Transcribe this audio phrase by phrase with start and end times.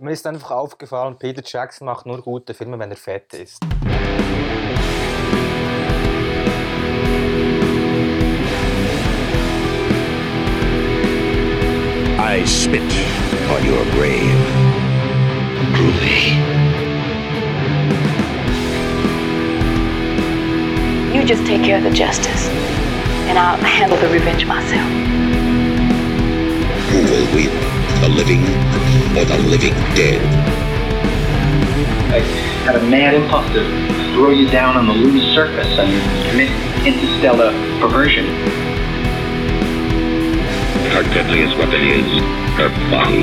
[0.00, 3.62] Mir ist einfach aufgefallen, Peter Jackson macht nur gute Filme, wenn er fett ist.
[12.18, 12.82] I spit
[13.48, 14.34] on your grave.
[15.74, 16.34] Groovy.
[21.14, 22.48] You just take care of the justice,
[23.28, 24.90] and I'll handle the revenge myself.
[26.90, 27.52] Who will win,
[28.00, 28.42] the living
[29.16, 30.20] or the living dead?
[32.12, 32.18] I
[32.66, 33.62] had a mad impulse to
[34.12, 35.90] throw you down on the lunar surface and
[36.30, 36.50] commit
[36.84, 38.26] interstellar perversion.
[40.90, 42.06] Her deadliest weapon is
[42.58, 43.22] her body.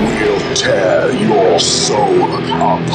[0.00, 2.90] We'll tear your soul apart.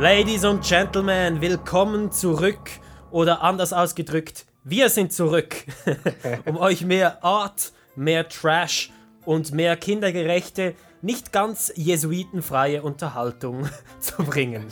[0.00, 2.70] Ladies und Gentlemen, willkommen zurück
[3.12, 5.64] oder anders ausgedrückt, wir sind zurück,
[6.46, 8.90] um euch mehr Art, mehr Trash
[9.24, 13.68] und mehr kindergerechte, nicht ganz jesuitenfreie Unterhaltung
[14.00, 14.66] zu bringen.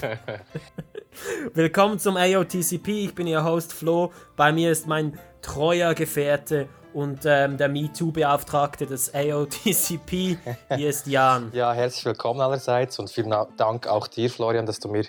[1.54, 7.20] Willkommen zum AOTCP, ich bin Ihr Host Flo, bei mir ist mein treuer Gefährte und
[7.24, 10.38] ähm, der MeToo-Beauftragte des AOTCP,
[10.76, 11.50] hier ist Jan.
[11.54, 15.04] Ja, herzlich willkommen allerseits und vielen Dank auch dir, Florian, dass du, mir,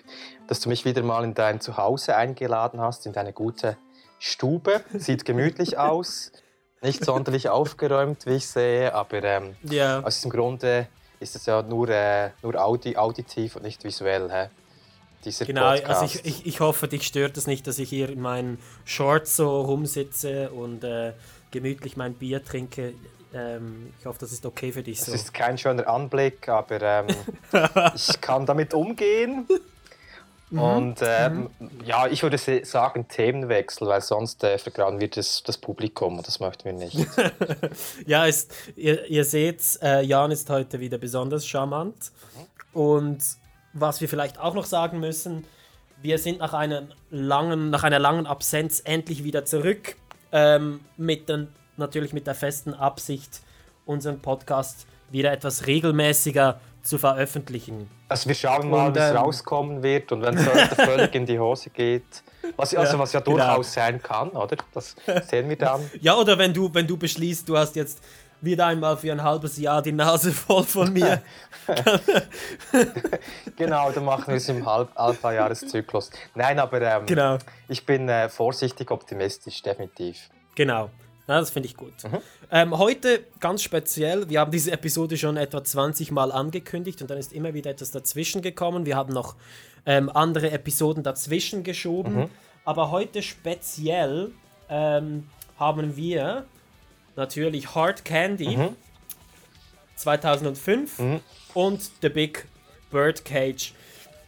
[0.48, 3.78] dass du mich wieder mal in dein Zuhause eingeladen hast, in deine gute
[4.20, 4.82] Stube.
[4.94, 6.32] Sieht gemütlich aus,
[6.84, 10.02] nicht sonderlich aufgeräumt, wie ich sehe, aber ähm, Ja.
[10.02, 10.88] aus diesem Grunde
[11.20, 14.30] ist es ja nur, äh, nur audi auditiv und nicht visuell.
[14.32, 14.50] Hä?
[15.26, 16.02] Dieser Genau, Podcast.
[16.02, 19.38] also ich, ich, ich hoffe, dich stört es nicht, dass ich hier in meinen Shorts
[19.38, 21.14] so rumsitze und äh,
[21.52, 22.94] gemütlich mein Bier trinke.
[23.34, 25.14] Ähm, ich hoffe, das ist okay für dich Es so.
[25.14, 27.08] ist kein schöner Anblick, aber ähm,
[27.96, 29.48] ich kann damit umgehen.
[30.54, 30.60] Mhm.
[30.60, 31.50] Und ähm,
[31.84, 36.40] ja, ich würde sagen Themenwechsel, weil sonst äh, vergrauen wir das, das Publikum und das
[36.40, 36.96] möchten wir nicht.
[38.06, 42.12] Ja, ist, ihr, ihr seht, äh, Jan ist heute wieder besonders charmant.
[42.72, 43.24] Und
[43.74, 45.46] was wir vielleicht auch noch sagen müssen,
[46.02, 49.96] wir sind nach, einer langen, nach einer langen Absenz endlich wieder zurück.
[50.32, 51.48] Ähm, mit den,
[51.78, 53.42] natürlich mit der festen Absicht,
[53.86, 57.90] unseren Podcast wieder etwas regelmäßiger zu veröffentlichen.
[58.10, 61.26] Also wir schauen mal, wie es ähm, rauskommen wird und wenn es heute völlig in
[61.26, 62.04] die Hose geht,
[62.58, 63.38] was, also, Ja, was ja genau.
[63.38, 64.58] durchaus sein kann, oder?
[64.74, 64.96] Das
[65.30, 65.90] sehen wir dann.
[66.02, 68.04] Ja, oder wenn du, wenn du beschließt, du hast jetzt
[68.42, 71.22] wieder einmal für ein halbes Jahr die Nase voll von mir.
[73.56, 76.10] Genau, dann machen wir es im Halb Alpha-Jahreszyklus.
[76.36, 77.38] Nein, aber ähm, genau.
[77.70, 80.30] ich bin äh, vorsichtig optimistisch, definitiv.
[80.56, 80.90] Genau.
[81.28, 81.94] Ja, das finde ich gut.
[82.04, 82.18] Mhm.
[82.52, 87.18] Ähm, heute ganz speziell, wir haben diese Episode schon etwa 20 Mal angekündigt und dann
[87.18, 88.86] ist immer wieder etwas dazwischen gekommen.
[88.86, 89.36] Wir haben noch
[89.86, 92.16] ähm, andere Episoden dazwischen geschoben.
[92.16, 92.30] Mhm.
[92.66, 94.32] Aber heute speziell
[94.70, 96.46] ähm, haben wir
[97.16, 98.76] natürlich Hard Candy Mhm.
[99.96, 101.00] 2005
[101.54, 102.46] und The Big
[102.92, 103.74] Birdcage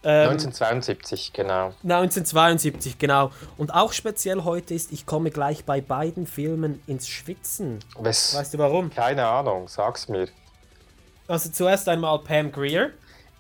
[0.06, 1.74] ähm, 1972, genau.
[1.84, 3.32] 1972, genau.
[3.58, 7.80] Und auch speziell heute ist, ich komme gleich bei beiden Filmen ins Schwitzen.
[8.00, 8.90] Wes Weißt du warum?
[8.94, 10.28] Keine Ahnung, sag's mir.
[11.28, 12.92] Also zuerst einmal Pam Greer,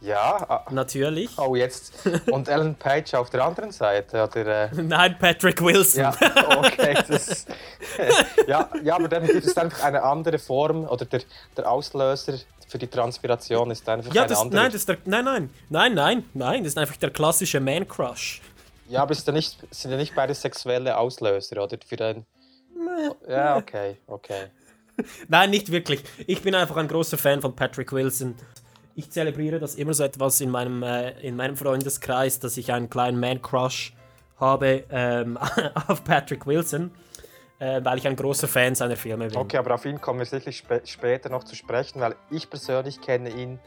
[0.01, 1.29] Ja, ah, natürlich.
[1.37, 1.93] oh jetzt.
[2.31, 4.63] Und Ellen Page auf der anderen Seite, oder?
[4.63, 6.01] Äh, Nein, Patrick Wilson.
[6.01, 6.15] ja,
[6.57, 6.97] okay.
[7.07, 7.45] Das,
[8.47, 11.21] ja, ja, aber dann gibt es einfach eine andere Form, oder der,
[11.55, 14.61] der Auslöser für die Transpiration ist einfach Ja, das, andere.
[14.61, 18.41] nein, das der, nein, nein, nein, nein, nein, das ist einfach der klassische Man-Crush.
[18.87, 21.77] Ja, aber ist ja nicht, sind ja nicht beide sexuelle Auslöser, oder?
[21.85, 22.25] Für ein...
[23.27, 24.45] Ja, okay, okay.
[25.27, 26.03] Nein, nicht wirklich.
[26.27, 28.35] Ich bin einfach ein großer Fan von Patrick Wilson.
[28.95, 32.89] Ich zelebriere das immer so etwas in meinem, äh, in meinem Freundeskreis, dass ich einen
[32.89, 33.93] kleinen Man-Crush
[34.37, 35.37] habe ähm,
[35.87, 36.91] auf Patrick Wilson,
[37.65, 39.37] äh, weil ich ein großer Fan seiner Filme bin.
[39.37, 43.01] Okay, aber auf ihn kommen wir sicherlich spä später noch zu sprechen, weil ich persönlich
[43.01, 43.59] kenne ihn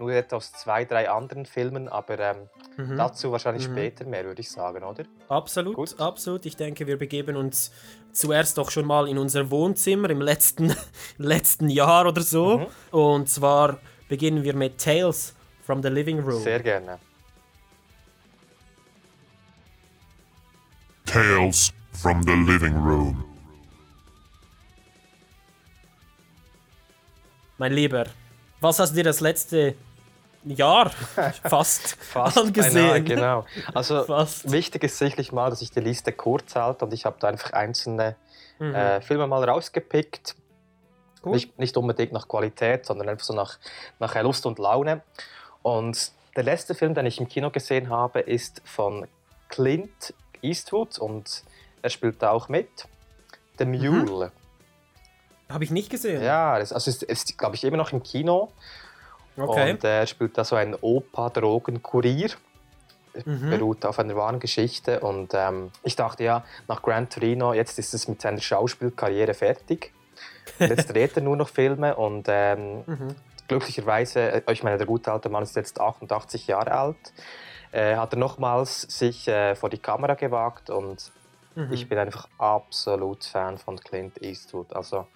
[0.00, 2.36] nur etwa aus zwei, drei anderen Filmen, aber ähm,
[2.76, 2.96] Mhm.
[2.96, 5.04] dazu wahrscheinlich später mehr, würde ich sagen, oder?
[5.28, 5.94] Absolut, Gut.
[6.00, 6.44] absolut.
[6.44, 7.70] Ich denke, wir begeben uns
[8.12, 10.74] zuerst doch schon mal in unser Wohnzimmer im letzten,
[11.18, 12.58] letzten Jahr oder so.
[12.58, 12.66] Mhm.
[12.90, 13.78] Und zwar
[14.08, 16.42] beginnen wir mit Tales from the Living Room.
[16.42, 16.98] Sehr gerne.
[21.06, 23.24] Tales from the living room.
[27.58, 28.06] Mein Lieber,
[28.60, 29.74] was hast du dir das letzte
[30.44, 30.90] Jahr
[31.42, 32.74] fast, Fast angesehen?
[32.74, 33.46] beinahe, genau.
[33.72, 34.50] Also Fast.
[34.50, 37.52] wichtig ist sicherlich mal, dass ich die Liste kurz halte und ich habe da einfach
[37.52, 38.16] einzelne
[38.60, 38.72] Mhm.
[38.72, 40.36] äh, Filme mal rausgepickt.
[41.22, 41.32] Gut.
[41.34, 43.58] Nicht, nicht unbedingt nach Qualität, sondern einfach so nach,
[43.98, 45.02] nach Lust und Laune.
[45.62, 49.08] Und der letzte Film, den ich im Kino gesehen habe, ist von
[49.48, 51.42] Clint Eastwood und
[51.82, 52.68] er spielt da auch mit.
[53.58, 53.72] The Mhm.
[55.48, 56.22] Habe ich nicht gesehen.
[56.22, 58.50] Ja, das, also es ist, glaube ich, immer noch im Kino.
[59.36, 59.72] Okay.
[59.72, 62.30] Und äh, er spielt da so einen Opa-Drogenkurier.
[63.24, 63.50] Mhm.
[63.50, 65.00] Beruht auf einer wahren Geschichte.
[65.00, 69.92] Und ähm, ich dachte ja, nach Gran Torino, jetzt ist es mit seiner Schauspielkarriere fertig.
[70.58, 73.14] Und jetzt dreht er nur noch Filme und ähm, Mhm.
[73.48, 76.96] glücklicherweise, äh, ich meine, der gute alte Mann ist jetzt 88 Jahre alt,
[77.70, 81.12] äh, hat er nochmals sich äh, vor die Kamera gewagt und
[81.56, 81.72] Mhm.
[81.72, 84.72] ich bin einfach absolut Fan von Clint Eastwood.
[84.74, 85.06] Also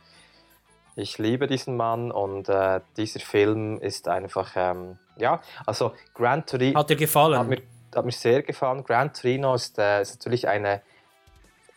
[0.99, 6.79] ich liebe diesen Mann und äh, dieser Film ist einfach, ähm, ja, also Gran Torino
[6.79, 7.39] Hat dir gefallen?
[7.39, 7.63] hat mir,
[7.95, 8.85] hat mir sehr gefallen.
[8.85, 10.83] Gran Torino ist, äh, ist natürlich eine,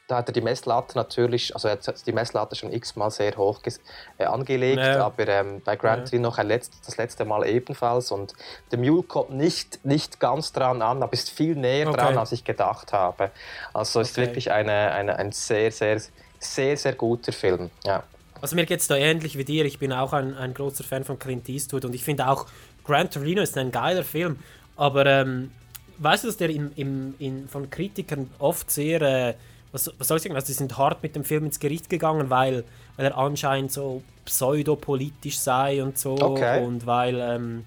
[0.07, 3.61] da hat er die Messlatte natürlich, also er hat die Messlatte schon x-mal sehr hoch
[4.17, 5.05] äh, angelegt, Ja.
[5.05, 6.05] aber ähm, bei Gran Ja.
[6.05, 8.33] Torino noch letzt, das letzte Mal ebenfalls und
[8.71, 11.97] der Mule kommt nicht, nicht ganz dran an, aber ist viel näher Okay.
[11.97, 13.29] dran, als ich gedacht habe.
[13.73, 14.27] Also ist Okay.
[14.27, 16.01] wirklich eine, eine, ein sehr, sehr,
[16.39, 17.69] sehr, sehr guter Film.
[17.85, 18.03] Ja.
[18.41, 19.65] Also mir geht es da ähnlich wie dir.
[19.65, 22.47] Ich bin auch ein, ein großer Fan von Clint Eastwood und ich finde auch
[22.83, 24.39] Gran Torino ist ein geiler Film.
[24.75, 25.51] Aber ähm,
[25.99, 29.33] weißt du, dass der im, im, in, von Kritikern oft sehr, äh,
[29.71, 32.29] was, was soll ich sagen, also die sind hart mit dem Film ins Gericht gegangen,
[32.29, 32.63] weil,
[32.97, 36.17] weil er anscheinend so pseudopolitisch sei und so.
[36.19, 36.63] Okay.
[36.63, 37.65] Und weil ähm,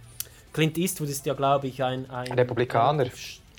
[0.53, 3.07] Clint Eastwood ist ja, glaube ich, ein, ein Republikaner.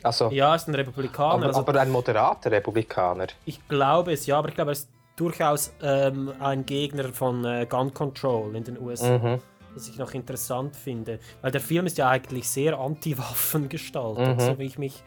[0.04, 1.34] Also, Ja, ist ein Republikaner.
[1.34, 3.28] aber, also, aber ein moderater Republikaner.
[3.46, 7.66] ich glaube es, ja, aber ich glaube, er ist durchaus ähm, ein Gegner von äh,
[7.70, 9.18] Gun Control in den USA.
[9.18, 9.40] Mhm.
[9.74, 11.20] Was ich noch interessant finde.
[11.42, 14.40] Weil der Film ist ja eigentlich sehr anti-Waffen gestaltet, Mhm.
[14.40, 15.04] so wie ich mich.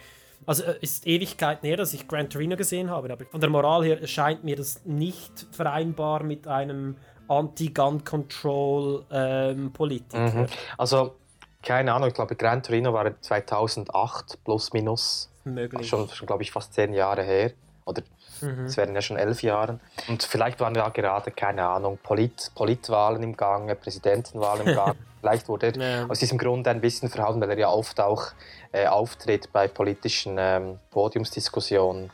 [0.46, 3.84] Also es ist Ewigkeit her, dass ich Gran Torino gesehen habe, aber von der Moral
[3.84, 6.96] her scheint mir das nicht vereinbar mit einem
[7.28, 10.18] Anti-Gun-Control-Politiker.
[10.18, 10.46] Mhm.
[10.76, 11.14] Also,
[11.62, 15.30] keine Ahnung, ich glaube, Gran Torino war 2008 plus minus.
[15.44, 15.88] Möglich.
[15.88, 17.52] Schon, schon glaube ich, fast zehn Jahre her.
[17.88, 18.02] Oder
[18.40, 18.66] Mhm.
[18.66, 19.80] es werden ja schon elf Jahre.
[20.06, 24.94] Und vielleicht waren ja gerade, keine Ahnung, Polit Politwahlen im Gange, Präsidentenwahlen im Gange.
[25.20, 26.06] vielleicht wurde er Ja.
[26.06, 28.26] aus diesem Grund ein bisschen verhalten, weil er ja oft auch
[28.70, 32.10] äh, auftritt bei politischen ähm, Podiumsdiskussionen.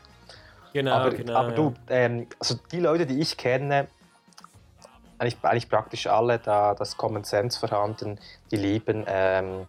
[0.73, 1.35] Genau, aber genau.
[1.35, 3.87] aber du, ähm, also die Leute, die ich kenne,
[5.19, 8.19] eigentlich, eigentlich praktisch alle, da das Common Sense vorhanden,
[8.51, 9.67] die lieben ähm,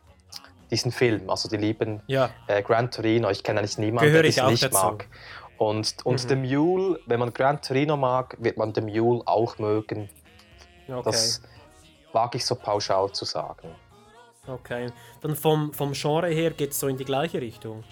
[0.70, 1.29] diesen Film.
[1.31, 3.31] Also die lieben Ja, äh, Gran Torino.
[3.31, 4.75] Ich kenne eigentlich niemanden, der auch nicht dazu.
[4.87, 5.06] mag.
[5.58, 6.29] Und, und Mhm.
[6.29, 10.08] The Mule, wenn man Gran Torino mag, wird man The Mule auch mögen.
[10.88, 11.00] okay.
[11.05, 11.41] Das
[12.12, 13.69] wage ich so pauschal zu sagen.
[14.47, 14.88] okay.
[15.23, 17.85] Dann vom, vom Genre her geht es so in die gleiche Richtung.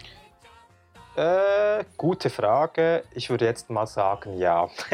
[1.17, 3.05] Äh, gute Frage.
[3.15, 4.65] Ich würde jetzt mal sagen, ja.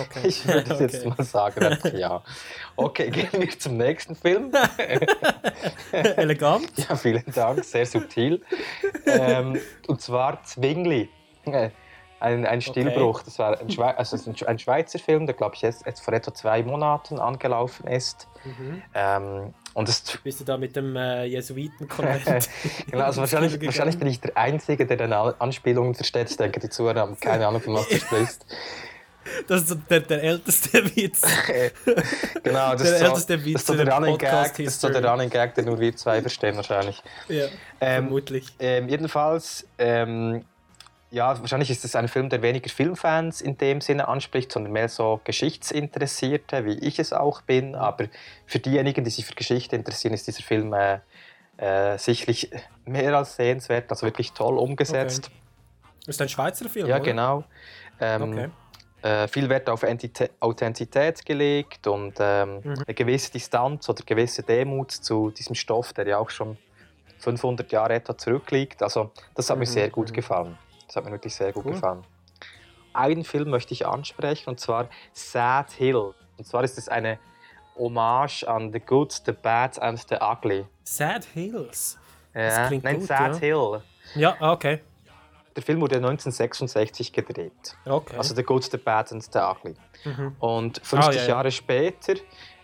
[0.00, 0.20] Okay.
[0.24, 1.14] Ich würde jetzt Okay.
[1.16, 2.22] mal sagen, ja.
[2.76, 4.50] Okay, gehen wir zum nächsten Film.
[5.92, 6.70] Elegant.
[6.76, 8.40] Ja, vielen Dank, sehr subtil.
[9.06, 11.10] ähm, und zwar Zwingli.
[12.24, 13.22] Ein, ein Stillbruch.
[13.22, 16.00] Das war ein, Schwe also ein Sch- ein Schweizer Film, der, glaube ich, jetzt, jetzt
[16.00, 18.28] vor etwa zwei Monaten angelaufen ist.
[18.44, 18.82] Mhm.
[18.94, 22.48] Ähm, und es Bist du da mit dem äh, Jesuitenkonvent?
[22.90, 26.30] genau, also wahrscheinlich, wahrscheinlich bin ich der Einzige, der An- Anspielungen versteht.
[26.30, 28.46] Ich denke, die Zuhörer haben keine Ahnung, von was du sprichst.
[29.48, 31.22] Das ist der, der älteste Witz.
[32.42, 34.80] Genau, das Der ist so, älteste das Witz ist so der Running Gag, das ist
[34.82, 35.02] so der.
[35.10, 37.02] Running Gag, den nur wir zwei verstehen wahrscheinlich.
[37.28, 37.46] ja,
[37.80, 38.54] Ähm, vermutlich.
[38.58, 40.44] Ähm, jedenfalls, ähm,
[41.14, 44.88] ja, wahrscheinlich ist es ein Film, der weniger Filmfans in dem Sinne anspricht, sondern mehr
[44.88, 47.74] so Geschichtsinteressierte, wie ich es auch bin.
[47.76, 48.06] Aber
[48.46, 50.98] für diejenigen, die sich für Geschichte interessieren, ist dieser Film äh,
[51.56, 52.50] äh, sicherlich
[52.84, 55.30] mehr als sehenswert, also wirklich toll umgesetzt.
[56.06, 57.04] Ist ein Schweizer Film, Ja, oder?
[57.04, 57.44] genau.
[58.00, 58.48] Ähm, Okay.
[59.02, 62.82] äh, viel Wert auf Entitä Authentizität gelegt und ähm, Mhm.
[62.86, 66.56] eine gewisse Distanz oder gewisse Demut zu diesem Stoff, der ja auch schon
[67.18, 68.82] 500 Jahre etwa zurückliegt.
[68.82, 70.14] Also das hat mir Mhm, sehr gut mhm.
[70.14, 70.58] gefallen.
[70.94, 71.72] Das hat mir wirklich sehr gut Cool.
[71.72, 72.04] gefallen.
[72.92, 76.14] Einen Film möchte ich ansprechen und zwar Sad Hill.
[76.38, 77.18] Und zwar ist es eine
[77.76, 80.64] Hommage an The Good, The Bad and The Ugly.
[80.84, 81.98] Sad Hills.
[82.32, 83.38] Ja, klingt nein, gut, Sad ja.
[83.40, 83.82] Hill.
[84.14, 84.82] Ja, ah, okay.
[85.56, 87.76] Der Film wurde 1966 gedreht.
[87.86, 88.16] okay.
[88.16, 89.74] Also The Good, The Bad and The Ugly.
[90.04, 90.36] mhm.
[90.38, 91.28] Und 50 Ah, ja, ja.
[91.28, 92.14] Jahre später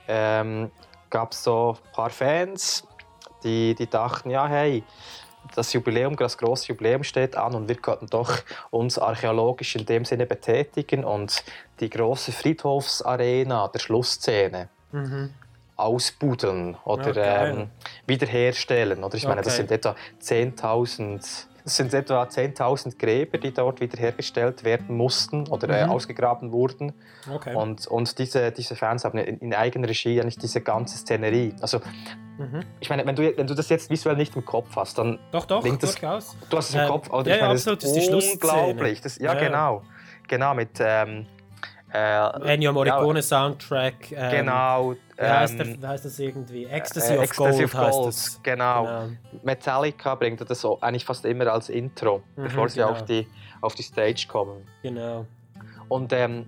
[0.06, 0.70] ähm,
[1.08, 2.87] gab es so ein paar Fans,
[3.42, 4.84] die, die dachten, ja hey,
[5.54, 8.30] das Jubiläum, das große Jubiläum steht an und wir könnten doch
[8.70, 11.42] uns archäologisch in dem Sinne betätigen und
[11.80, 15.35] die große Friedhofsarena der Schlussszene Mhm.
[15.76, 17.52] ausbuddeln oder geil.
[17.52, 17.70] ähm,
[18.06, 19.02] wiederherstellen.
[19.02, 19.62] Oder ich meine, das Okay.
[19.62, 25.84] sind etwa 10.000 das sind etwa 10.000 Gräber, die dort wiederhergestellt werden mussten oder äh,
[25.86, 25.90] Mhm.
[25.92, 26.92] ausgegraben wurden.
[27.32, 27.54] Okay.
[27.54, 31.54] Und, und diese, diese Fans haben in, in eigener Regie eigentlich diese ganze Szenerie.
[31.60, 31.80] Also,
[32.38, 32.60] Mhm.
[32.80, 35.44] ich meine, wenn du, wenn du das jetzt visuell nicht im Kopf hast, dann Doch,
[35.44, 36.36] doch, das- durchaus.
[36.48, 37.10] du hast es im Ähm, Kopf.
[37.10, 37.28] Oder?
[37.28, 39.00] ja, ich meine, absolut, das ist die unglaublich.
[39.02, 39.46] Das, ja, Ja, ja.
[39.48, 39.82] genau.
[40.26, 41.26] Genau, mit ähm,
[41.92, 44.12] Äh, Ennio Morricone Soundtrack.
[44.12, 44.94] Ähm, genau.
[45.16, 46.64] Wie heißt, der, ähm, wie heißt das irgendwie?
[46.66, 48.42] Ecstasy äh, of Ecstasy Gold of heißt Gold, das.
[48.42, 49.09] Genau.
[49.42, 52.92] Metallica bringt das so eigentlich fast immer als Intro, Mhm, bevor sie genau.
[52.92, 53.26] auf, die,
[53.61, 54.66] auf die Stage kommen.
[54.82, 55.26] Genau.
[55.88, 56.47] Und ähm,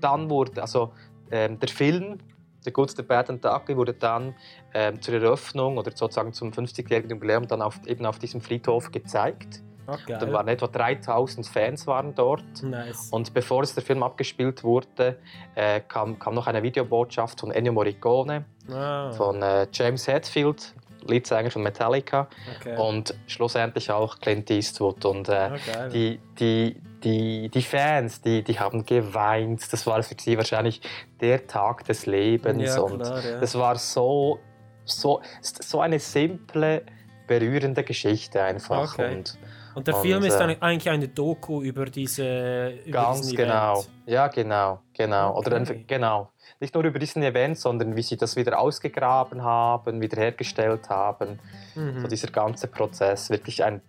[0.00, 0.92] dann wurde, also
[1.30, 2.18] ähm, der Film,
[2.64, 4.34] der Good, der Bad and the Ugly, wurde dann
[4.74, 9.62] ähm, zur Eröffnung oder sozusagen zum 50-jährigen Jubiläum dann auf, eben auf diesem Friedhof gezeigt.
[9.86, 10.16] Okay.
[10.18, 12.62] Da waren etwa 3000 Fans waren dort.
[12.62, 13.08] nice.
[13.10, 15.18] Und bevor es der Film abgespielt wurde,
[15.54, 20.74] äh, kam, kam noch eine Videobotschaft von Ennio Morricone, ah, von äh, James Hetfield,
[21.06, 22.28] Leadsänger von Metallica,
[22.58, 22.76] okay.
[22.76, 25.04] und schlussendlich auch Clint Eastwood.
[25.04, 25.90] Und äh, Ah, geil.
[25.90, 29.72] die, die, die, die Fans, die, die haben geweint.
[29.72, 30.80] Das war für sie wahrscheinlich
[31.20, 32.74] der Tag des Lebens.
[32.74, 33.38] ja, und klar, ja.
[33.38, 34.40] das war so,
[34.84, 36.82] so, so eine simple,
[37.28, 38.94] berührende Geschichte einfach.
[38.94, 39.16] Okay.
[39.16, 39.38] Und
[39.76, 43.74] Und der und, Film ist dann eigentlich eine Doku über diese über ganz genau.
[43.74, 43.88] Event.
[44.06, 45.36] Ja, genau, genau.
[45.36, 45.72] Oder Okay.
[45.74, 46.30] ein, genau.
[46.60, 51.38] Nicht nur über diesen Event, sondern wie sie das wieder ausgegraben haben, wiederhergestellt haben.
[51.74, 52.00] Mhm.
[52.00, 53.28] So dieser ganze Prozess.
[53.28, 53.82] Wirklich ein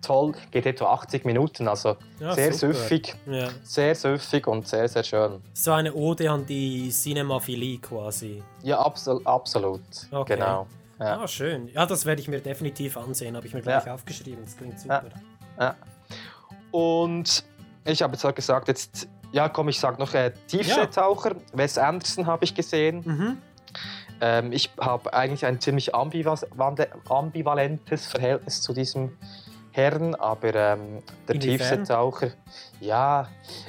[0.00, 2.72] toll, geht etwa 80 Minuten, also Ja, sehr super.
[2.72, 3.14] süffig.
[3.26, 3.48] Ja.
[3.62, 5.42] Sehr süffig und sehr, sehr schön.
[5.52, 8.42] So eine Ode an die Cinemaphilie quasi.
[8.62, 9.82] Ja, absol absolut.
[10.10, 10.36] Okay.
[10.36, 10.66] Genau.
[10.98, 11.20] Ja.
[11.20, 11.68] Ah, schön.
[11.68, 13.36] Ja, das werde ich mir definitiv ansehen.
[13.36, 14.44] Habe ich mir gleich aufgeschrieben.
[14.44, 15.04] Das klingt super.
[15.58, 15.76] Ja.
[16.70, 17.44] Und
[17.84, 21.36] ich habe jetzt halt gesagt, jetzt, ja komm, ich sag noch äh, Tiefseetaucher.
[21.52, 23.02] Wes Anderson habe ich gesehen.
[23.04, 23.38] Mhm.
[24.20, 29.16] Ähm, ich habe eigentlich ein ziemlich ambivalentes Verhältnis zu diesem
[29.70, 31.38] Herrn, aber ähm, der?
[31.38, 32.32] Tiefseetaucher,
[32.80, 33.28] ja,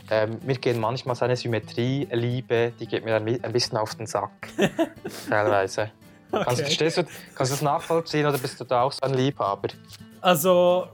[0.10, 4.50] ähm, mir gehen manchmal seine Symmetrie-Liebe, die geht mir ein, ein bisschen auf den Sack,
[5.30, 5.92] teilweise.
[6.32, 6.64] Kannst, du, Okay.
[6.64, 7.04] verstehst du,
[7.36, 9.70] kannst du das nachvollziehen oder bist du da auch so ein Liebhaber?
[10.22, 10.88] Also,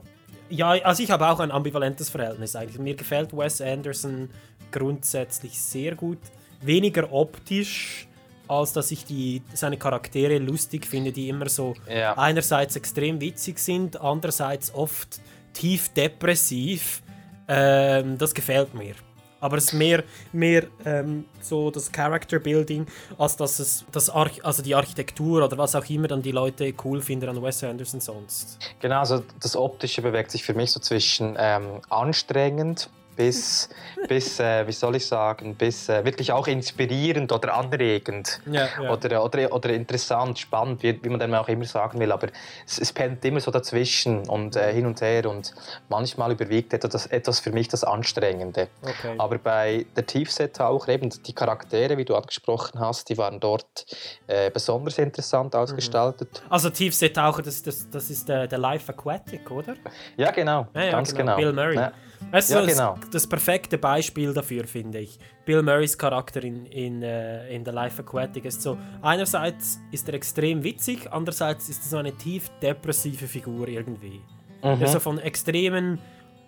[0.48, 2.78] ja, also ich habe auch ein ambivalentes Verhältnis eigentlich.
[2.78, 4.30] Mir gefällt Wes Anderson
[4.70, 6.18] grundsätzlich sehr gut.
[6.62, 8.06] Weniger optisch,
[8.48, 12.16] als dass ich die, seine Charaktere lustig finde, die immer so Ja.
[12.16, 15.20] einerseits extrem witzig sind, andererseits oft
[15.52, 17.02] tief depressiv.
[17.48, 18.94] Ähm, das gefällt mir.
[19.40, 22.86] Aber es ist mehr, mehr ähm, so das Character Building,
[23.18, 26.72] als dass es das Arch also die Architektur oder was auch immer dann die Leute
[26.84, 28.58] cool finden an Wes Anderson sonst.
[28.80, 33.68] Genau, also das Optische bewegt sich für mich so zwischen ähm, anstrengend bis,
[34.08, 38.40] bis äh, wie soll ich sagen, bis äh, wirklich auch inspirierend oder anregend.
[38.46, 38.90] Ja, ja.
[38.92, 42.12] Oder, oder, oder interessant, spannend, wie, wie man dann auch immer sagen will.
[42.12, 42.28] Aber
[42.66, 45.28] es, es pendelt immer so dazwischen und äh, hin und her.
[45.28, 45.54] Und
[45.88, 48.68] manchmal überwiegt etwas, etwas für mich das Anstrengende.
[48.82, 49.14] Okay.
[49.18, 53.86] Aber bei der Tiefseetaucher, eben die Charaktere, wie du angesprochen hast, die waren dort
[54.26, 55.60] äh, besonders interessant Mhm.
[55.60, 56.42] ausgestaltet.
[56.48, 59.74] Also Tiefseetaucher, das, das, das ist der, der Life Aquatic, oder?
[60.16, 60.66] Ja, genau.
[60.74, 61.36] Ja, ganz genau.
[61.36, 61.76] Bill Murray.
[61.76, 62.98] Du, Ja, genau.
[63.10, 65.18] Das perfekte Beispiel dafür finde ich.
[65.44, 70.14] Bill Murrays Charakter in, in, äh, in The Life Aquatic ist so, einerseits ist er
[70.14, 74.20] extrem witzig, andererseits ist er so eine tief depressive Figur irgendwie.
[74.62, 74.78] Mhm.
[74.78, 75.98] Der so von extremen,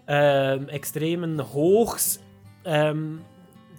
[0.06, 2.20] ähm, extremen Hochs
[2.64, 3.20] ähm,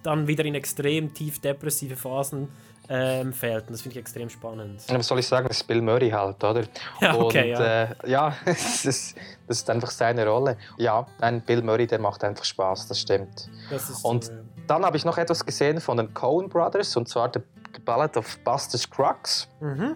[0.03, 2.50] dann wieder in extrem tief depressive Phasen
[2.89, 3.67] ähm, fällt.
[3.67, 4.81] Und das finde ich extrem spannend.
[4.89, 5.48] Ja, Was soll ich sagen?
[5.48, 6.63] Das ist Bill Murray halt, oder?
[7.01, 7.84] Ja, okay, Und, ja.
[7.84, 9.15] Äh, ja, das ist,
[9.48, 10.58] das ist einfach seine Rolle.
[10.77, 13.50] Ja, ein Bill Murray, der macht einfach Spaß, das stimmt.
[13.69, 14.34] Das ist Und ja.
[14.67, 17.41] dann habe ich noch etwas gesehen von den Coen Brothers, und zwar The
[17.86, 19.48] Ballad of Buster Scruggs.
[19.60, 19.96] Mhm,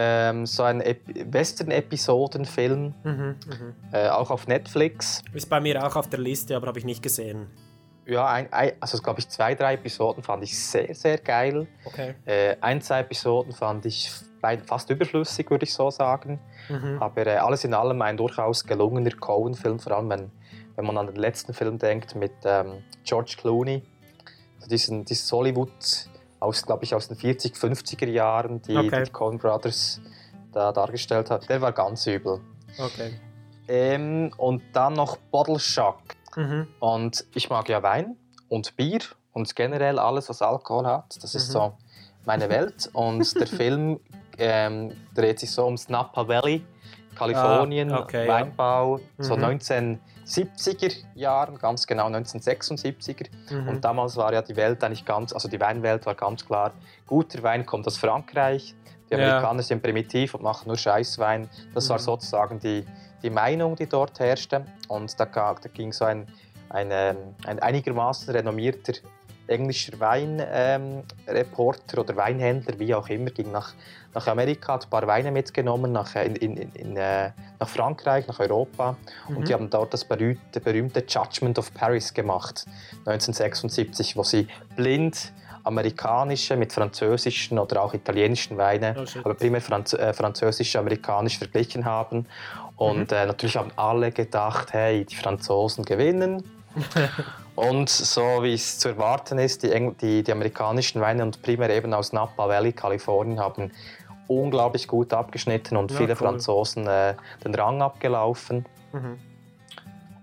[0.00, 1.00] Ähm, so ein Ep
[1.32, 3.74] Western-Episodenfilm, mhm, mhm.
[3.92, 5.22] äh, auch auf Netflix.
[5.32, 7.48] Ist bei mir auch auf der Liste, aber habe ich nicht gesehen.
[8.08, 8.48] Ja, ein,
[8.80, 11.66] also glaube ich zwei, drei Episoden fand ich sehr, sehr geil.
[11.84, 12.14] Okay.
[12.24, 14.10] Äh, ein, zwei Episoden fand ich
[14.66, 16.40] fast überflüssig, würde ich so sagen.
[16.70, 16.96] Mhm.
[17.00, 20.30] Aber äh, alles in allem ein durchaus gelungener Coen-Film, vor allem wenn,
[20.76, 23.82] wenn man an den letzten Film denkt mit ähm, George Clooney.
[24.56, 25.70] Also diesen, dieses Hollywood
[26.40, 29.04] aus, glaube ich, aus den 40, 50er Jahren, die Okay.
[29.04, 30.00] die Coen Brothers
[30.52, 31.46] da dargestellt hat.
[31.50, 32.40] Der war ganz übel.
[32.78, 33.20] Okay.
[33.68, 36.00] Ähm, und dann noch Bottle Shock.
[36.36, 36.66] Mhm.
[36.80, 38.16] Und ich mag ja Wein
[38.48, 39.00] und Bier
[39.32, 41.16] und generell alles, was Alkohol hat.
[41.22, 41.52] Das ist Mhm.
[41.52, 41.72] so
[42.24, 42.90] meine Welt.
[42.92, 44.00] Und der Film
[44.38, 46.64] ähm, dreht sich so ums Napa Valley,
[47.16, 48.32] Kalifornien, Ah, okay, ja.
[48.34, 49.44] Weinbau, so Mhm.
[50.26, 53.26] 1970er Jahren, ganz genau 1976er.
[53.50, 53.68] Mhm.
[53.68, 56.72] Und damals war ja die Welt eigentlich ganz, also die Weinwelt war ganz klar,
[57.06, 58.74] guter Wein kommt aus Frankreich.
[59.10, 59.18] Die Ja.
[59.20, 61.48] Amerikaner sind primitiv und machen nur Scheißwein.
[61.74, 62.02] Das war Mhm.
[62.02, 62.84] sozusagen die,
[63.22, 64.64] die Meinung, die dort herrschte.
[64.88, 66.26] Und da, da ging so ein,
[66.70, 68.94] ein, ähm, ein einigermaßen renommierter
[69.48, 73.72] englischer Weinreporter ähm, oder Weinhändler, wie auch immer, ging nach,
[74.14, 78.38] nach Amerika, hat ein paar Weine mitgenommen, nach, in, in, in, äh, nach Frankreich, nach
[78.40, 78.96] Europa.
[79.28, 82.66] Und die haben dort das berühmte, berühmte Judgment of Paris gemacht,
[83.06, 85.32] 1976, wo sie blind
[85.64, 91.84] amerikanische mit französischen oder auch italienischen Weine, Oh, aber primär Franz äh, französische, amerikanisch verglichen
[91.84, 92.26] haben.
[92.78, 96.44] Und äh, natürlich haben alle gedacht, hey, die Franzosen gewinnen.
[97.56, 101.92] und so wie es zu erwarten ist, die, die, die amerikanischen Weine und primär eben
[101.92, 103.72] aus Napa Valley, Kalifornien, haben
[104.28, 106.16] unglaublich gut abgeschnitten und Ja, viele cool.
[106.16, 108.64] Franzosen äh, den Rang abgelaufen.
[108.92, 109.18] Mhm.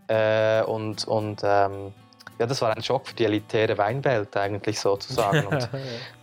[0.07, 1.93] Äh, und und ähm,
[2.39, 5.45] ja, das war ein Schock für die elitäre Weinwelt eigentlich sozusagen.
[5.47, 5.69] Und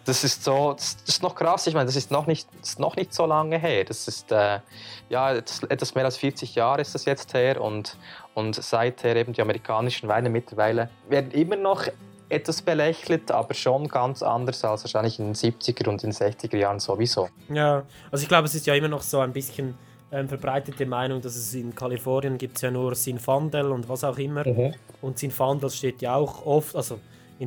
[0.05, 1.67] das ist so, das ist noch krass.
[1.67, 3.85] Ich meine, das ist noch nicht, ist noch nicht so lange her.
[3.85, 4.59] Das ist äh,
[5.09, 7.97] ja etwas, mehr als 40 Jahre ist das jetzt her und
[8.35, 11.87] und seither eben die amerikanischen Weine mittlerweile werden immer noch
[12.29, 16.57] etwas belächelt, aber schon ganz anders als wahrscheinlich in den 70er und in den 60er
[16.57, 17.29] Jahren sowieso.
[17.51, 19.75] Ja, also ich glaube, es ist ja immer noch so ein bisschen
[20.11, 24.45] ähm, verbreitete Meinung, dass es in Kalifornien gibt ja nur Sinfandel und was auch immer.
[25.03, 27.01] Und Sinfandel steht ja auch oft, also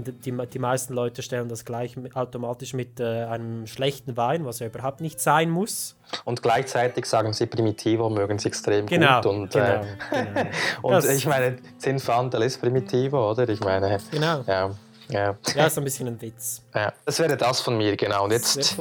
[0.03, 4.67] die, die meisten Leute stellen das gleich automatisch mit äh, einem schlechten Wein, was ja
[4.67, 5.95] überhaupt nicht sein muss.
[6.25, 10.49] Und gleichzeitig sagen sie Primitivo mögen sie extrem Genau, gut und genau, äh, genau.
[10.81, 13.47] und Das- ich meine Zinfandel ist Primitivo, oder?
[13.49, 14.43] Ich meine Genau.
[14.47, 14.71] ja.
[15.07, 15.35] Ja.
[15.55, 16.63] Ja, ist ein bisschen ein Witz.
[16.73, 18.23] Ja, das wäre das von mir, genau.
[18.23, 18.75] Und jetzt.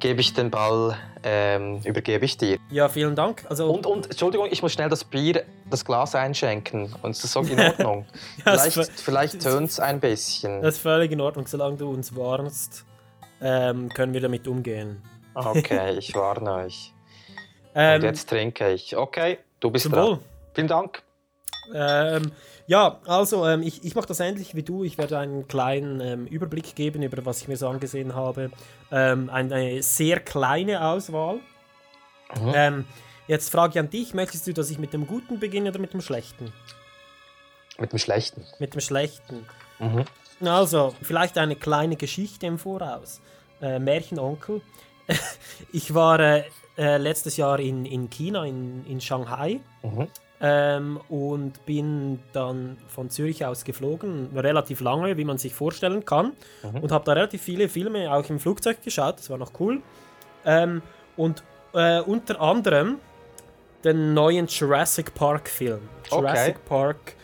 [0.00, 2.58] Gebe ich den Ball, ähm, übergebe ich dir.
[2.70, 3.44] Ja, vielen Dank.
[3.48, 6.94] Also, Und, und, Entschuldigung, ich muss schnell das Bier, das Glas einschenken.
[7.02, 8.06] Und ist das so in Ordnung?
[8.44, 10.62] Ja, vielleicht vielleicht tönt es ein bisschen.
[10.62, 12.84] das ist völlig in Ordnung, solange du uns warnst,
[13.40, 15.02] ähm, können wir damit umgehen.
[15.34, 16.92] Okay, ich warne euch.
[17.74, 18.96] Ähm, Und jetzt trinke ich.
[18.96, 20.06] Okay, du bist dran.
[20.06, 20.18] Wohl.
[20.54, 21.02] Vielen Dank.
[21.74, 22.32] Ähm,
[22.68, 24.84] ja, also ähm, ich, ich mache das ähnlich wie du.
[24.84, 28.50] Ich werde einen kleinen ähm, Überblick geben über was ich mir so angesehen habe.
[28.92, 31.40] Ähm, eine sehr kleine Auswahl.
[32.54, 32.84] Ähm,
[33.26, 35.94] jetzt frage ich an dich, möchtest du, dass ich mit dem Guten beginne oder mit
[35.94, 36.52] dem Schlechten?
[37.78, 38.44] Mit dem Schlechten.
[38.58, 39.46] Mit dem Schlechten.
[39.78, 40.04] Mhm.
[40.46, 43.22] Also, vielleicht eine kleine Geschichte im Voraus.
[43.62, 44.60] Äh, Märchenonkel.
[45.72, 46.44] ich war äh,
[46.76, 49.60] äh, letztes Jahr in, in China, in, in Shanghai.
[49.82, 50.08] Mhm.
[50.40, 56.32] Ähm, und bin dann von Zürich aus geflogen, relativ lange, wie man sich vorstellen kann.
[56.80, 59.82] Und habe da relativ viele Filme auch im Flugzeug geschaut, das war noch cool.
[60.44, 60.80] Ähm,
[61.16, 61.42] und
[61.74, 62.98] äh, unter anderem
[63.84, 65.80] den neuen Jurassic Park Film.
[66.10, 66.64] Jurassic Okay.
[66.68, 67.14] Park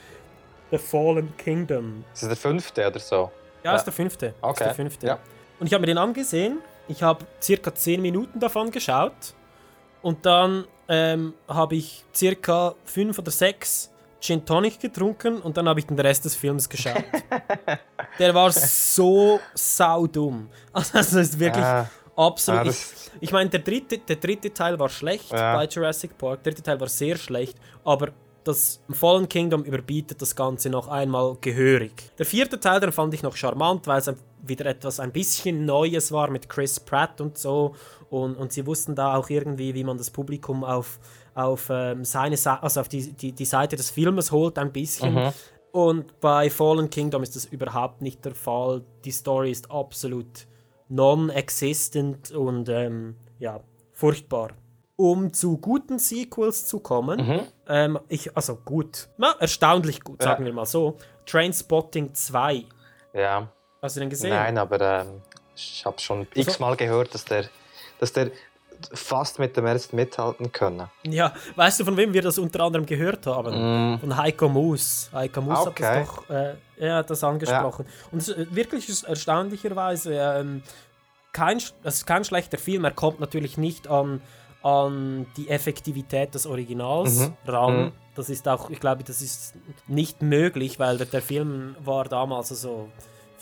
[0.70, 2.04] The Fallen Kingdom.
[2.12, 3.30] Ist das der fünfte oder so?
[3.62, 4.26] Ja, ist der fünfte.
[4.26, 5.06] Ist Okay, der fünfte.
[5.06, 5.18] ja.
[5.60, 6.58] Und ich habe mir den angesehen.
[6.88, 9.12] Ich habe circa 10 Minuten davon geschaut.
[10.04, 13.90] Und dann ähm, habe ich circa 5 oder 6
[14.20, 17.04] Gin Tonic getrunken und dann habe ich den Rest des Films geschaut.
[18.18, 20.48] der war so saudumm.
[20.72, 22.66] Also das ist wirklich Ah, absolut.
[22.66, 22.76] ah, ich
[23.20, 25.56] ich meine, der dritte, der dritte Teil war schlecht Ja.
[25.56, 26.42] bei Jurassic Park.
[26.42, 28.08] Der dritte Teil war sehr schlecht, aber
[28.44, 31.92] das Fallen Kingdom überbietet das Ganze noch einmal gehörig.
[32.18, 34.16] Der vierte Teil, den fand ich noch charmant, weil es ein-
[34.48, 37.74] wieder etwas ein bisschen Neues war mit Chris Pratt und so.
[38.10, 40.98] Und, und sie wussten da auch irgendwie, wie man das Publikum auf,
[41.34, 45.32] auf ähm, seine Sa also auf die, die, die Seite des Filmes holt, ein bisschen.
[45.72, 48.82] Und bei Fallen Kingdom ist das überhaupt nicht der Fall.
[49.04, 50.46] Die Story ist absolut
[50.88, 53.60] non-existent und ähm, ja,
[53.92, 54.50] furchtbar.
[54.96, 60.30] Um zu guten Sequels zu kommen, ähm, ich, also gut, na, erstaunlich gut, Ja.
[60.30, 60.96] sagen wir mal so.
[61.26, 62.64] Trainspotting 2.
[63.12, 63.48] Ja,
[63.84, 64.30] Hast du den gesehen?
[64.30, 65.20] nein, aber ähm,
[65.54, 67.44] ich habe schon x-mal gehört, dass der,
[68.00, 68.30] dass der
[68.92, 70.88] fast mit dem ersten mithalten können.
[71.06, 73.98] Ja, weißt du, von wem wir das unter anderem gehört haben?
[74.00, 75.10] Von Heiko Moos.
[75.12, 75.68] Heiko Moos Mm.
[75.68, 75.84] Okay.
[75.84, 77.86] hat das doch äh, er hat das angesprochen.
[78.10, 80.62] Und es, ist, äh, wirklich ist erstaunlicherweise ähm,
[81.32, 82.84] kein, es ist kein schlechter Film.
[82.84, 84.20] Er kommt natürlich nicht an,
[84.62, 87.36] an die Effektivität des Originals Mhm.
[87.46, 87.76] ran.
[87.84, 87.92] Mhm.
[88.16, 89.54] Das ist auch, ich glaube, das ist
[89.88, 92.88] nicht möglich, weil der, der Film war damals also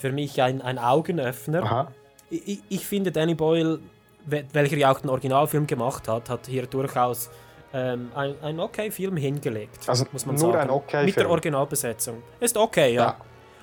[0.03, 1.63] für mich ein, ein Augenöffner.
[1.63, 1.87] Aha.
[2.29, 3.79] Ich, ich finde, Danny Boyle,
[4.25, 7.29] we- welcher ja auch den Originalfilm gemacht hat, hat hier durchaus
[7.73, 9.79] ähm, ein, ein okay Film hingelegt.
[9.87, 10.63] Also muss man nur sagen.
[10.63, 11.31] ein okay Mit der Film?
[11.31, 12.21] Originalbesetzung.
[12.41, 13.01] Ist okay, ja.
[13.03, 13.17] Ja.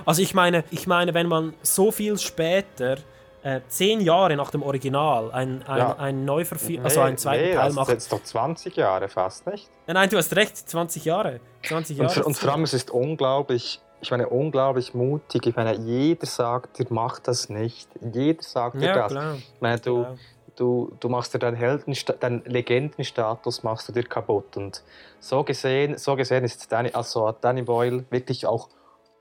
[0.06, 2.96] Also ich meine, ich meine, wenn man so viel später,
[3.42, 5.96] äh, zehn Jahre nach dem Original, ein, ein, Ja.
[5.98, 7.88] ein Neuverfilm, also einen zweiten nee, Teil das macht.
[7.88, 9.68] ist jetzt doch 20 Jahre fast, nicht?
[9.86, 11.40] Ja, nein, du hast recht, 20 Jahre.
[11.64, 12.24] 20 Und, Jahre.
[12.24, 15.46] und vor allem, es ist unglaublich, ich meine, unglaublich mutig.
[15.46, 17.88] Ich meine, jeder sagt dir, mach das nicht.
[18.12, 19.12] Jeder sagt dir ja, das.
[19.12, 19.34] klar.
[19.36, 20.16] Ich meine, du, klar.
[20.56, 24.56] du, du machst dir deinen Heldensta deinen Legendenstatus machst du dir kaputt.
[24.56, 24.82] Und
[25.18, 28.68] so gesehen, so gesehen ist Danny, also hat Danny Boyle wirklich auch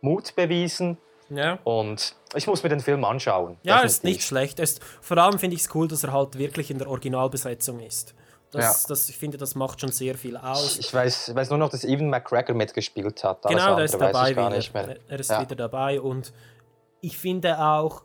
[0.02, 0.98] Mut bewiesen
[1.30, 1.60] Ja.
[1.64, 3.58] Und ich muss mir den Film anschauen.
[3.64, 4.60] Ja, ist nicht schlecht.
[4.60, 8.16] Es, vor allem finde ich es cool, dass er halt wirklich in der Originalbesetzung ist.
[8.52, 8.88] Das, Ja.
[8.90, 10.80] das, ich finde, das macht schon sehr viel aus.
[10.80, 13.44] Ich weiß, ich weiß nur noch, dass Evan McGregor mitgespielt hat.
[13.44, 15.00] Genau, der ist dabei wieder.
[15.08, 15.42] Er ist Ja.
[15.42, 16.34] wieder dabei und
[17.02, 18.04] ich finde auch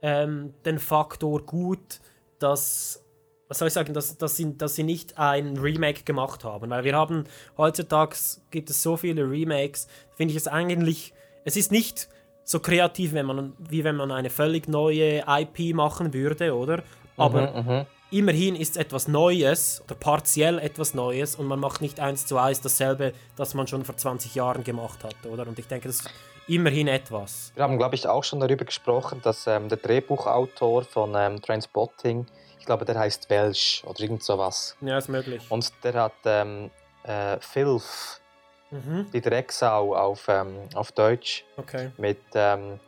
[0.00, 2.00] ähm, den Faktor gut,
[2.38, 3.00] dass
[3.46, 6.70] was soll ich sagen, dass, dass, sie, dass sie nicht ein Remake gemacht haben.
[6.70, 7.24] Weil wir haben
[7.58, 8.16] heutzutage
[8.50, 11.12] gibt es so viele Remakes, finde ich es eigentlich,
[11.44, 12.08] es ist nicht
[12.42, 16.82] so kreativ, wenn man, wie wenn man eine völlig neue IP machen würde, oder?
[17.18, 17.86] Aber Mhm,
[18.18, 22.38] immerhin ist es etwas Neues oder partiell etwas Neues und man macht nicht eins zu
[22.38, 25.46] eins dasselbe, das man schon vor 20 Jahren gemacht hat, oder?
[25.48, 26.10] Und ich denke, das ist
[26.46, 27.52] immerhin etwas.
[27.56, 32.24] Wir haben, glaube ich, auch schon darüber gesprochen, dass ähm, der Drehbuchautor von ähm, Trainspotting,
[32.60, 34.76] ich glaube, der heißt Welsh oder irgend sowas.
[34.80, 35.42] Ja, ist möglich.
[35.48, 36.70] Und der hat ähm,
[37.02, 38.20] äh, Filth,
[38.70, 41.92] Mhm, die Drecksau auf, ähm, auf Deutsch, okay.
[41.96, 42.80] mit, ähm,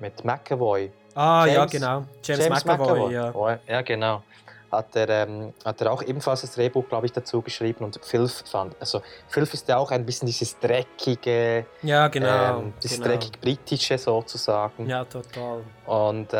[0.00, 0.90] mit McAvoy.
[1.14, 2.04] Ah, ja, James- genau.
[2.22, 3.34] James, McAvoy, ja.
[3.34, 4.22] Oh, ja, genau.
[4.76, 8.44] Hat er, ähm, hat er auch ebenfalls das Drehbuch, glaube ich, dazu geschrieben und Filth
[8.48, 8.74] fand.
[8.80, 12.58] Also, Filth ist ja auch ein bisschen dieses dreckige, Ja, genau.
[12.60, 13.10] ähm, dieses genau.
[13.10, 14.88] dreckig britische sozusagen.
[14.88, 15.62] Ja, total.
[15.86, 16.36] Und äh,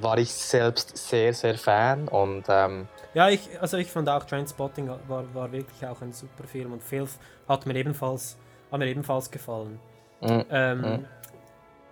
[0.00, 2.08] war ich selbst sehr, sehr Fan.
[2.08, 6.44] Und ähm, Ja, ich, also ich fand auch Trainspotting war, war wirklich auch ein super
[6.44, 8.36] Film und Filth hat mir ebenfalls,
[8.70, 9.78] hat mir ebenfalls gefallen.
[10.20, 11.04] mm, Ähm, Mhm.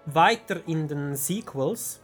[0.07, 2.01] Weiter in den Sequels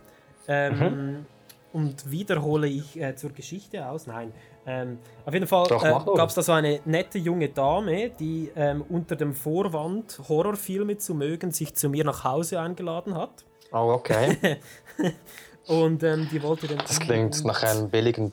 [0.48, 1.26] ähm, Mhm.
[1.72, 4.06] Und wiederhole ich äh, zur Geschichte aus.
[4.06, 4.32] Nein.
[4.66, 8.84] Ähm, auf jeden Fall äh, gab es da so eine nette junge Dame, die ähm,
[8.88, 13.44] unter dem Vorwand, Horrorfilme zu mögen, sich zu mir nach Hause eingeladen hat.
[13.72, 14.58] oh, okay.
[15.66, 16.78] Und ähm, die wollte dann.
[16.78, 18.32] Das klingt nach einem billigen,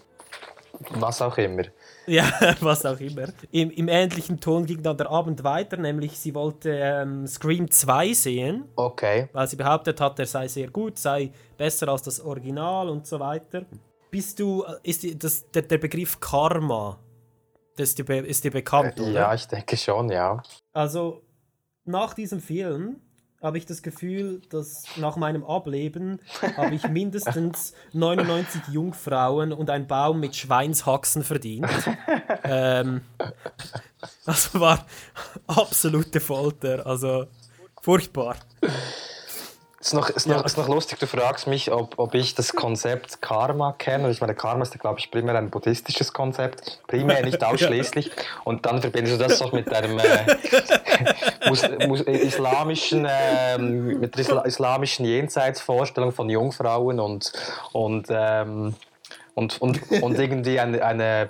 [0.92, 1.64] was auch immer.
[2.18, 2.26] Ja,
[2.62, 3.28] was auch immer.
[3.52, 8.14] Im, Im ähnlichen Ton ging dann der Abend weiter, nämlich sie wollte ähm, Scream 2
[8.14, 9.30] sehen, Okay.
[9.32, 13.20] weil sie behauptet hat, er sei sehr gut, sei besser als das Original und so
[13.20, 13.66] weiter.
[14.10, 16.98] Bist du, äh, ist die, das, der, der Begriff Karma,
[17.78, 19.12] das ist dir, ist dir bekannt, oder?
[19.12, 20.42] Ja, ich denke schon, ja.
[20.74, 21.22] Also,
[21.86, 22.98] nach diesem Film
[23.42, 26.20] habe ich das Gefühl, dass nach meinem Ableben
[26.58, 31.68] habe ich mindestens 99 Jungfrauen und einen Baum mit Schweinshaxen verdient.
[32.44, 33.02] ähm,
[34.26, 34.86] das war
[35.48, 37.28] absolute Folter, also
[37.82, 38.36] furchtbar.
[39.82, 43.22] Ist noch, ist, noch, ist noch lustig, du fragst mich, ob, ob ich das Konzept
[43.22, 44.12] Karma kenne.
[44.12, 46.82] Ich meine, Karma ist, glaube ich, primär ein buddhistisches Konzept.
[46.88, 48.12] Primär, nicht ausschließlich.
[48.44, 54.22] Und dann verbindest du das noch mit einem äh, mus, mus, islamischen, ähm, mit der
[54.22, 57.32] isla islamischen Jenseitsvorstellung von Jungfrauen und,
[57.72, 58.76] und, ähm,
[59.34, 61.30] und, und, und irgendwie eine, eine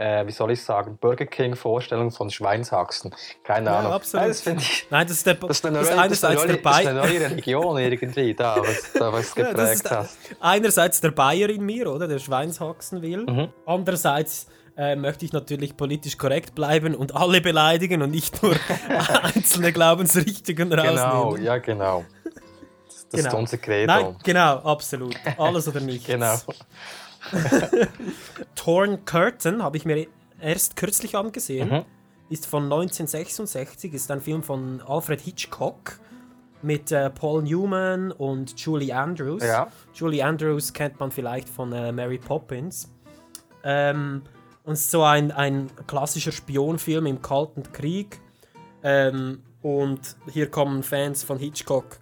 [0.00, 3.14] äh, wie soll ich sagen, Burger King-Vorstellung von Schweinshaxen.
[3.44, 3.92] Keine Ja, Ahnung.
[3.92, 4.28] absolut.
[4.30, 4.86] Das ich.
[4.88, 6.80] Nein, das ist, der, Das ist eine das neue, das ist eine einerseits neue, das
[6.80, 10.08] ist eine neue Religion irgendwie, da, was, da, was Ja, das geprägt ist hat.
[10.40, 12.08] einerseits der Bayer in mir, oder?
[12.08, 13.26] Der Schweinshaxen will.
[13.26, 13.48] Mhm.
[13.66, 18.54] Andererseits äh, möchte ich natürlich politisch korrekt bleiben und alle beleidigen und nicht nur
[19.34, 20.82] einzelne Glaubensrichtungen Genau,
[21.22, 21.44] rausnehmen.
[21.44, 22.04] ja, genau.
[22.24, 23.38] Das, das ist Genau.
[23.38, 23.86] unser Credo.
[23.92, 25.14] Nein, genau, absolut.
[25.36, 26.06] Alles oder nichts.
[26.06, 26.34] Genau.
[28.54, 30.06] Torn Curtain habe ich mir
[30.40, 31.68] erst kürzlich angesehen.
[31.68, 31.84] Mhm.
[32.28, 35.98] Ist von 1966, ist ein Film von Alfred Hitchcock
[36.62, 39.42] mit äh, Paul Newman und Julie Andrews.
[39.42, 39.68] Ja.
[39.94, 42.88] Julie Andrews kennt man vielleicht von äh, Mary Poppins.
[43.64, 44.22] Ähm,
[44.64, 48.20] und es ist so ein, ein klassischer Spionfilm im Kalten Krieg.
[48.82, 51.98] Ähm, und hier kommen Fans von Hitchcock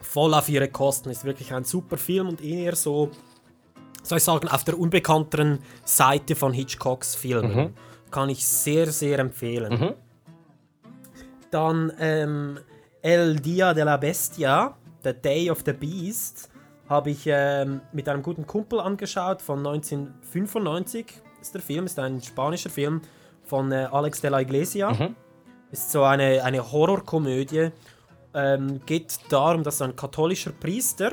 [0.00, 1.10] voll auf ihre Kosten.
[1.10, 3.10] Ist wirklich ein super Film und eher so,
[4.08, 7.74] soll ich sagen, auf der unbekannteren Seite von Hitchcocks Filmen.
[8.10, 9.94] Kann ich sehr, sehr empfehlen.
[11.50, 12.58] Dann ähm,
[13.02, 16.50] El Dia de la Bestia, The Day of the Beast,
[16.88, 21.06] habe ich ähm, mit einem guten Kumpel angeschaut von 1995.
[21.40, 23.02] Ist der Film, ist ein spanischer Film
[23.44, 24.90] von äh, Alex de la Iglesia.
[25.70, 27.70] Ist so eine, eine Horrorkomödie.
[28.34, 31.12] Ähm, geht darum, dass ein katholischer Priester,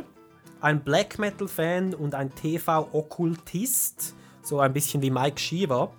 [0.62, 5.92] ein Black Metal-Fan und ein TV-Okkultist, so ein bisschen wie Mike Shiva,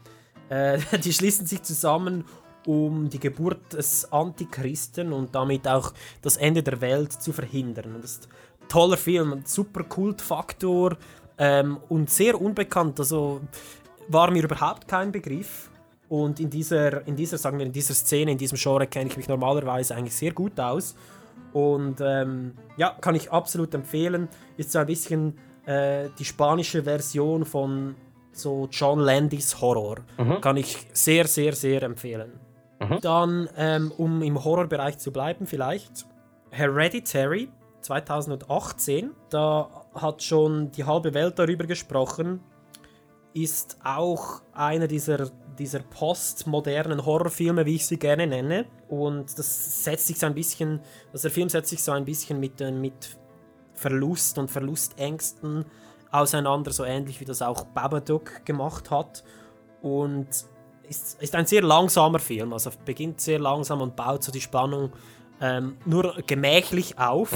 [0.49, 2.25] äh, die schließen sich zusammen,
[2.67, 5.93] um die Geburt des Antichristen und damit auch
[6.23, 7.97] das Ende der Welt zu verhindern.
[8.03, 8.29] Das ist
[8.63, 10.97] ein toller Film, super Kultfaktor
[11.39, 12.99] ähm, und sehr unbekannt.
[12.99, 13.41] Also
[14.09, 15.71] war mir überhaupt kein Begriff.
[16.09, 19.17] Und in dieser, in dieser, sagen wir, in dieser Szene, in diesem Genre kenne ich
[19.17, 20.95] mich normalerweise eigentlich sehr gut aus.
[21.57, 24.29] Und ähm, ja, kann ich absolut empfehlen.
[24.59, 27.95] Ist so ein bisschen äh, die spanische Version von
[28.31, 29.97] so John Landis Horror.
[30.43, 32.33] Kann ich sehr, sehr, sehr empfehlen.
[33.01, 36.05] Dann, ähm, um im Horrorbereich zu bleiben, vielleicht
[36.51, 37.49] Hereditary
[37.81, 39.13] 2018.
[39.31, 42.41] Da hat schon die halbe Welt darüber gesprochen.
[43.33, 48.67] Ist auch einer dieser, dieser postmodernen Horrorfilme, wie ich sie gerne nenne.
[48.89, 50.81] Und das setzt sich so ein bisschen,
[51.13, 53.17] also der Film setzt sich so ein bisschen mit, äh, mit
[53.75, 55.65] Verlust und Verlustängsten
[56.11, 59.25] auseinander, so ähnlich wie das auch Babadook gemacht hat.
[59.83, 60.29] Und
[60.89, 64.93] ist, ist ein sehr langsamer Film, also beginnt sehr langsam und baut so die Spannung
[65.41, 67.33] ähm, nur gemächlich auf,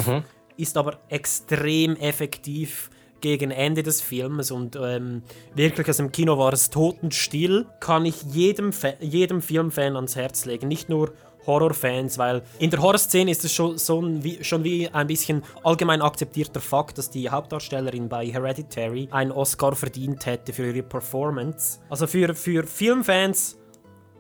[0.57, 5.23] ist aber extrem effektiv gegen Ende des Films und ähm,
[5.55, 10.45] wirklich, also im Kino war es totenstill, kann ich jedem, Fa jedem Filmfan ans Herz
[10.45, 11.13] legen, nicht nur
[11.47, 15.43] Horrorfans, weil in der Horrorszene ist es schon, so ein, wie, schon wie ein bisschen
[15.63, 21.81] allgemein akzeptierter Fakt, dass die Hauptdarstellerin bei Hereditary einen Oscar verdient hätte für ihre Performance.
[21.89, 23.60] Also für, für Filmfans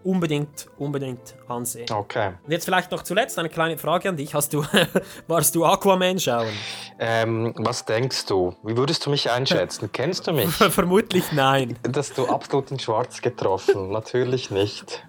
[0.03, 1.87] unbedingt, unbedingt ansehen.
[1.91, 2.33] Okay.
[2.45, 4.35] Und jetzt vielleicht noch zuletzt eine kleine Frage an dich.
[4.35, 4.65] Hast du,
[5.27, 6.53] warst du Aquaman schauen?
[6.99, 8.55] Ähm, was denkst du?
[8.63, 9.91] Wie würdest du mich einschätzen?
[9.93, 10.49] Kennst du mich?
[10.51, 11.79] Vermutlich nein.
[11.83, 13.91] Dass du absolut in Schwarz getroffen?
[13.91, 15.05] Natürlich nicht.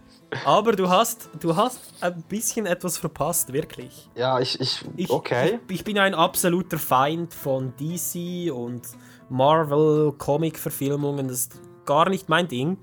[0.46, 4.10] Aber du hast, du hast ein bisschen etwas verpasst, wirklich.
[4.16, 5.60] Ja, ich, ich, Ich, okay.
[5.68, 8.82] ich, ich bin ein absoluter Feind von DC und
[9.30, 11.28] Marvel Comic-Verfilmungen.
[11.28, 12.78] Das ist gar nicht mein Ding.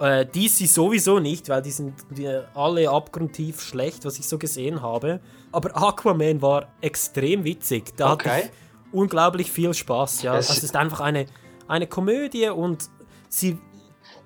[0.00, 4.80] Äh, DC sowieso nicht, weil die sind die, alle abgrundtief schlecht, was ich so gesehen
[4.82, 5.20] habe.
[5.52, 7.96] Aber Aquaman war extrem witzig.
[7.96, 8.42] Da hatte Okay.
[8.46, 8.50] ich
[8.94, 10.22] unglaublich viel Spaß.
[10.22, 11.26] Ja, Es- es ist einfach eine,
[11.68, 12.88] eine Komödie und
[13.28, 13.58] sie,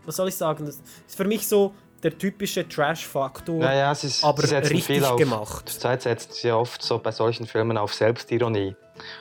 [0.07, 0.77] was soll ich sagen, das
[1.09, 3.59] ist für mich so der typische Trash-Faktor.
[3.61, 5.69] Naja, ist, aber richtig viel auf, gemacht.
[5.69, 8.77] Zurzeit setzen sie oft so bei solchen Filmen auf Selbstironie.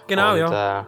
[0.08, 0.82] Genau, Und, ja.
[0.82, 0.86] Äh,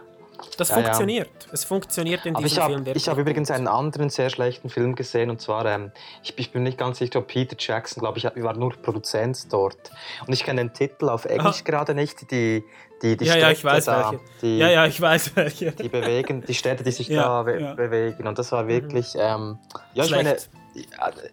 [0.56, 0.84] Das Ja, ja.
[0.84, 1.28] funktioniert.
[1.52, 3.02] Es funktioniert in aber diesem ich Film habe wirklich.
[3.04, 6.62] ich hab übrigens einen anderen sehr schlechten Film gesehen und zwar, ähm, ich, ich bin
[6.62, 9.90] nicht ganz sicher, ob Peter Jackson, glaube ich, war nur Produzent dort.
[10.26, 12.64] Und ich kenne den Titel auf Englisch gerade nicht, die,
[13.02, 14.24] die, die ja, ja, ich Städte weiß da, welche.
[14.42, 15.72] Die, ja, ja, ich weiß welche.
[15.72, 17.72] die bewegen, die Städte, die sich Ja, da be ja.
[17.72, 17.76] Mhm.
[17.76, 18.26] bewegen.
[18.26, 19.58] Und das war wirklich, ähm,
[19.94, 20.50] ja, ich meine, Schlecht.
[20.52, 20.60] ja,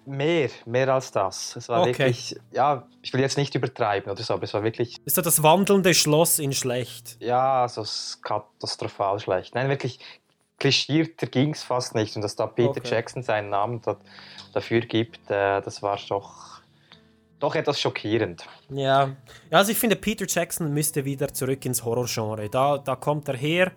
[0.05, 1.55] mehr, mehr als das.
[1.55, 1.89] Es war Okay.
[1.99, 5.21] wirklich, ja, ich will jetzt nicht übertreiben oder so, aber es war wirklich, Ist so
[5.21, 7.17] das wandelnde Schloss in schlecht.
[7.19, 9.55] ja, so s- katastrophal schlecht.
[9.55, 9.99] Nein, wirklich
[10.59, 12.15] klischierter ging es fast nicht.
[12.15, 12.89] Und dass da Peter Okay.
[12.89, 13.97] Jackson seinen Namen da,
[14.53, 16.61] dafür gibt, äh, das war doch,
[17.39, 18.45] doch etwas schockierend.
[18.69, 19.07] Ja.
[19.51, 22.49] ja, also ich finde, Peter Jackson müsste wieder zurück ins Horrorgenre.
[22.49, 23.71] Da, da kommt er her,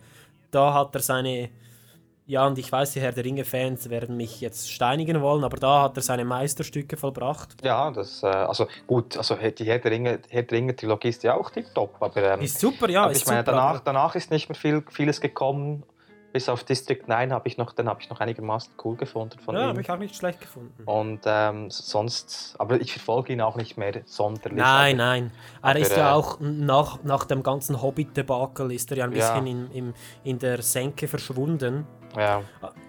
[0.53, 1.51] da hat er seine.
[2.29, 5.83] Ja, und ich weiß, die Herr der Ringe-Fans werden mich jetzt steinigen wollen, aber da
[5.83, 7.55] hat er seine Meisterstücke vollbracht.
[7.63, 11.35] Ja, das, äh, also gut, also die Herr der Ringe, Herr der Ringe ist ja
[11.35, 13.53] auch tipptopp, aber, ähm, Ist super, ja, aber ich meine, super.
[13.53, 15.85] danach, danach ist nicht mehr viel, vieles gekommen.
[16.33, 19.55] Bis auf District 9 habe ich noch, den habe ich noch einigermaßen cool gefunden von
[19.55, 19.69] Ja, ihm.
[19.69, 20.83] habe ich auch nicht schlecht gefunden.
[20.85, 24.59] Und ähm, sonst, aber ich verfolge ihn auch nicht mehr sonderlich.
[24.59, 25.31] Nein, aber, nein.
[25.63, 29.13] Er aber, ist ja äh, auch nach, nach dem ganzen Hobbit-Debakel ist er ja ein
[29.13, 29.39] Ja.
[29.39, 31.87] bisschen in, im, in der Senke verschwunden.
[32.17, 32.43] Ja,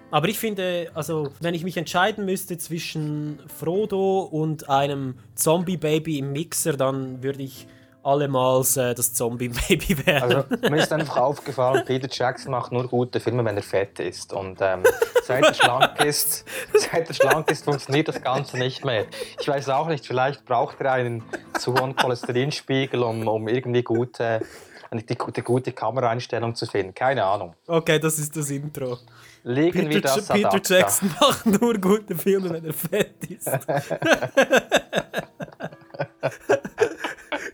[0.10, 6.32] Aber ich finde, also, wenn ich mich entscheiden müsste zwischen Frodo und einem Zombie-Baby im
[6.32, 7.68] Mixer, dann würde ich
[8.08, 10.24] allemals äh, das Zombie-Baby wählen.
[10.24, 14.32] also mir ist einfach aufgefallen, Peter Jackson macht nur gute Filme, wenn er fett ist.
[14.32, 14.84] Und ähm,
[15.24, 19.06] seit er schlank ist, seit er schlank ist, funktioniert das Ganze nicht mehr.
[19.40, 21.22] Ich weiß auch nicht, vielleicht braucht er einen
[21.60, 24.40] zu hohen Cholesterinspiegel, um, um irgendwie gute,
[24.90, 26.94] eine die, gute, gute Kameraeinstellung zu finden.
[26.94, 27.56] Keine Ahnung.
[27.68, 28.98] okay, das ist das Intro.
[29.44, 30.76] Legen wir Peter, das Ja- ad Peter acta.
[30.76, 33.48] Jackson macht nur gute Filme, wenn er fett ist.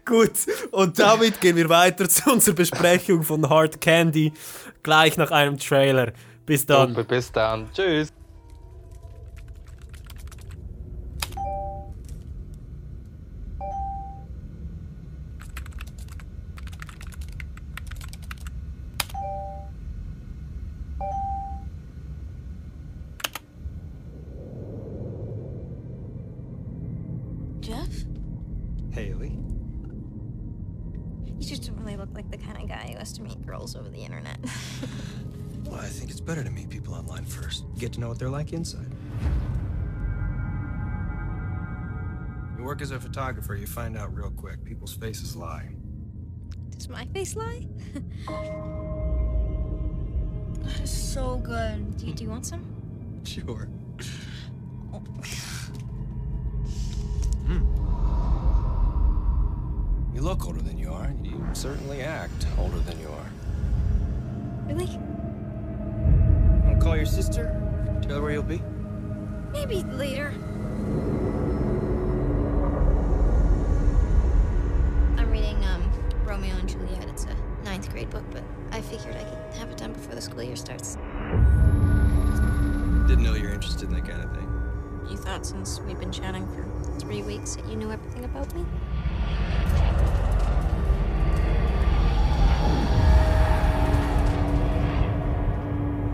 [0.05, 0.31] Gut,
[0.71, 4.33] und damit gehen wir weiter zu unserer Besprechung von Hard Candy,
[4.83, 6.11] gleich nach einem Trailer.
[6.45, 6.89] Bis dann.
[6.89, 7.69] Super, bis dann.
[7.73, 8.09] Tschüss.
[37.93, 38.91] To know what they're like inside.
[42.57, 44.63] You work as a photographer, you find out real quick.
[44.63, 45.69] People's faces lie.
[46.71, 47.67] Does my face lie?
[50.63, 51.97] that is so good.
[51.97, 52.65] Do you, do you want some?
[53.25, 53.67] Sure.
[57.45, 57.59] Hmm.
[60.15, 63.31] You look older than you are, and you certainly act older than you are.
[64.67, 64.85] Really?
[66.65, 67.62] Want to call your sister?
[68.03, 68.61] Tell her where you'll be?
[69.53, 70.33] Maybe later.
[75.17, 75.89] I'm reading um,
[76.25, 77.05] Romeo and Juliet.
[77.07, 80.21] It's a ninth grade book, but I figured I could have it done before the
[80.21, 80.95] school year starts.
[83.07, 84.49] Didn't know you're interested in that kind of thing.
[85.09, 88.65] You thought since we've been chatting for three weeks that you knew everything about me?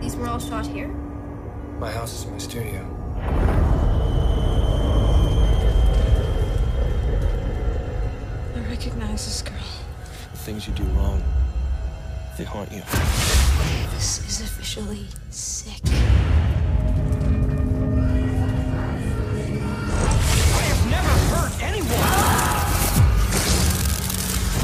[0.00, 0.99] These were all shot here?
[1.80, 2.86] My house is my studio.
[8.54, 9.54] I recognize this girl.
[10.32, 11.22] The things you do wrong,
[12.36, 12.82] they haunt you.
[13.94, 15.80] This is officially sick.
[15.86, 15.90] I
[20.68, 21.88] have never hurt anyone.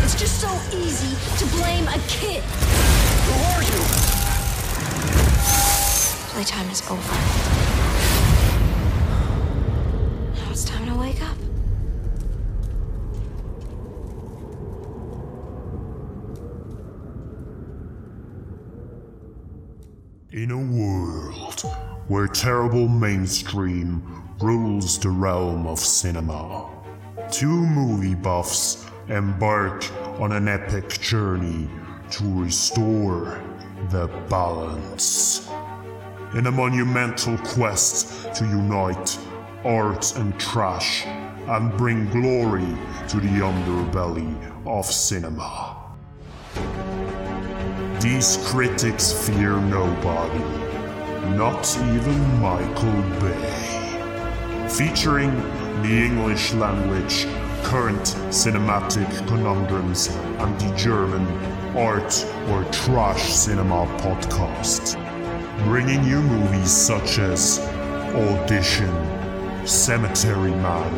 [0.04, 2.44] It's just so easy to blame a kid.
[6.36, 7.14] Playtime is over.
[10.34, 11.38] Now it's time to wake up.
[20.30, 21.62] In a world
[22.08, 24.02] where terrible mainstream
[24.38, 26.68] rules the realm of cinema,
[27.32, 31.66] two movie buffs embark on an epic journey
[32.10, 33.40] to restore
[33.88, 35.45] the balance.
[36.34, 39.18] In a monumental quest to unite
[39.64, 42.66] art and trash and bring glory
[43.08, 44.34] to the underbelly
[44.66, 45.76] of cinema.
[48.00, 50.44] These critics fear nobody,
[51.36, 54.68] not even Michael Bay.
[54.68, 55.34] Featuring
[55.82, 57.26] the English language,
[57.62, 60.08] current cinematic conundrums,
[60.38, 61.26] and the German
[61.76, 65.05] art or trash cinema podcast.
[65.64, 67.58] Bringing you movies such as
[68.14, 70.92] Audition, Cemetery Man,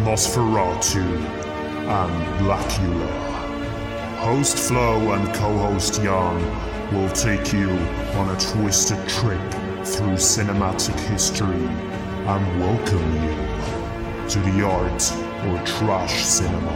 [0.00, 1.04] Nosferatu,
[1.86, 3.32] and Blackula.
[4.18, 7.68] Host Flo and co-host Jan will take you
[8.18, 9.50] on a twisted trip
[9.84, 11.66] through cinematic history
[12.26, 15.12] and welcome you to the Art
[15.46, 16.70] or Trash Cinema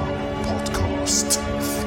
[0.44, 1.85] podcast.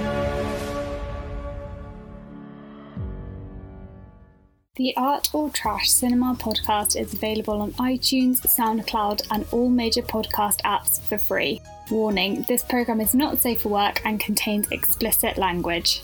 [4.79, 10.61] The Art or Trash Cinema podcast is available on iTunes, SoundCloud, and all major podcast
[10.61, 11.61] apps for free.
[11.91, 16.03] Warning this program is not safe for work and contains explicit language.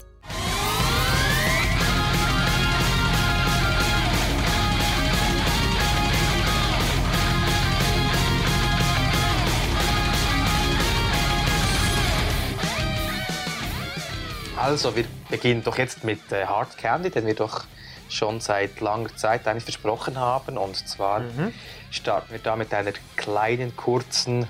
[14.58, 17.64] Also, wir beginnen doch jetzt mit äh, Hard Candy, den wir doch
[18.10, 20.58] schon seit langer Zeit eigentlich versprochen haben.
[20.58, 21.22] Und zwar
[21.92, 24.48] starten wir da mit einer kleinen, kurzen,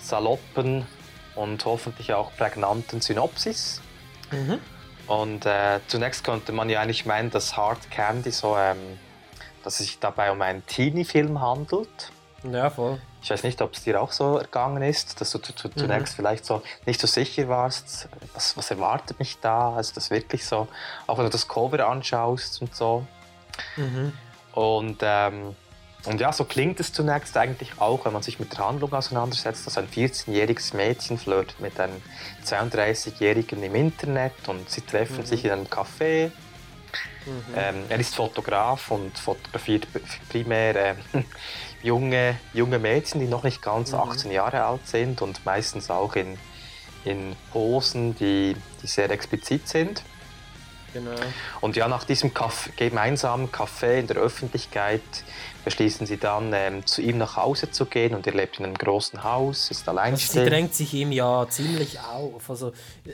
[0.00, 0.86] saloppen
[1.34, 3.80] und hoffentlich auch prägnanten Synopsis.
[5.06, 8.76] Und äh, zunächst könnte man ja eigentlich meinen, dass Hard Candy so, ähm,
[9.64, 12.12] dass es sich dabei um einen Teenie-Film handelt.
[12.44, 13.00] Ja, voll.
[13.22, 16.44] Ich weiß nicht, ob es dir auch so ergangen ist, dass du zu, zunächst vielleicht
[16.44, 19.74] so nicht so sicher warst, was, was erwartet mich da?
[19.74, 20.68] Also das wirklich so,
[21.06, 23.06] auch wenn du das Cover anschaust und so.
[24.52, 25.56] Und, ähm,
[26.04, 29.66] und ja, so klingt es zunächst eigentlich auch, wenn man sich mit der Handlung auseinandersetzt,
[29.66, 32.00] dass ein 14-jähriges Mädchen flirtet mit einem
[32.44, 36.30] 32-jährigen im Internet und sie treffen sich in einem Café.
[37.54, 39.86] Ähm, er ist Fotograf und fotografiert
[40.30, 40.94] primär äh,
[41.82, 46.38] junge, junge Mädchen, die noch nicht ganz 18 Jahre alt sind und meistens auch in,
[47.04, 50.02] in Posen, die, die sehr explizit sind.
[50.94, 51.10] Genau.
[51.60, 55.02] Und ja, nach diesem Kaff gemeinsamen Café in der Öffentlichkeit
[55.64, 58.74] beschließen sie dann, ähm, zu ihm nach Hause zu gehen und er lebt in einem
[58.74, 60.50] großen Haus, ist Also sie alleinstehend.
[60.50, 62.48] drängt sich ihm ja ziemlich auf.
[62.48, 62.68] Also,
[63.04, 63.10] äh,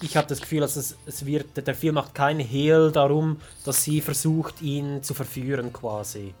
[0.00, 3.82] ich habe das Gefühl, dass es, es wird, der Film macht keinen Hehl darum, dass
[3.82, 6.34] sie versucht, ihn zu verführen quasi.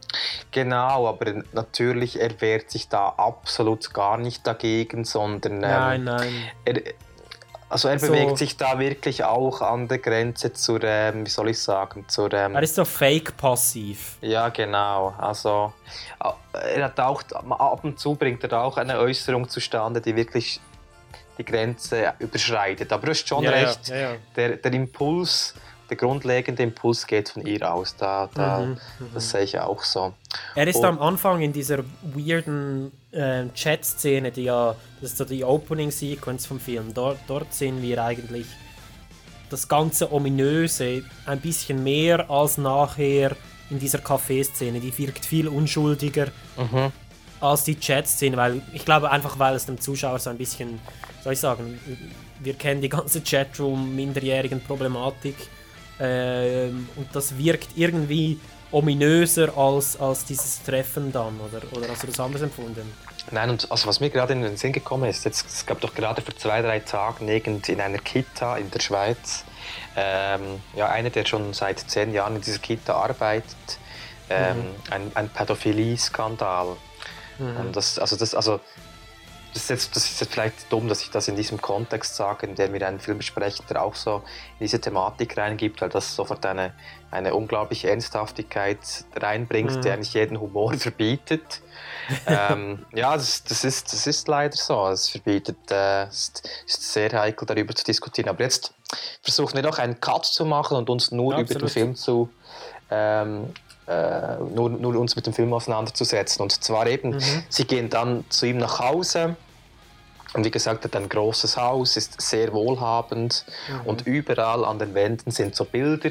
[0.50, 6.32] Genau, aber natürlich, er wehrt sich da absolut gar nicht dagegen, sondern ähm, Nein, nein.
[6.64, 6.82] er,
[7.70, 11.50] also er So- bewegt sich da wirklich auch an der Grenze zur, ähm, wie soll
[11.50, 14.16] ich sagen, zur, ähm, Er ist so fake-passiv.
[14.22, 15.72] ja genau, also
[16.54, 20.60] äh, er hat auch, ab und zu bringt er auch eine Äußerung zustande, die wirklich
[21.38, 24.10] die Grenze überschreitet, aber du hast schon Ja, recht, ja, ja.
[24.36, 25.54] Der, der Impuls,
[25.88, 28.78] der grundlegende Impuls geht von ihr aus, da, da, Mhm,
[29.14, 30.12] das sehe ich auch so.
[30.54, 35.24] Er ist Und- am Anfang in dieser weirden äh, Chat-Szene, die ja, das ist so
[35.24, 36.92] die Opening-Sequence vom Film.
[36.92, 38.46] Dort, dort sehen wir eigentlich
[39.48, 43.34] das ganze Ominöse ein bisschen mehr als nachher
[43.70, 44.78] in dieser Café-Szene.
[44.80, 46.26] Die wirkt viel unschuldiger
[46.58, 46.92] Mhm.
[47.40, 50.80] als die Chat-Szene, weil ich glaube einfach, weil es dem Zuschauer so ein bisschen,
[51.22, 51.78] soll ich sagen,
[52.40, 55.36] wir kennen die ganze Chatroom-Minderjährigen Problematik
[56.00, 58.38] Ähm, und das wirkt irgendwie
[58.70, 62.92] ominöser als, als dieses Treffen dann, oder, oder hast du das anders empfunden?
[63.30, 65.94] Nein, und also was mir gerade in den Sinn gekommen ist, jetzt, es gab doch
[65.94, 69.44] gerade vor zwei, drei Tagen irgend in einer Kita in der Schweiz,
[69.96, 73.78] ähm, ja, einer, der schon seit zehn Jahren in dieser Kita arbeitet,
[74.30, 76.76] ähm, ein, ein Pädophilie-Skandal.
[77.40, 78.58] Und das, also das, also
[79.58, 82.46] das ist, jetzt, das ist jetzt vielleicht dumm, dass ich das in diesem Kontext sage,
[82.46, 84.16] in dem wir einen Film besprechen, der auch so
[84.58, 86.72] in diese Thematik reingibt, weil das sofort eine,
[87.10, 88.78] eine unglaubliche Ernsthaftigkeit
[89.16, 89.80] reinbringt, Mhm.
[89.82, 91.60] die eigentlich jeden Humor verbietet.
[92.26, 94.86] ähm, ja, das, das, ist, das ist leider so.
[94.88, 96.32] Es verbietet, äh, es
[96.66, 98.28] ist, sehr heikel, darüber zu diskutieren.
[98.28, 98.72] Aber jetzt
[99.22, 101.68] versuchen wir noch einen Cut zu machen und uns nur Ja, über den.
[101.68, 102.30] Film zu
[102.90, 103.52] ähm,
[103.86, 106.42] äh, nur, nur uns mit dem Film auseinanderzusetzen.
[106.42, 107.42] Und zwar eben, Mhm.
[107.48, 109.36] sie gehen dann zu ihm nach Hause.
[110.34, 113.46] Und wie gesagt, er hat ein großes Haus, ist sehr wohlhabend
[113.84, 116.10] und überall an den Wänden sind so Bilder.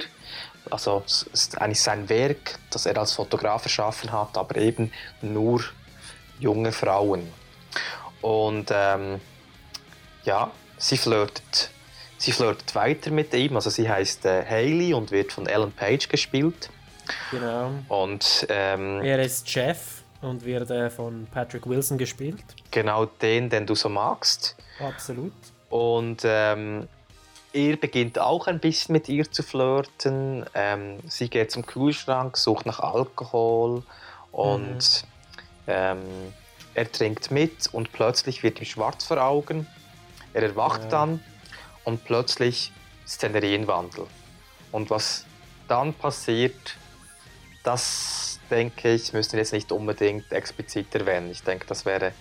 [0.72, 4.92] Also es ist eigentlich sein Werk, das er als Fotograf erschaffen hat, aber eben
[5.22, 5.62] nur
[6.40, 7.32] junge Frauen.
[8.22, 9.22] Und ähm,
[10.24, 11.70] ja, sie flirtet,
[12.18, 13.56] sie flirtet weiter mit ihm.
[13.56, 16.70] Also sie heißt äh, Hailey und wird von Ellen Page gespielt.
[17.32, 17.72] Genau.
[17.88, 22.44] Und ähm, Er ist Jeff und wird äh, von Patrick Wilson gespielt.
[22.78, 24.56] Genau den, den du so magst.
[24.80, 25.34] Absolut.
[25.70, 26.88] Und ähm,
[27.52, 30.46] er beginnt auch ein bisschen mit ihr zu flirten.
[30.54, 33.82] Ähm, sie geht zum Kühlschrank, sucht nach Alkohol
[34.32, 35.06] und
[35.66, 36.02] ähm,
[36.76, 39.66] er trinkt mit und plötzlich wird ihm schwarz vor Augen.
[40.34, 40.90] Er erwacht Ja.
[40.90, 41.24] dann
[41.84, 42.72] und plötzlich
[43.08, 44.06] Szenerienwandel.
[44.72, 45.26] Und was
[45.68, 46.78] dann passiert,
[47.64, 51.32] das denke ich, müssen wir jetzt nicht unbedingt explizit erwähnen.
[51.32, 52.12] Ich denke, das wäre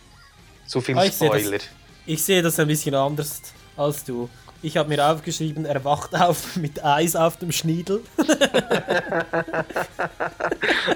[0.67, 1.59] zu viel Ah, ich sehe das- Spoiler.
[2.07, 3.41] Ich sehe das ein bisschen anders
[3.77, 4.29] als du.
[4.63, 8.03] Ich habe mir aufgeschrieben, er wacht auf mit Eis auf dem Schniedel.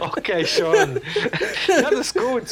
[0.00, 1.00] Okay, schon.
[1.68, 2.44] ja, das ist gut.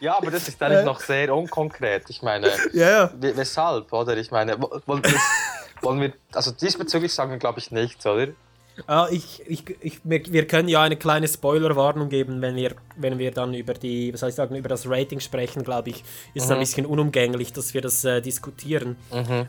[0.00, 2.04] ja, aber das ist eigentlich noch sehr unkonkret.
[2.08, 3.10] Ich meine, Ja, ja.
[3.18, 4.16] we- weshalb, oder?
[4.16, 5.14] Ich meine, wo- wollen wir,
[5.82, 8.28] wollen wir also diesbezüglich sagen wir, glaube ich, nichts, oder?
[8.86, 13.30] Ah, ich, ich, ich, wir können ja eine kleine Spoilerwarnung geben, wenn wir, wenn wir
[13.30, 16.02] dann über die, was soll ich sagen, über das Rating sprechen, glaube ich,
[16.34, 18.96] ist es ein bisschen unumgänglich, dass wir das äh, diskutieren.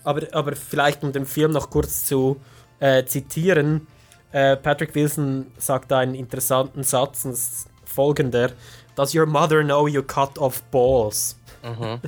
[0.03, 2.39] Aber, aber vielleicht um den Film noch kurz zu
[2.80, 3.88] äh, zitieren,
[4.32, 8.51] äh, Patrick Wilson sagt da einen interessanten Satz, und ist folgender:
[8.95, 11.38] Does your mother know you cut off balls?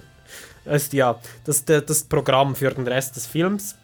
[0.66, 3.76] Das ist ja das, das, das Programm für den Rest des Films.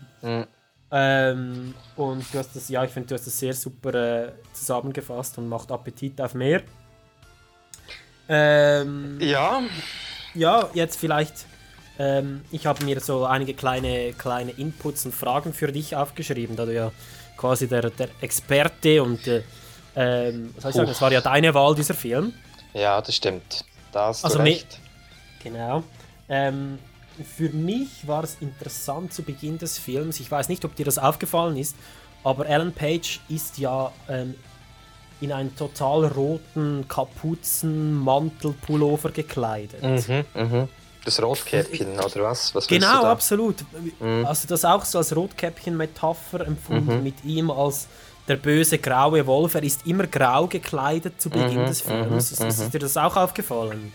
[0.95, 5.39] Ähm, und du hast das, ja, ich finde, du hast das sehr super äh, zusammengefasst
[5.39, 6.61] und macht Appetit auf mehr.
[8.29, 9.61] Ähm, Ja,
[10.35, 11.45] ja, jetzt vielleicht.
[11.97, 16.65] Ähm, ich habe mir so einige kleine, kleine Inputs und Fragen für dich aufgeschrieben, da
[16.65, 16.91] du ja
[17.37, 19.43] quasi der, der Experte und äh,
[19.95, 22.33] ähm, was soll ich sagen, es war ja deine Wahl, dieser Film.
[22.73, 23.63] ja, das stimmt.
[23.91, 24.79] Da hast Also du recht.
[25.43, 25.83] Genau.
[26.29, 26.79] Ähm,
[27.35, 30.19] für mich war es interessant zu Beginn des Films.
[30.19, 31.75] Ich weiß nicht, ob dir das aufgefallen ist,
[32.23, 34.35] aber Ellen Page ist ja ähm,
[35.21, 39.81] in einen total roten Kapuzenmantelpullover gekleidet.
[39.83, 40.67] Mhm, mhm.
[41.05, 42.55] Das Rotkäppchen, oder was?
[42.55, 43.57] was Genau, absolut.
[44.23, 47.03] Also das auch so als Rotkäppchen-Metapher empfunden Mhm.
[47.03, 47.87] mit ihm als
[48.29, 49.55] der böse graue Wolf.
[49.55, 52.31] Er ist immer grau gekleidet zu Beginn Mhm, des Films.
[52.31, 53.91] ist, ist dir das auch aufgefallen?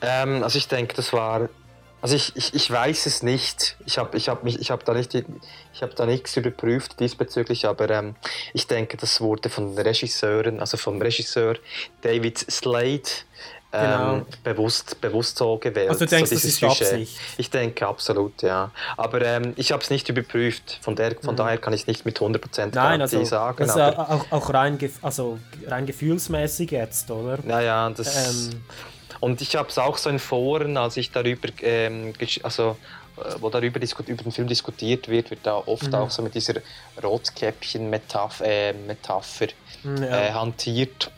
[0.00, 1.50] Ähm, also ich denke, das war.
[2.02, 3.76] Also ich, ich, ich weiß es nicht.
[3.86, 7.66] Ich habe ich hab mich, ich habe da nicht, ich habe da nichts überprüft diesbezüglich,
[7.66, 8.14] aber ähm,
[8.52, 11.56] ich denke, das wurde von Regisseuren, also vom Regisseur
[12.02, 13.02] David Slade
[13.72, 14.26] ähm, Genau.
[14.44, 15.88] bewusst, bewusst so gewählt.
[15.88, 16.82] Also du denkst, so das ist Sujet.
[16.82, 17.18] Absicht?
[17.36, 18.70] Ich denke absolut, ja.
[18.96, 20.78] Aber ähm, ich habe es nicht überprüft.
[20.82, 23.66] Von, der, von daher kann ich nicht mit 100% Nein, also, sagen.
[23.66, 27.38] ja auch, auch rein, also rein gefühlsmäßig jetzt, oder?
[27.46, 28.28] Ja, ja, das.
[28.30, 28.62] Ähm.
[29.20, 32.12] Und ich habe es auch so in Foren, als ich darüber, ähm,
[32.42, 32.76] also
[33.16, 35.94] äh, wo darüber über den Film diskutiert wird, wird da oft Mhm.
[35.94, 36.54] auch so mit dieser
[37.02, 39.48] Rotkäppchen-Metapher äh, Metapher,
[39.84, 40.28] Ja.
[40.28, 41.10] äh, hantiert.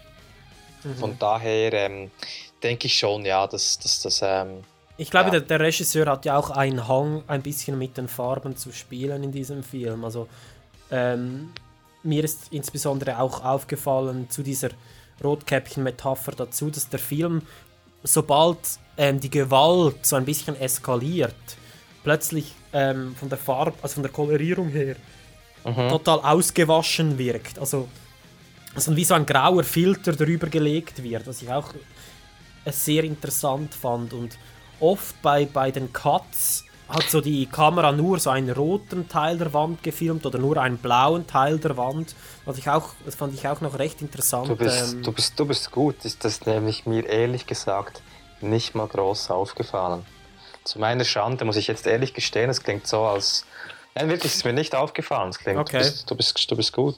[0.99, 2.11] Von daher ähm,
[2.62, 4.20] denke ich schon, ja, dass dass das.
[4.22, 4.62] Ähm,
[4.96, 5.30] Ich glaube, Ja.
[5.32, 9.22] der, der Regisseur hat ja auch einen Hang, ein bisschen mit den Farben zu spielen
[9.24, 10.05] in diesem Film.
[10.05, 10.28] Also
[10.90, 11.51] ähm,
[12.03, 14.70] mir ist insbesondere auch aufgefallen zu dieser
[15.22, 17.42] Rotkäppchen-Metapher dazu, dass der Film,
[18.03, 18.59] sobald
[18.96, 21.34] ähm, die Gewalt so ein bisschen eskaliert,
[22.03, 24.96] plötzlich ähm, von der Farbe, also von der Kolorierung her,
[25.64, 27.59] total ausgewaschen wirkt.
[27.59, 27.88] Also,
[28.74, 31.74] also wie so ein grauer Filter drüber gelegt wird, was ich auch
[32.64, 34.12] äh, sehr interessant fand.
[34.12, 34.38] Und
[34.80, 39.53] oft bei, bei den Cuts hat so die Kamera nur so einen roten Teil der
[39.53, 42.14] Wand gefilmt oder nur einen blauen Teil der Wand.
[42.45, 44.49] Was ich auch, das fand ich auch noch recht interessant.
[44.49, 46.05] Du bist, ähm, du bist, du bist gut.
[46.05, 48.01] Ist das nämlich mir ehrlich gesagt
[48.41, 50.07] nicht mal groß aufgefallen.
[50.64, 53.45] Zu meiner Schande muss ich jetzt ehrlich gestehen, es klingt so, als.
[53.95, 55.30] Nein, wirklich, es ist mir nicht aufgefallen.
[55.30, 55.78] Es klingt, Okay.
[55.78, 56.97] du, bist, du, bist, du bist gut.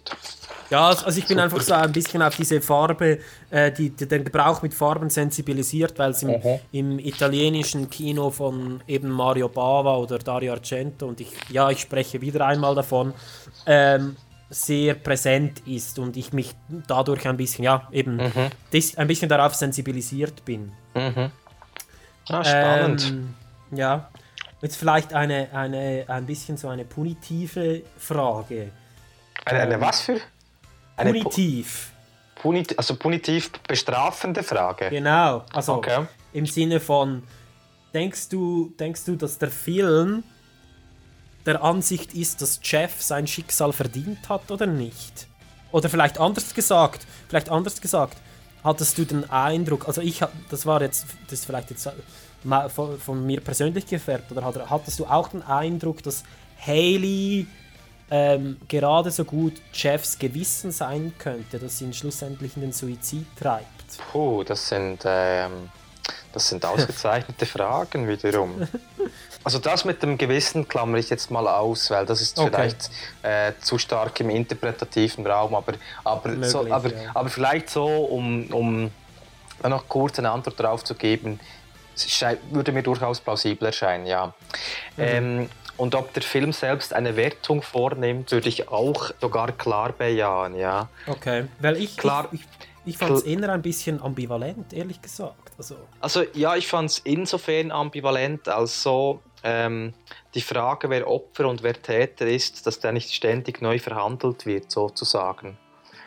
[0.70, 3.18] Ja, also also ich bin einfach so ein bisschen auf diese Farbe,
[3.50, 6.40] äh, die, den Gebrauch mit Farben sensibilisiert, weil es im,
[6.70, 12.20] im italienischen Kino von eben Mario Bava oder Dario Argento und ich, ja, ich spreche
[12.20, 13.12] wieder einmal davon,
[13.66, 14.16] ähm,
[14.48, 16.54] sehr präsent ist und ich mich
[16.86, 18.50] dadurch ein bisschen, ja, eben Mhm.
[18.72, 20.72] dis, ein bisschen darauf sensibilisiert bin.
[20.94, 21.30] Mhm.
[22.28, 23.02] Ah, spannend.
[23.04, 23.34] Ähm,
[23.76, 24.08] ja,
[24.62, 28.70] jetzt vielleicht eine, eine, ein bisschen so eine punitive Frage.
[29.44, 30.20] eine, eine was für?
[31.06, 31.90] Pu- Punitiv.
[32.36, 34.88] punit, also punitiv bestrafende Frage.
[34.90, 36.06] Genau, also Okay.
[36.32, 37.22] im Sinne von,
[37.92, 40.22] denkst du, denkst du, dass der Film
[41.46, 45.26] der Ansicht ist, dass Jeff sein Schicksal verdient hat oder nicht?
[45.72, 48.16] Oder vielleicht anders gesagt, vielleicht anders gesagt,
[48.64, 50.20] hattest du den Eindruck, also ich,
[50.50, 51.88] das war jetzt, das ist vielleicht jetzt
[52.44, 56.24] ma- von, von mir persönlich gefärbt, oder hat- hattest du auch den Eindruck, dass
[56.66, 57.46] Haley
[58.10, 63.66] ähm, gerade so gut Jeffs Gewissen sein könnte, das ihn schlussendlich in den Suizid treibt?
[64.10, 65.70] Puh, das sind, ähm,
[66.32, 68.66] das sind ausgezeichnete Fragen wiederum.
[69.42, 72.50] Also das mit dem Gewissen klammere ich jetzt mal aus, weil das ist Okay.
[72.52, 72.90] vielleicht
[73.22, 77.10] äh, zu stark im interpretativen Raum, aber, aber, so, Möglich, aber, ja.
[77.14, 78.90] aber vielleicht so, um, um
[79.68, 81.40] noch kurz eine Antwort darauf zu geben,
[82.50, 84.26] würde mir durchaus plausibel erscheinen, ja.
[84.96, 85.02] Mhm.
[85.02, 85.50] Ähm,
[85.80, 90.90] und ob der Film selbst eine Wertung vornimmt, würde ich auch sogar klar bejahen, ja.
[91.06, 92.28] Okay, weil ich, Klar.
[92.32, 92.46] ich, ich,
[92.84, 95.52] ich fand es eher ein bisschen ambivalent, ehrlich gesagt.
[95.56, 99.94] Also, Also ja, ich fand es insofern ambivalent, als so ähm,
[100.34, 104.70] die Frage, wer Opfer und wer Täter ist, dass der nicht ständig neu verhandelt wird,
[104.70, 105.56] sozusagen.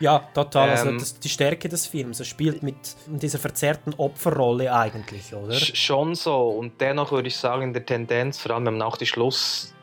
[0.00, 0.70] Ja, total.
[0.70, 2.18] also Ähm, das, die Stärke des Films.
[2.20, 2.74] Er spielt mit
[3.06, 5.54] dieser verzerrten Opferrolle eigentlich, oder?
[5.54, 6.48] Sch schon so.
[6.50, 9.74] Und dennoch würde ich sagen, in der Tendenz, vor allem wenn man auch die, Schluss,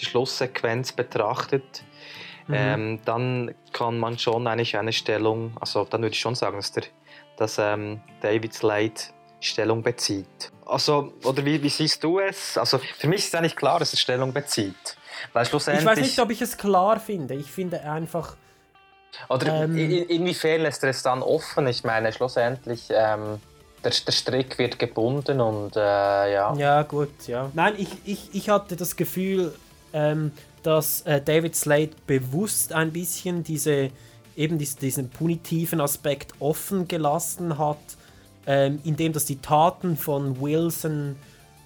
[0.00, 1.84] die Schlusssequenz betrachtet,
[2.48, 2.54] Mhm.
[2.56, 6.72] ähm, dann kann man schon eigentlich eine Stellung, also dann würde ich schon sagen, dass,
[6.72, 6.84] der,
[7.36, 8.94] dass ähm, David Slade
[9.40, 10.50] Stellung bezieht.
[10.64, 12.56] Also, oder wie, wie siehst du es?
[12.56, 14.96] Also für mich ist eigentlich klar, dass er Stellung bezieht.
[15.34, 17.34] Weil schlussendlich, Ich weiß nicht, ob ich es klar finde.
[17.34, 18.36] Ich finde einfach,
[19.28, 21.66] Oder Ähm, in- inwiefern lässt er es dann offen?
[21.66, 23.40] Ich meine, schlussendlich, ähm,
[23.84, 26.54] der, der Strick wird gebunden und äh, ja.
[26.56, 27.50] ja gut, ja.
[27.54, 29.54] Nein, ich, ich, ich hatte das Gefühl,
[29.92, 30.32] ähm,
[30.62, 33.90] dass äh, David Slade bewusst ein bisschen diese,
[34.36, 37.78] eben dies, diesen punitiven Aspekt offen gelassen hat,
[38.46, 41.16] ähm, indem dass die Taten von Wilson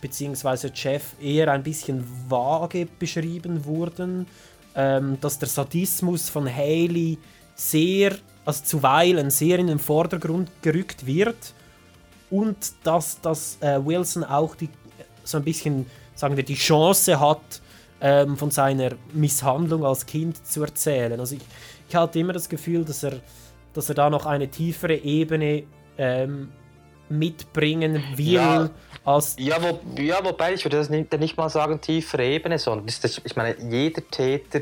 [0.00, 0.68] bzw.
[0.74, 4.26] Jeff eher ein bisschen vage beschrieben wurden,
[4.74, 7.18] ähm, dass der Sadismus von Haley
[7.54, 11.54] sehr, also zuweilen sehr in den Vordergrund gerückt wird
[12.30, 14.68] und dass, dass äh, Wilson auch die,
[15.24, 17.60] so ein bisschen, sagen wir, die Chance hat,
[18.00, 21.20] ähm, von seiner Misshandlung als Kind zu erzählen.
[21.20, 21.42] Also ich,
[21.88, 23.20] ich hatte immer das Gefühl, dass er,
[23.74, 25.64] dass er da noch eine tiefere Ebene
[25.98, 26.48] ähm,
[27.08, 28.70] mitbringen will, Ja.
[29.04, 32.86] Als Ja, wo, ja, wobei ich würde das nicht, nicht mal sagen tiefere Ebene, sondern
[32.86, 34.60] das, das, ich meine, jeder Täter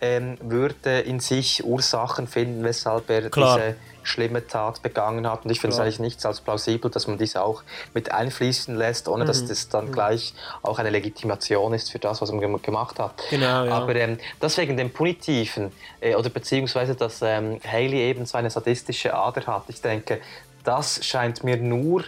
[0.00, 3.56] ähm, würde in sich Ursachen finden, weshalb er Klar.
[3.58, 5.44] diese schlimme Tat begangen hat.
[5.44, 7.62] Und ich finde es eigentlich nichts als plausibel, dass man diese auch
[7.92, 9.28] mit einfließen lässt, ohne Mhm.
[9.28, 10.32] dass das dann gleich
[10.62, 13.22] auch eine Legitimation ist für das, was man gem- gemacht hat.
[13.28, 13.72] Genau, ja.
[13.72, 15.70] Aber ähm, deswegen dem Punitiven
[16.00, 20.20] äh, oder beziehungsweise, dass ähm, Haley eben so eine sadistische Ader hat, ich denke,
[20.64, 22.04] das scheint mir nur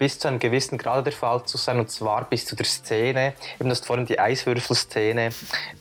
[0.00, 3.34] bis zu einem gewissen Grad der Fall zu sein, und zwar bis zu der Szene,
[3.60, 5.28] eben du hast vorhin die Eiswürfelszene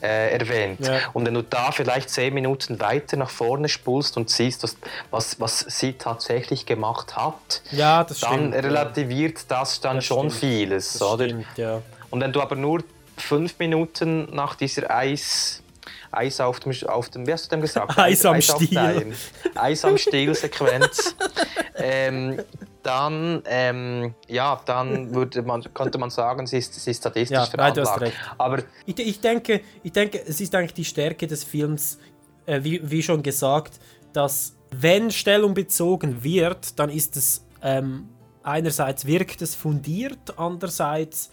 [0.01, 0.85] äh, erwähnt.
[0.85, 0.99] Ja.
[1.13, 4.75] Und wenn du da vielleicht zehn Minuten weiter nach vorne spulst und siehst, was,
[5.09, 8.53] was, was sie tatsächlich gemacht hat, ja, dann stimmt.
[8.55, 8.59] ja.
[8.59, 10.39] relativiert das dann Das schon stimmt.
[10.41, 11.23] vieles, Das oder?
[11.25, 11.81] stimmt, ja.
[12.09, 12.83] Und wenn du aber nur
[13.17, 15.63] fünf Minuten nach dieser Eis,
[16.11, 17.97] Eis auf dem, auf dem, wie hast du dem gesagt?
[17.97, 19.13] Eis am Stiel.
[19.55, 21.15] Eis am Stiel-Sequenz.
[21.75, 22.41] ähm,
[22.83, 27.47] dann, ähm, ja, dann würde man, könnte man sagen, sie ist, sie ist sadistisch Ja,
[27.57, 28.01] nein, veranlagt.
[28.01, 28.17] recht.
[28.37, 31.99] Aber Ich, ich, denke, ich denke, es ist eigentlich die Stärke des Films,
[32.45, 33.79] äh, wie, wie schon gesagt,
[34.13, 38.07] dass wenn Stellung bezogen wird, dann ist es ähm,
[38.43, 41.31] einerseits wirkt es fundiert, andererseits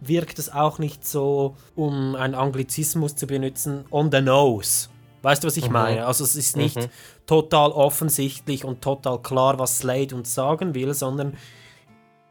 [0.00, 4.88] wirkt es auch nicht so, um einen Anglizismus zu benutzen, on the nose.
[5.22, 6.06] Weißt du, was ich meine?
[6.06, 6.86] Also es ist nicht Mhm.
[7.26, 11.36] total offensichtlich und total klar, was Slade uns sagen will, sondern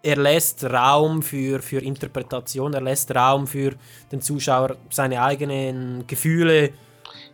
[0.03, 3.73] er lässt Raum für, für Interpretation, er lässt Raum für
[4.11, 6.71] den Zuschauer, seine eigenen Gefühle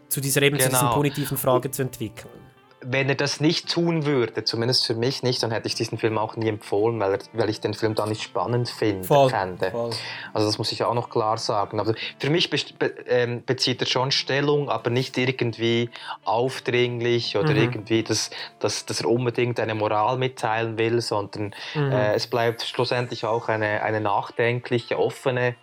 [0.09, 0.95] zu dieser eben zu diesen Genau.
[0.95, 2.42] positiven Frage zu entwickeln.
[2.85, 6.17] Wenn er das nicht tun würde, zumindest für mich nicht, dann hätte ich diesen Film
[6.17, 9.71] auch nie empfohlen, weil, weil ich den Film da nicht spannend finde, Voll, fände.
[9.71, 9.91] voll.
[10.33, 11.79] Also das muss ich auch noch klar sagen.
[11.79, 12.59] Aber für mich be
[13.07, 15.89] ähm, bezieht er schon Stellung, aber nicht irgendwie
[16.23, 17.57] aufdringlich oder Mhm.
[17.57, 18.29] irgendwie, dass,
[18.59, 21.91] dass, dass er unbedingt eine Moral mitteilen will, sondern Mhm.
[21.91, 25.55] äh, es bleibt schlussendlich auch eine, eine nachdenkliche, offene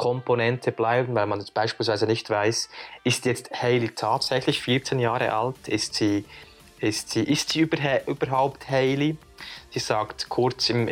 [0.00, 2.70] Komponente bleiben, weil man jetzt beispielsweise nicht weiß,
[3.04, 5.68] ist jetzt Hailey tatsächlich 14 Jahre alt?
[5.68, 6.24] Ist sie,
[6.78, 9.18] ist sie, ist sie überhaupt Hailey?
[9.72, 10.86] Sie sagt kurz im,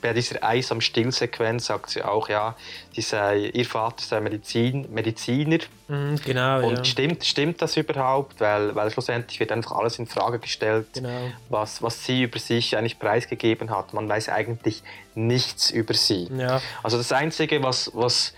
[0.00, 2.54] bei- dieser Eis am Stillsequenz sagt sie auch, ja,
[2.94, 5.58] sie sei, ihr Vater sei Medizin, Mediziner.
[5.88, 6.84] Mhm, genau, Und ja.
[6.84, 8.40] stimmt, stimmt das überhaupt?
[8.40, 11.32] Weil, weil schlussendlich wird einfach alles in Frage gestellt, Genau.
[11.48, 13.92] was, was sie über sich eigentlich preisgegeben hat.
[13.94, 14.84] Man weiß eigentlich
[15.16, 16.28] nichts über sie.
[16.38, 16.60] Ja.
[16.84, 18.32] Also das Einzige, was, was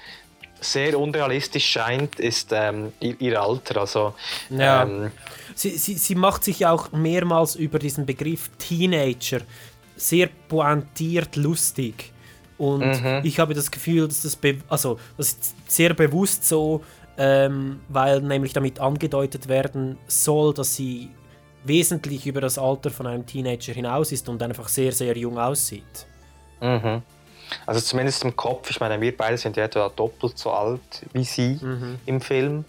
[0.63, 3.83] sehr unrealistisch scheint, ist ähm, ihr, ihr Alter.
[3.83, 4.15] Also,
[4.49, 4.85] Ja.
[4.85, 5.11] ähm,
[5.55, 9.41] Sie, sie, sie macht sich auch mehrmals über diesen Begriff Teenager
[9.97, 12.13] sehr pointiert lustig.
[12.59, 13.21] Und Mhm.
[13.25, 14.39] ich habe das Gefühl, dass das,
[14.69, 16.83] also, das ist sehr bewusst so,
[17.17, 21.11] ähm, weil nämlich damit angedeutet werden soll, dass sie
[21.65, 26.07] wesentlich über das Alter von einem Teenager hinaus ist und einfach sehr, sehr jung aussieht.
[26.61, 27.03] mhm.
[27.67, 30.81] also zumindest im Kopf, ich meine, wir beide sind ja etwa doppelt so alt
[31.13, 31.99] wie sie Mhm.
[32.07, 32.65] im Film.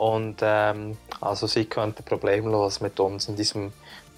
[0.00, 3.70] Und ähm, also sie könnte problemlos mit uns in diesem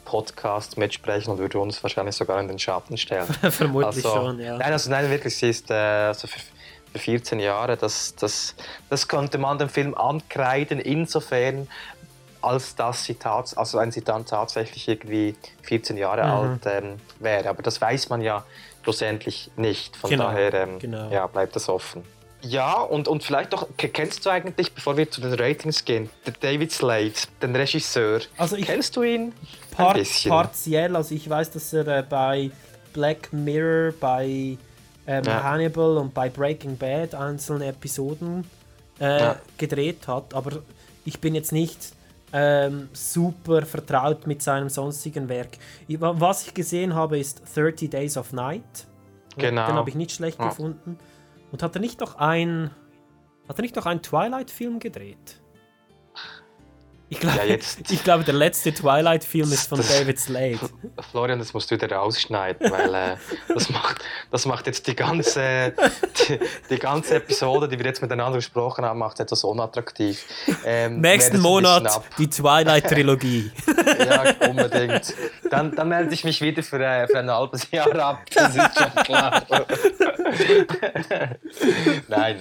[0.04, 3.26] Podcast mitsprechen und würde uns wahrscheinlich sogar in den Schatten stellen.
[3.50, 4.58] Vermutlich also, schon, ja.
[4.58, 6.38] Nein, also nein, wirklich, sie ist äh, also für,
[6.92, 8.54] für 14 Jahre, das, das,
[8.90, 11.66] das könnte man dem Film ankreiden, insofern,
[12.42, 16.30] als dass sie tats also wenn sie dann tatsächlich irgendwie 14 Jahre Mhm.
[16.30, 17.48] alt ähm, wäre.
[17.48, 18.44] Aber das weiß man ja
[18.84, 19.96] schlussendlich nicht.
[19.96, 21.10] Von Genau, daher ähm, genau.
[21.10, 22.04] ja, bleibt das offen.
[22.42, 26.10] Ja, und, und vielleicht doch, ke- kennst du eigentlich, bevor wir zu den Ratings gehen,
[26.26, 28.20] den David Slade, den Regisseur?
[28.36, 29.32] Also ich- kennst du ihn?
[29.70, 30.30] Par Ein bisschen.
[30.30, 32.50] partiell, also ich weiß, dass er äh, bei
[32.92, 34.58] Black Mirror, bei
[35.06, 35.42] ähm, Ja.
[35.42, 38.44] Hannibal und bei Breaking Bad einzelne Episoden
[39.00, 39.36] äh, Ja.
[39.56, 40.62] gedreht hat, aber
[41.04, 41.78] ich bin jetzt nicht
[42.32, 45.50] ähm, super vertraut mit seinem sonstigen Werk.
[45.86, 48.62] Ich, wa- was ich gesehen habe, ist 30 Days of Night.
[49.36, 49.66] Genau.
[49.66, 50.48] Den habe ich nicht schlecht Ja.
[50.48, 50.98] gefunden.
[51.52, 52.70] Und hat er nicht noch ein
[53.48, 55.41] hat er nicht noch einen Twilight-Film gedreht?
[57.12, 57.54] Ich glaube, Ja,
[57.90, 60.58] ich glaube, der letzte Twilight-Film ist von Das- David Slade.
[61.10, 63.16] Florian, das musst du wieder rausschneiden, weil äh,
[63.52, 63.98] das, macht,
[64.30, 65.74] das macht jetzt die ganze,
[66.28, 66.38] die,
[66.70, 70.24] die ganze Episode, die wir jetzt miteinander gesprochen haben, macht etwas unattraktiv.
[70.64, 73.50] Ähm, Nächsten Monat die Twilight-Trilogie.
[74.02, 75.12] Ja, unbedingt.
[75.50, 78.20] Dann, dann melde ich mich wieder für, äh, für ein halbes Jahr ab.
[78.34, 79.42] Das ist schon klar.
[82.08, 82.40] Nein.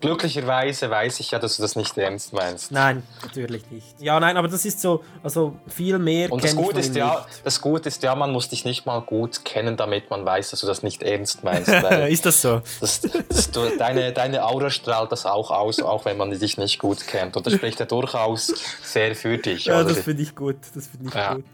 [0.00, 2.70] Glücklicherweise weiß ich ja, dass du das nicht ernst meinst.
[2.72, 3.93] nein, natürlich nicht.
[4.00, 7.46] Ja, nein, aber das ist so, also viel mehr Und das Gute, ist ja, nicht.
[7.46, 10.60] das Gute ist ja, man muss dich nicht mal gut kennen, damit man weiß, dass
[10.60, 11.68] du das nicht ernst meinst.
[12.08, 12.60] Ist das so?
[12.80, 16.78] das, das, du, deine, deine Aura strahlt das auch aus, auch wenn man dich nicht
[16.80, 17.36] gut kennt.
[17.36, 19.66] Und das spricht ja durchaus sehr für dich.
[19.66, 19.90] Ja, oder?
[19.90, 20.56] das finde ich gut.
[20.74, 21.34] Das finde ich Ja.
[21.34, 21.44] gut.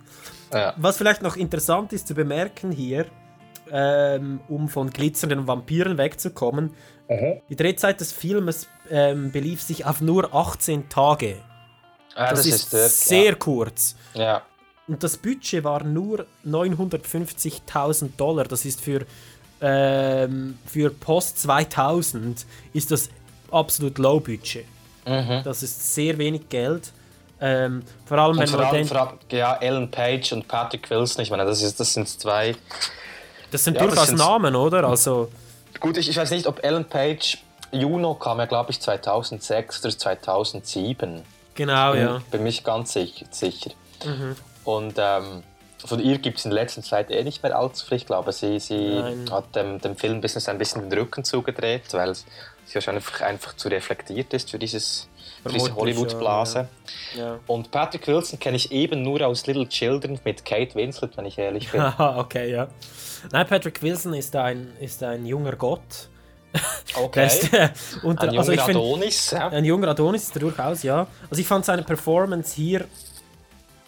[0.54, 0.74] ja.
[0.76, 3.04] Was vielleicht noch interessant ist zu bemerken hier,
[3.70, 6.72] ähm, um von glitzernden Vampiren wegzukommen,
[7.48, 11.38] die Drehzeit des Filmes ähm, belief sich auf nur 18 Tage.
[12.16, 13.94] Ja, Das, ist, der- sehr kurz.
[14.14, 14.42] Ja.
[14.88, 18.44] Und das Budget war nur 950.000 Dollar.
[18.44, 19.06] Das ist für,
[19.60, 23.08] ähm, für Post 2000 ist das
[23.50, 24.64] absolut low Budget.
[25.06, 25.42] Mhm.
[25.44, 26.92] Das ist sehr wenig Geld.
[27.40, 30.46] Ähm, vor allem, Und wenn vor man allem, denkt, vor allem ja, Ellen Page und
[30.46, 32.54] Patrick Wilson, ich meine, das, ist, das sind zwei.
[33.50, 34.84] das sind ja, das durchaus sind- Namen, oder?
[34.84, 35.30] Also,
[35.78, 37.38] Gut, ich, ich weiß nicht, ob Ellen Page.
[37.72, 41.22] Juno kam ja, glaube ich, 2006 oder 2007.
[41.54, 42.18] genau, bin, ja.
[42.18, 42.22] Mhm.
[42.30, 43.26] bin mich ganz sicher.
[43.30, 43.70] sicher.
[44.64, 45.42] Und ähm,
[45.84, 47.96] von ihr gibt es in letzter Zeit eh nicht mehr allzu viel.
[47.96, 49.30] Ich glaube, sie, sie Nein.
[49.30, 52.24] hat dem, dem Filmbusiness ein bisschen den Rücken zugedreht, weil sie
[52.74, 55.08] wahrscheinlich einfach, einfach zu reflektiert ist für, dieses,
[55.42, 56.68] für diese Hollywood-Blase.
[57.16, 57.38] ja.
[57.46, 61.38] Und Patrick Wilson kenne ich eben nur aus Little Children mit Kate Winslet, wenn ich
[61.38, 61.82] ehrlich bin.
[61.98, 62.68] Okay, ja.
[63.32, 66.08] Nein, Patrick Wilson ist ein, ist ein junger Gott.
[66.96, 67.28] Der Okay.
[67.52, 67.68] äh,
[68.02, 69.30] unter, Ein also junger find, Adonis.
[69.30, 69.48] Ja.
[69.48, 71.06] Ein junger Adonis ist er durchaus, ja.
[71.30, 72.86] Also ich fand seine Performance hier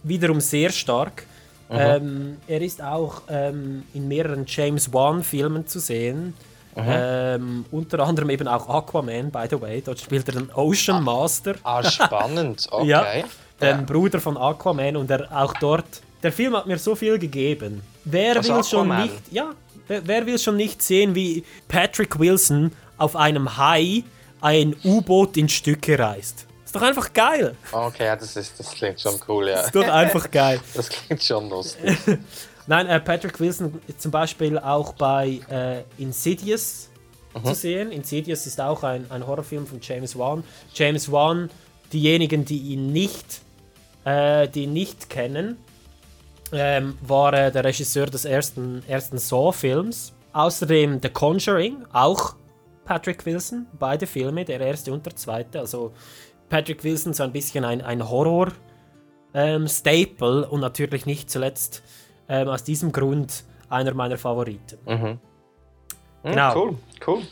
[0.02, 1.24] wiederum sehr stark.
[1.68, 1.76] Mhm.
[1.78, 6.34] Ähm, er ist auch ähm, in mehreren James Wan-Filmen zu sehen.
[6.76, 6.82] Mhm.
[6.86, 9.82] Ähm, unter anderem eben auch Aquaman, by the way.
[9.84, 11.54] Dort spielt er den Ocean Master.
[11.64, 12.66] Ah, spannend.
[12.70, 12.86] Okay.
[12.88, 13.04] Ja,
[13.60, 13.84] den Ja.
[13.86, 15.84] Bruder von Aquaman und er auch dort.
[16.22, 17.82] Der Film hat mir so viel gegeben.
[18.04, 19.02] Wer Also will schon Aquaman?
[19.02, 19.32] nicht.
[19.32, 19.50] Ja,
[19.88, 24.04] Wer, wer will schon nicht sehen, wie Patrick Wilson auf einem Hai
[24.40, 26.46] ein U-Boot in Stücke reißt?
[26.64, 27.54] Ist doch einfach geil.
[27.70, 29.60] Okay, ja, das, ist, das klingt schon cool, ja.
[29.60, 30.60] Ist doch einfach geil.
[30.74, 31.98] Das klingt schon lustig.
[32.66, 36.88] Nein, äh, Patrick Wilson ist zum Beispiel auch bei äh, Insidious
[37.44, 37.90] zu sehen.
[37.90, 40.44] Insidious ist auch ein, ein Horrorfilm von James Wan.
[40.72, 41.50] James Wan,
[41.92, 43.42] diejenigen, die ihn nicht,
[44.04, 45.58] äh, die ihn nicht kennen,
[46.52, 50.12] ähm, war äh, der Regisseur des ersten, ersten Saw-Films.
[50.32, 52.36] Außerdem The Conjuring, auch
[52.84, 55.58] Patrick Wilson, beide Filme, der erste und der zweite.
[55.60, 55.92] Also
[56.48, 61.82] Patrick Wilson so ein bisschen ein, ein Horror-Staple und natürlich nicht zuletzt
[62.28, 64.78] ähm, aus diesem Grund einer meiner Favoriten.
[64.86, 65.18] Hm,
[66.22, 66.54] Genau.
[66.54, 66.76] Cool,
[67.06, 67.22] cool.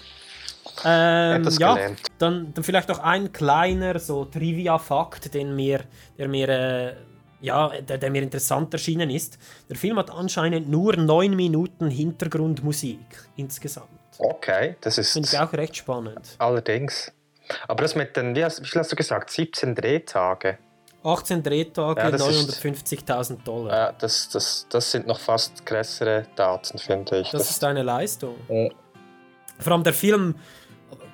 [0.85, 1.77] Ähm, ja,
[2.19, 5.81] dann, dann vielleicht noch ein kleiner so Trivia-Fakt, den mir,
[6.19, 6.95] der mir, äh,
[7.41, 9.39] ja, der, der mir interessant erschienen ist.
[9.69, 12.99] Der Film hat anscheinend nur neun Minuten Hintergrundmusik
[13.37, 13.89] insgesamt.
[14.19, 16.37] Okay, das ist Finde ich auch recht spannend.
[16.39, 17.13] allerdings.
[17.67, 19.31] Aber das mit den, wie, hast, wie viel hast du gesagt?
[19.31, 20.59] 17 Drehtage?
[21.03, 23.73] 18 Drehtage, Ja, das ist- 950.000 Dollar.
[23.77, 27.31] Ja, das, das, das sind noch fast größere Daten, finde ich.
[27.31, 28.35] Das ist eine Leistung.
[28.49, 28.69] Ja.
[29.59, 30.35] Vor allem der Film,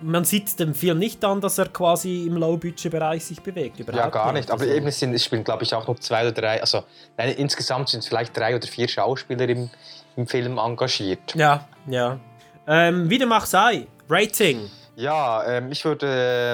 [0.01, 3.80] man sieht dem Film nicht an, dass er quasi im Low-Budget-Bereich sich bewegt.
[3.80, 4.51] Überhaupt ja, gar nicht.
[4.51, 6.61] Aber Also, eben es sind, spielen, glaube ich, auch noch zwei oder drei.
[6.61, 6.84] Also,
[7.16, 9.70] nein, insgesamt sind es vielleicht drei oder vier Schauspieler im,
[10.16, 11.34] im Film engagiert.
[11.34, 12.18] Ja, ja.
[12.66, 16.07] Ähm, wie dem auch sei, Rating, Ja, ähm, ich würde.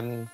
[0.03, 0.28] Ähm,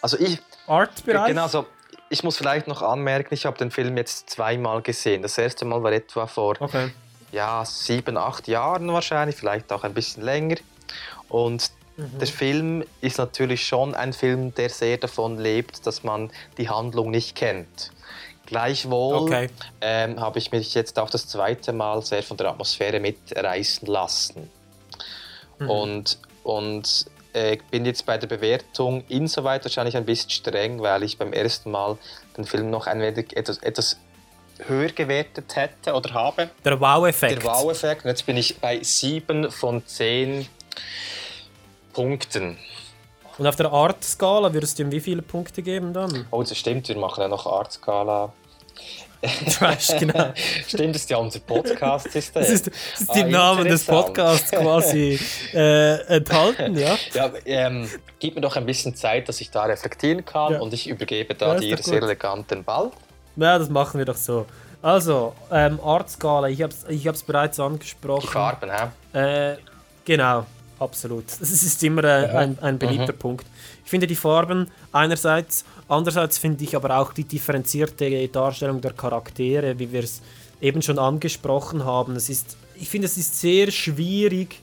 [0.00, 0.40] also, ich.
[0.66, 1.28] Art-Bereich.
[1.28, 1.66] Genau, also,
[2.10, 5.22] ich muss vielleicht noch anmerken, ich habe den Film jetzt zweimal gesehen.
[5.22, 6.90] Das erste Mal war etwa vor Okay.
[7.32, 10.56] ja, sieben, acht Jahren wahrscheinlich, vielleicht auch ein bisschen länger.
[11.28, 12.18] Und Mhm.
[12.18, 17.10] der Film ist natürlich schon ein Film, der sehr davon lebt, dass man die Handlung
[17.10, 17.90] nicht kennt.
[18.46, 19.50] Gleichwohl Okay.
[19.80, 24.48] ähm, habe ich mich jetzt auch das zweite Mal sehr von der Atmosphäre mitreißen lassen.
[25.58, 25.70] Mhm.
[25.70, 31.18] Und, und äh, bin jetzt bei der Bewertung insoweit wahrscheinlich ein bisschen streng, weil ich
[31.18, 31.98] beim ersten Mal
[32.36, 33.98] den Film noch ein wenig etwas, etwas
[34.66, 36.48] höher gewertet hätte oder habe.
[36.64, 37.42] Der Wow-Effekt.
[37.42, 38.04] Der Wow-Effekt.
[38.04, 40.46] Und jetzt bin ich bei 7 von 10
[41.98, 42.56] Punkten.
[43.38, 46.26] Und auf der Art-Skala würdest du ihm wie viele Punkte geben dann?
[46.30, 48.32] Oh, das stimmt, wir machen ja noch Art-Skala.
[49.52, 50.32] Trash, genau.
[50.68, 52.06] Stimmt, das ist ja unser Podcast.
[52.14, 52.36] Ist.
[52.36, 53.84] Das ist, das ist Ah, im Namen des.
[53.84, 55.18] Podcasts quasi
[55.52, 56.96] äh, enthalten, ja?
[57.14, 57.90] Ja, ähm,
[58.20, 60.60] gib mir doch ein bisschen Zeit, dass ich da reflektieren kann Ja.
[60.60, 62.92] und ich übergebe Ja, da ist dir sehr elegant den Ball.
[63.34, 64.46] Ja, das machen wir doch so.
[64.82, 68.20] Also, ähm, Art-Skala, ich habe es ich hab's bereits angesprochen.
[68.22, 69.52] Die Farben, hä?
[69.52, 69.56] Äh,
[70.04, 70.46] genau,
[70.78, 71.24] absolut.
[71.40, 73.46] Das ist immer äh, ein, ein beliebter Punkt.
[73.84, 79.78] Ich finde die Farben einerseits, andererseits finde ich aber auch die differenzierte Darstellung der Charaktere,
[79.78, 80.20] wie wir es
[80.60, 82.16] eben schon angesprochen haben.
[82.16, 84.60] Es ist, ich finde, es ist sehr schwierig,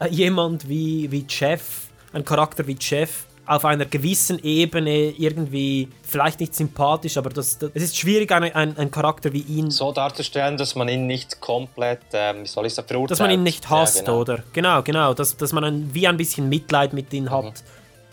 [0.00, 6.40] äh, jemand wie, wie Jeff, ein Charakter wie Jeff, auf einer gewissen Ebene irgendwie, vielleicht
[6.40, 9.92] nicht sympathisch, aber das, das, es ist schwierig, eine, ein, einen Charakter wie ihn So
[9.92, 13.10] darzustellen, dass man ihn nicht komplett, ähm, wie soll ich sagen, verurteilt.
[13.10, 14.20] dass man ihn nicht hasst, ja, genau.
[14.20, 14.42] oder?
[14.52, 15.14] Genau, genau.
[15.14, 17.62] Dass, dass man ein, wie ein bisschen Mitleid mit ihm hat.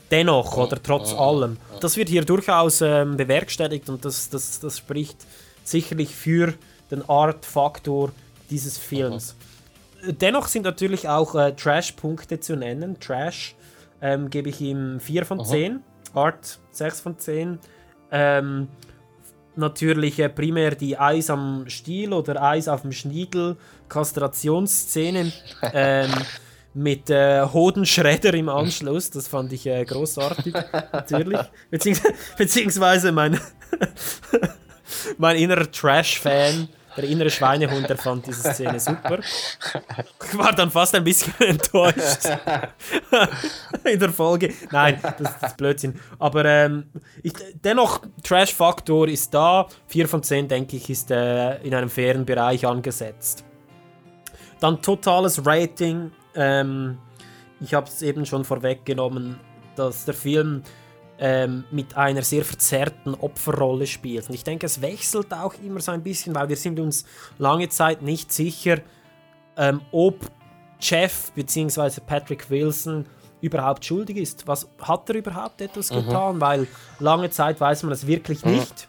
[0.10, 1.56] Dennoch, oder trotz allem.
[1.80, 5.18] Das wird hier durchaus ähm, bewerkstelligt und das, das, das spricht
[5.64, 6.54] sicherlich für
[6.92, 8.12] den Art-Faktor
[8.50, 9.36] dieses Films.
[10.04, 13.00] Dennoch sind natürlich auch äh, Trash-Punkte zu nennen.
[13.00, 13.56] Trash
[14.02, 15.82] ähm, gebe ich ihm 4 von 10.
[16.14, 17.60] Art 6 von 10.
[18.12, 18.68] Ähm,
[19.56, 23.58] natürlich äh, primär die Eis am Stiel oder Eis auf dem Schniedel
[23.89, 25.32] Kastrationsszene
[25.74, 26.12] ähm,
[26.74, 29.10] mit äh, Hodenschredder im Anschluss.
[29.10, 30.54] Das fand ich äh, großartig,
[30.93, 31.39] natürlich.
[31.70, 32.02] Beziehungs
[32.38, 33.39] beziehungsweise mein,
[35.18, 39.20] mein innerer Trash-Fan, der innere Schweinehund, der fand diese Szene super.
[39.20, 42.26] Ich war dann fast ein bisschen enttäuscht
[43.84, 44.54] in der Folge.
[44.72, 46.00] Nein, das, das ist Blödsinn.
[46.20, 46.89] Aber ähm,
[47.24, 47.34] ich,
[47.64, 49.68] dennoch, Trash-Faktor ist da.
[49.88, 53.46] 4 von 10, denke ich, ist äh, in einem fairen Bereich angesetzt.
[54.60, 56.12] Dann totales Rating.
[56.36, 56.98] Ähm,
[57.60, 59.39] ich habe es eben schon vorweggenommen,
[59.76, 60.64] dass der Film
[61.24, 64.28] ähm, mit einer sehr verzerrten Opferrolle spielt.
[64.28, 67.06] Und ich denke, es wechselt auch immer so ein bisschen, weil wir sind uns
[67.38, 68.80] lange Zeit nicht sicher,
[69.56, 70.20] ähm, ob
[70.80, 72.02] Jeff bzw.
[72.06, 73.06] Patrick Wilson
[73.40, 74.48] überhaupt schuldig ist.
[74.48, 76.42] Was hat er überhaupt etwas getan?
[76.42, 76.68] Weil
[77.00, 78.88] lange Zeit weiß man es wirklich nicht.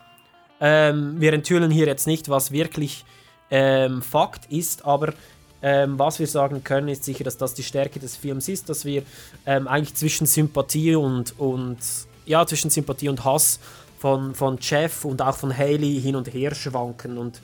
[0.59, 3.05] Ähm, wir enthüllen hier jetzt nicht, was wirklich
[3.51, 5.13] ähm, Fakt ist, aber
[5.61, 8.87] ähm, was wir sagen können, ist sicher, dass das die Stärke des Films ist, dass
[8.87, 9.03] wir
[9.45, 11.79] ähm, eigentlich zwischen Sympathie und, und
[12.27, 13.59] ja, zwischen Sympathie und Hass
[13.99, 17.19] von, von Jeff und auch von Haley hin und her schwanken.
[17.19, 17.41] Und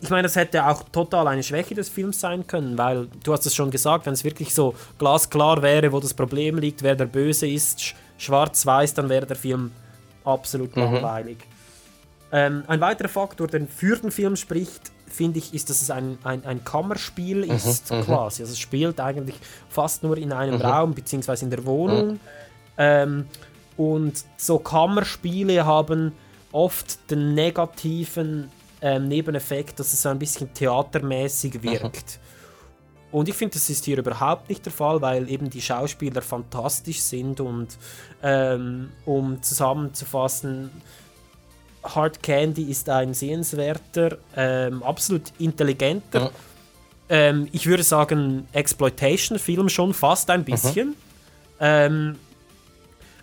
[0.00, 3.46] ich meine, das hätte auch total eine Schwäche des Films sein können, weil du hast
[3.46, 7.06] es schon gesagt, wenn es wirklich so glasklar wäre, wo das Problem liegt, wer der
[7.06, 9.72] Böse ist, sch- schwarz-weiß, dann wäre der Film
[10.24, 11.38] absolut langweilig.
[12.30, 16.18] Ähm, ein weiterer Faktor, der für den Film spricht, finde ich, ist, dass es ein,
[16.22, 18.42] ein, ein Kammerspiel ist, quasi.
[18.42, 19.36] Also es spielt eigentlich
[19.70, 22.20] fast nur in einem Raum, beziehungsweise in der Wohnung.
[22.76, 23.26] Ähm,
[23.78, 26.12] und so Kammerspiele haben
[26.52, 28.50] oft den negativen
[28.82, 32.20] ähm, Nebeneffekt, dass es so ein bisschen theatermäßig wirkt.
[33.10, 37.00] Und ich finde, das ist hier überhaupt nicht der Fall, weil eben die Schauspieler fantastisch
[37.00, 37.78] sind und
[38.22, 40.70] ähm, um zusammenzufassen,
[41.82, 46.30] Hard Candy ist ein sehenswerter, ähm, absolut intelligenter,
[47.08, 50.94] ähm, ich würde sagen, Exploitation-Film schon fast ein bisschen.
[51.60, 52.16] Ähm,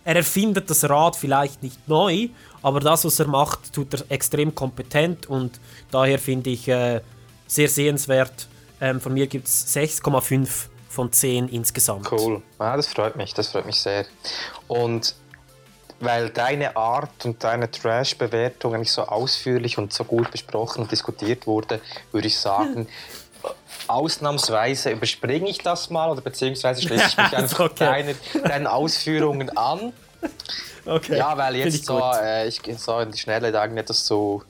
[0.05, 2.29] er erfindet das Rad vielleicht nicht neu,
[2.61, 5.59] aber das, was er macht, tut er extrem kompetent und
[5.91, 7.01] daher finde ich äh,
[7.47, 8.47] sehr sehenswert.
[8.79, 12.09] Ähm, von mir gibt es 6,5 von 10 insgesamt.
[12.11, 12.41] Cool.
[12.59, 14.05] Ah, das freut mich, das freut mich sehr.
[14.67, 15.15] Und
[15.99, 21.47] weil deine Art und deine Trash-Bewertung eigentlich so ausführlich und so gut besprochen und diskutiert
[21.47, 21.81] wurde,
[22.11, 22.87] würde ich sagen,
[23.89, 27.73] ausnahmsweise überspringe ich das mal oder beziehungsweise schließe ich mich einfach Okay.
[27.85, 28.13] deiner,
[28.47, 29.93] deinen Ausführungen an.
[30.85, 31.17] Okay.
[31.17, 34.43] Ja, weil jetzt ich so, äh, ich so in die Schnelle sagen etwas zu,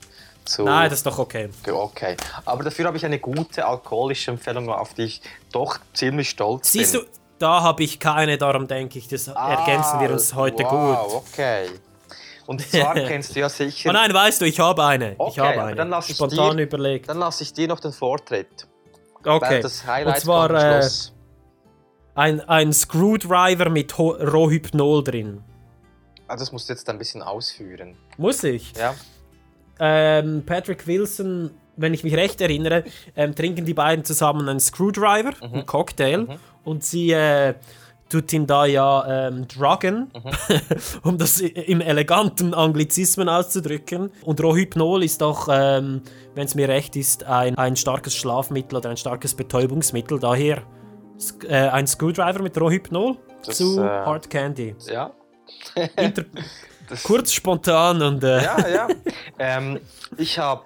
[0.44, 1.48] zu Nein, das ist doch okay.
[1.70, 2.16] Okay.
[2.44, 5.22] Aber dafür habe ich eine gute alkoholische Empfehlung, auf die ich
[5.52, 7.08] doch ziemlich stolz Siehst du, bin.
[7.38, 11.22] da habe ich keine, darum denke ich, das ergänzen wir uns heute Ah, wow, gut.
[11.32, 11.68] okay.
[12.46, 13.90] Und zwar kennst du ja sicher.
[13.90, 15.12] Oh nein, weißt du, ich habe eine.
[15.14, 15.76] ich Okay, habe aber eine.
[15.76, 17.08] dann lass ich Spontan dir- überlegt.
[17.08, 18.66] Dann lasse ich dir noch den Vortritt.
[19.26, 19.60] Okay.
[19.60, 20.50] Das Highlight Und zwar
[20.80, 20.88] äh,
[22.14, 25.42] ein, ein Screwdriver mit Ho Rohhypnol drin.
[26.28, 27.96] Ah, das musst du jetzt ein bisschen ausführen.
[28.16, 28.72] Muss ich?
[28.76, 28.94] Ja?
[29.78, 35.32] Ähm, Patrick Wilson, wenn ich mich recht erinnere, ähm, trinken die beiden zusammen einen Screwdriver,
[35.46, 35.54] Mhm.
[35.54, 36.26] einen Cocktail,
[36.64, 37.54] und sie äh,
[38.08, 40.60] tut ihn da ja ähm, druggen, Mhm.
[41.02, 44.10] um das im eleganten Anglizismen auszudrücken.
[44.24, 46.02] Und Rohypnol ist doch, ähm,
[46.34, 50.18] wenn es mir recht ist, ein, ein starkes Schlafmittel oder ein starkes Betäubungsmittel.
[50.20, 50.62] Daher
[51.48, 54.74] äh, ein Screwdriver mit Rohypnol Das, zu äh, Hard Candy.
[54.88, 55.10] Ja?
[55.96, 56.24] Inter
[56.88, 58.88] Das- Kurz, spontan und äh, Ja, ja.
[59.40, 59.80] ähm,
[60.18, 60.62] ich habe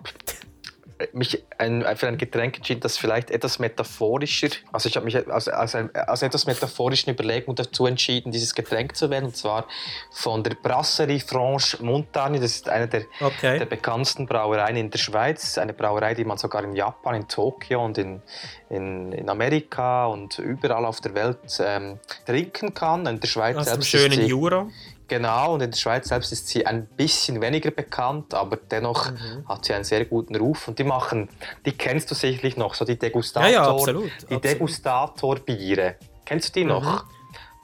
[1.13, 5.49] mich ein, für ein Getränk entschieden, das vielleicht etwas metaphorischer, also ich habe mich aus,
[5.49, 9.67] aus, aus etwas metaphorischen Überlegungen dazu entschieden, dieses Getränk zu wählen, und zwar
[10.11, 12.41] von der Brasserie Franche Montagne.
[12.41, 13.59] Das ist eine der, Okay.
[13.59, 15.59] der bekanntesten Brauereien in der Schweiz.
[15.59, 18.23] Eine Brauerei, die man sogar in Japan, in Tokio und in,
[18.69, 23.07] in, in Amerika und überall auf der Welt ähm, trinken kann.
[23.07, 24.69] In der Schweiz aus dem selbst ist schönen Jura.
[25.11, 29.49] Genau, und in der Schweiz selbst ist sie ein bisschen weniger bekannt, aber dennoch Mhm.
[29.49, 30.69] hat sie einen sehr guten Ruf.
[30.69, 31.29] Und die machen,
[31.67, 34.31] die kennst du sicherlich noch, so die Degustator, Ja, ja, absolut, die absolut.
[34.31, 34.41] Mhm.
[34.49, 35.97] Degustator-Biere.
[36.25, 37.05] Kennst du die noch?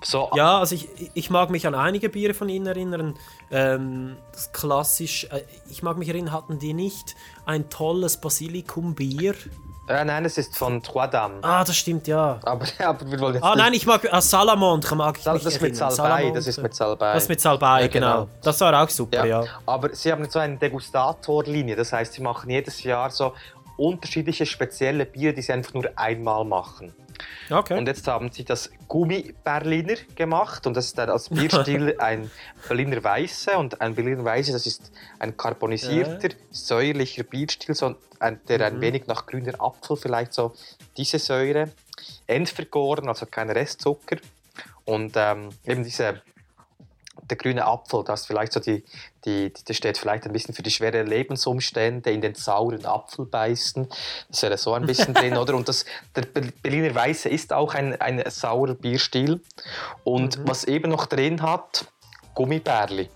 [0.03, 3.14] So, Ja, also ich, ich mag mich an einige Biere von ihnen erinnern.
[3.53, 4.16] Ähm,
[4.53, 7.14] klassisch, äh, ich mag mich erinnern, hatten die nicht
[7.47, 9.34] ein tolles Basilikum-Bier?
[9.89, 11.43] Äh, nein, es ist von Trois Dames.
[11.43, 12.39] Ah, das stimmt, ja.
[12.45, 15.47] Aber, aber wir wollen jetzt Ah, nein, ich mag ah, Salamandre mag ich Sal- das
[15.55, 15.76] ist mit.
[15.76, 17.14] Salbei, das ist mit Salbei.
[17.14, 18.12] Das mit Salbei, Ja, genau.
[18.14, 18.28] genau.
[18.43, 19.45] Das war auch super, ja.
[19.66, 23.32] Aber sie haben so eine Degustatorlinie, das heißt, sie machen jedes Jahr so
[23.77, 26.95] unterschiedliche spezielle Biere, die sie einfach nur einmal machen.
[27.51, 27.79] Okay.
[27.79, 32.31] Und jetzt haben sie das Gummi-Berliner gemacht und das ist dann als Bierstil ein
[32.68, 38.59] Berliner Weiße und ein Berliner Weiße, das ist ein karbonisierter, säuerlicher Bierstil, so ein, der
[38.59, 38.64] Mhm.
[38.64, 40.55] ein wenig nach grüner Apfel vielleicht so
[40.97, 41.70] diese Säure,
[42.27, 44.16] entvergoren, also kein Restzucker
[44.85, 46.20] und ähm, eben diese
[47.29, 48.85] der grüne Apfel, das vielleicht so die,
[49.24, 53.89] die, das steht vielleicht ein bisschen für die schwere Lebensumstände, in den sauren Apfel beißen.
[54.29, 55.55] Das wäre so ein bisschen drin, oder?
[55.55, 59.41] Und das, der Ber- Berliner Weiße ist auch ein, ein saurer Bierstil.
[60.05, 60.49] Und Mhm.
[60.49, 61.87] was eben noch drin hat,
[62.35, 63.09] Gummibärli.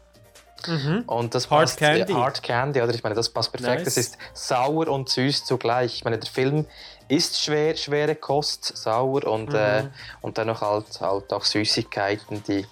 [1.06, 1.50] Und das Mhm.
[1.54, 2.12] Hard passt, Candy.
[2.12, 2.94] Hard Candy, oder?
[2.94, 3.76] Ich meine, das passt perfekt.
[3.78, 3.84] Nice.
[3.84, 5.94] Das ist sauer und süß zugleich.
[5.96, 6.66] Ich meine, der Film
[7.08, 9.90] ist schwer, schwere Kost, sauer und, äh, Mhm.
[10.20, 12.66] und dann noch halt, halt auch Süßigkeiten, die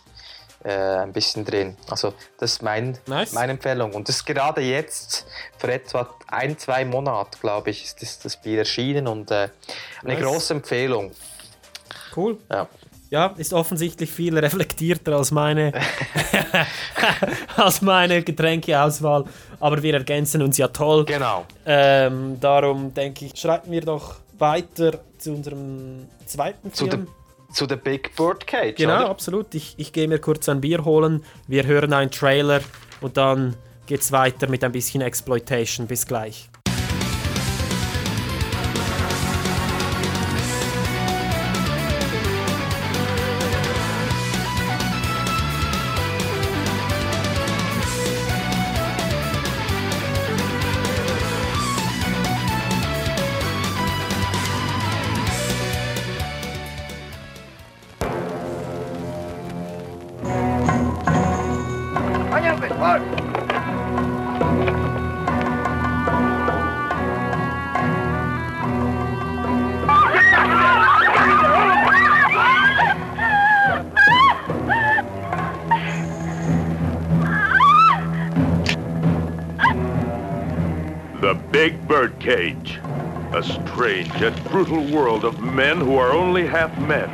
[0.65, 1.77] äh, ein bisschen drin.
[1.89, 3.33] Also das ist mein, Nice.
[3.33, 3.93] meine Empfehlung.
[3.95, 5.27] Und das ist gerade jetzt,
[5.59, 9.49] vor etwa ein, zwei Monaten, glaube ich, ist das, das Bier erschienen und äh,
[10.03, 10.23] eine Nice.
[10.23, 11.13] große Empfehlung.
[12.17, 12.39] Cool.
[12.51, 12.69] Ja.
[13.11, 15.73] Ja, ist offensichtlich viel reflektierter als meine,
[17.57, 19.25] als meine Getränkeauswahl.
[19.61, 21.07] Aber wir ergänzen uns ja toll.
[21.07, 21.47] Genau.
[21.65, 27.09] Ähm, darum denke ich, schreiten wir doch weiter zu unserem zweiten Zu Film.
[27.59, 29.11] Zu der Big Bird Cage, genau, oder?
[29.11, 29.53] absolut.
[29.53, 31.25] Ich, ich gehe mir kurz ein Bier holen.
[31.49, 32.61] Wir hören einen Trailer
[33.01, 33.57] und dann
[33.87, 35.89] geht's weiter mit ein bisschen Exploitation.
[35.89, 36.49] Bis gleich.
[83.79, 87.09] Strange yet brutal world of men who are only half men.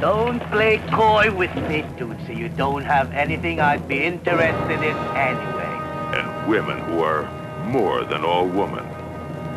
[0.00, 2.34] Don't play coy with me, Tootsie.
[2.34, 5.78] You don't have anything I'd be interested in anyway.
[6.18, 7.30] And women who are
[7.66, 8.84] more than all women.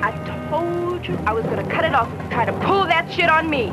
[0.03, 0.11] I
[0.51, 3.31] told you I was gonna cut it off if you tried to pull that shit
[3.31, 3.71] on me.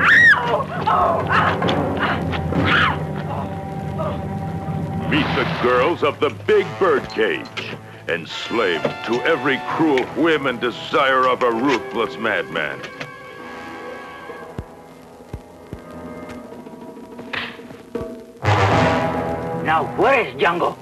[0.00, 0.66] Ow!
[0.88, 1.26] Oh!
[1.30, 1.86] Ah!
[5.08, 7.55] Meet the girls of the Big Birdcage.
[8.08, 12.80] Enslaved to every cruel whim and desire of a ruthless madman.
[19.64, 20.76] Now, where's Django?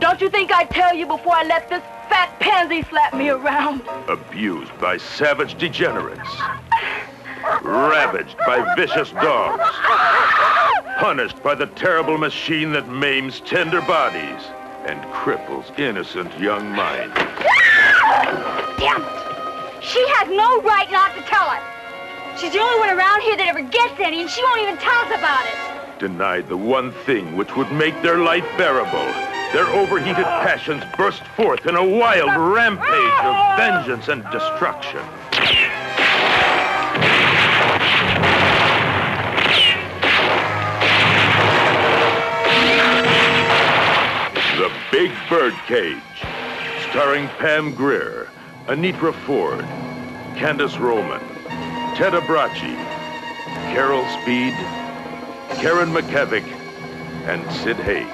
[0.00, 3.82] Don't you think I'd tell you before I let this fat pansy slap me around?
[4.08, 6.28] Abused by savage degenerates.
[7.62, 9.62] Ravaged by vicious dogs.
[10.98, 14.42] Punished by the terrible machine that maims tender bodies
[14.86, 17.14] and cripples innocent young minds.
[18.78, 19.82] Damn it!
[19.82, 21.62] She has no right not to tell us.
[22.38, 25.00] She's the only one around here that ever gets any, and she won't even tell
[25.02, 25.98] us about it.
[26.00, 29.06] Denied the one thing which would make their life bearable.
[29.52, 35.00] Their overheated passions burst forth in a wild rampage of vengeance and destruction.
[44.94, 45.98] Big Birdcage,
[46.88, 48.28] starring Pam Grier,
[48.66, 49.64] Anitra Ford,
[50.36, 51.18] Candace Roman,
[51.96, 52.76] Ted Abrachi,
[53.74, 54.54] Carol Speed,
[55.58, 56.46] Karen McKevick,
[57.26, 58.06] and Sid Haig.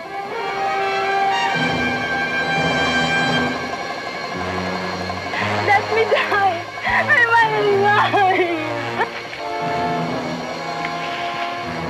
[5.66, 6.64] Let me die.
[6.86, 8.24] I want to die.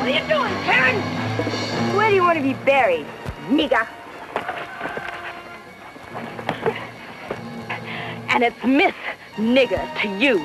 [0.01, 0.99] What are you doing, Karen?
[1.97, 3.07] Where do you want to be buried,
[3.51, 3.87] nigga?
[8.33, 8.95] And it's Miss
[9.37, 10.41] Nigger to you.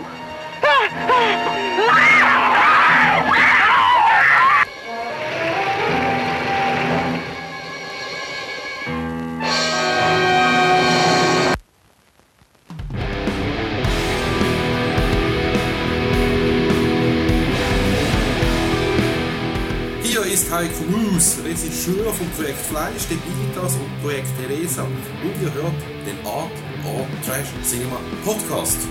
[20.36, 24.84] Ist Heiko Roos, Regisseur vom Projekt Fleisch, Debilitas und Projekt Teresa.
[24.84, 25.72] Und ihr hört
[26.06, 26.52] den Art
[26.86, 28.88] or Trash Cinema Podcast.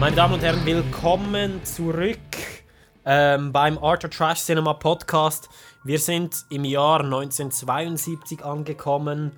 [0.00, 2.18] Meine Damen und Herren, willkommen zurück
[3.04, 5.50] ähm, beim Art of Trash Cinema Podcast.
[5.84, 9.32] Wir sind im Jahr 1972 angekommen,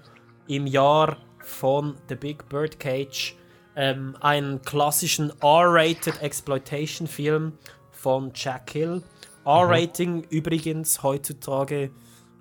[0.46, 3.34] im Jahr von The Big Bird Cage,
[3.74, 7.54] ähm, einen klassischen R-rated Exploitation-Film
[7.90, 9.02] von Jack Hill.
[9.44, 11.90] R-Rating übrigens heutzutage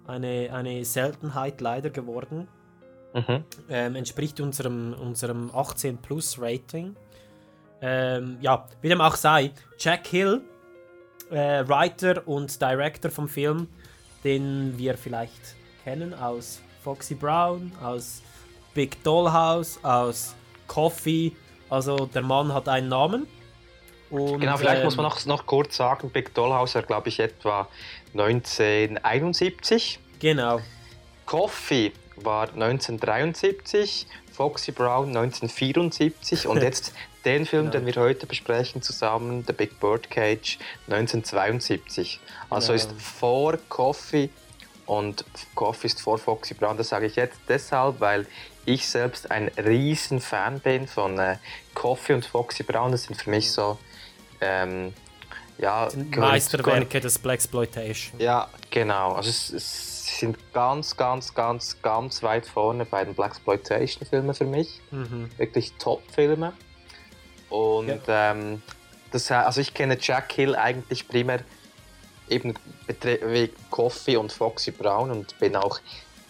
[0.07, 2.47] eine, eine Seltenheit leider geworden.
[3.13, 3.43] Mhm.
[3.69, 6.95] Ähm, entspricht unserem, unserem 18 Plus Rating.
[7.81, 10.41] Ähm, ja, wie dem auch sei, Jack Hill,
[11.31, 13.67] äh, Writer und Director vom Film,
[14.23, 18.21] den wir vielleicht kennen aus Foxy Brown, aus
[18.73, 20.35] Big Dollhouse, aus
[20.67, 21.31] Coffee.
[21.69, 23.27] Also der Mann hat einen Namen.
[24.09, 27.19] Und, Genau, vielleicht ähm, muss man noch, noch kurz sagen, Big Dollhouse war, glaube ich,
[27.19, 27.67] etwa
[28.13, 29.99] 1971.
[30.19, 30.61] Genau.
[31.25, 36.93] Coffee war 1973, Foxy Brown 1974 und jetzt
[37.25, 40.57] den Film, den wir heute besprechen, zusammen, The Big Bird Cage
[40.87, 42.19] 1972.
[42.49, 42.75] Also Genau.
[42.75, 44.29] ist vor Coffee
[44.85, 46.77] und Coffee ist vor Foxy Brown.
[46.77, 48.25] Das sage ich jetzt deshalb, weil
[48.65, 51.37] ich selbst ein riesen Fan bin von äh,
[51.75, 52.91] Coffee und Foxy Brown.
[52.91, 53.77] Das sind für mich so
[54.41, 54.93] ähm,
[55.57, 58.19] ja, Meisterwerke des Blaxploitation.
[58.19, 59.13] ja, genau.
[59.13, 64.81] Also es, es sind ganz, ganz, ganz, ganz weit vorne bei den Blaxploitation-Filmen für mich.
[64.91, 65.29] Mhm.
[65.37, 66.53] Wirklich Top-Filme.
[67.49, 68.61] Und ähm,
[69.11, 71.39] das, also ich kenne Jack Hill eigentlich primär
[72.29, 72.53] eben
[73.01, 75.79] wegen Coffee und Foxy Brown und bin auch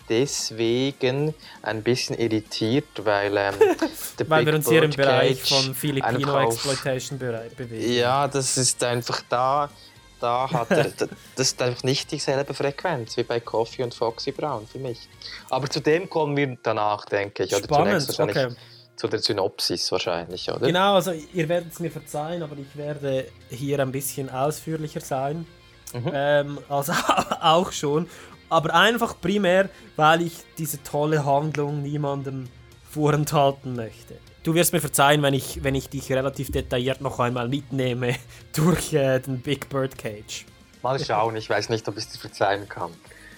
[0.10, 3.54] deswegen ein bisschen irritiert, weil ähm,
[4.28, 7.94] Weil Big wir uns hier im Bereich von Filipino Exploitation bewegen.
[7.94, 9.70] ja, das ist einfach da.
[10.20, 14.34] Da hat er, da- das ist einfach nicht dieselbe Frequenz wie bei Coffee und Foxy
[14.34, 15.08] Brown für mich.
[15.50, 17.56] Aber zu dem kommen wir danach, denke ich.
[17.56, 18.56] Oder Spannend, zunächst wahrscheinlich okay.
[18.98, 20.68] zu der Synopsis wahrscheinlich, oder?
[20.68, 25.48] Genau, also ihr werdet es mir verzeihen, aber ich werde hier ein bisschen ausführlicher sein.
[25.94, 26.12] Mhm.
[26.14, 26.92] Ähm, also
[27.42, 28.10] auch schon.
[28.50, 32.50] Aber einfach primär, weil ich diese tolle Handlung niemandem
[32.90, 34.16] vorenthalten möchte.
[34.44, 38.16] du wirst mir verzeihen, wenn ich, wenn ich dich relativ detailliert noch einmal mitnehme
[38.56, 40.46] durch äh, den Big Bird Cage.
[40.82, 42.92] Mal schauen, ich weiß nicht, ob ich das verzeihen kann.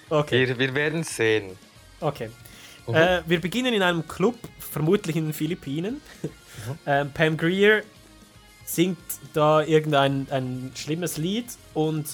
[0.09, 0.47] Okay.
[0.47, 1.57] Wir, wir werden sehen.
[1.99, 2.29] Okay.
[2.87, 2.95] Mhm.
[2.95, 6.01] Äh, wir beginnen in einem Club, vermutlich in den Philippinen.
[6.85, 7.83] ähm, Pam Greer
[8.65, 8.99] singt
[9.33, 12.05] da irgendein ein schlimmes Lied und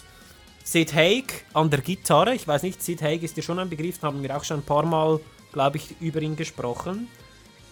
[0.67, 2.35] Sid Haig an der Gitarre.
[2.35, 4.63] Ich weiß nicht, Sid Haig ist dir schon ein Begriff, haben wir auch schon ein
[4.63, 5.17] paar Mal,
[5.53, 7.07] glaube ich, über ihn gesprochen.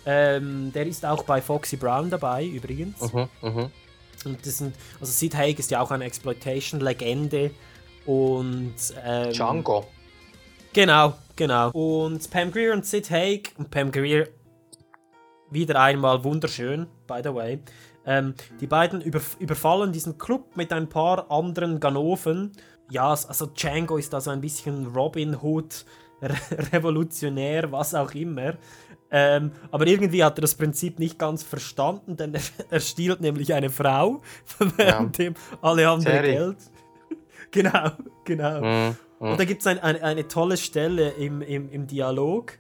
[0.06, 3.12] Ähm, der ist auch bei Foxy Brown dabei, übrigens.
[3.12, 3.72] Mhm, mhm.
[4.24, 7.52] Und das sind, also Sid Haig ist ja auch eine Exploitation-Legende
[8.06, 9.86] und ähm, Django.
[10.72, 11.72] Genau, genau.
[11.72, 14.30] Und Pam Greer und Sid Haig und Pam Greer
[15.52, 17.60] wieder einmal wunderschön, by the way.
[18.06, 22.54] Ähm, die beiden überf überfallen diesen Club mit ein paar anderen Ganoven.
[22.90, 25.86] Ja, also Django ist da so ein bisschen Robin Hood,
[26.22, 26.36] re
[26.72, 28.56] revolutionär, was auch immer.
[29.12, 33.54] Ähm, aber irgendwie hat er das Prinzip nicht ganz verstanden, denn er, er stiehlt nämlich
[33.54, 34.22] eine Frau,
[34.78, 36.04] währenddem alle haben.
[36.04, 36.58] Geld.
[37.52, 37.92] genau,
[38.24, 38.62] genau.
[38.62, 39.32] Mhm, mhm.
[39.32, 42.58] Und da gibt es ein, ein, eine tolle Stelle im, im, im Dialog.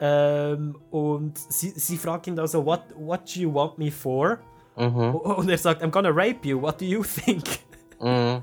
[0.00, 4.38] Ähm, und sie, sie fragt ihn da so, what, what do you want me for?
[4.76, 5.14] Mhm.
[5.14, 7.44] Und er sagt, I'm gonna rape you, what do you think?
[8.00, 8.42] Mhm.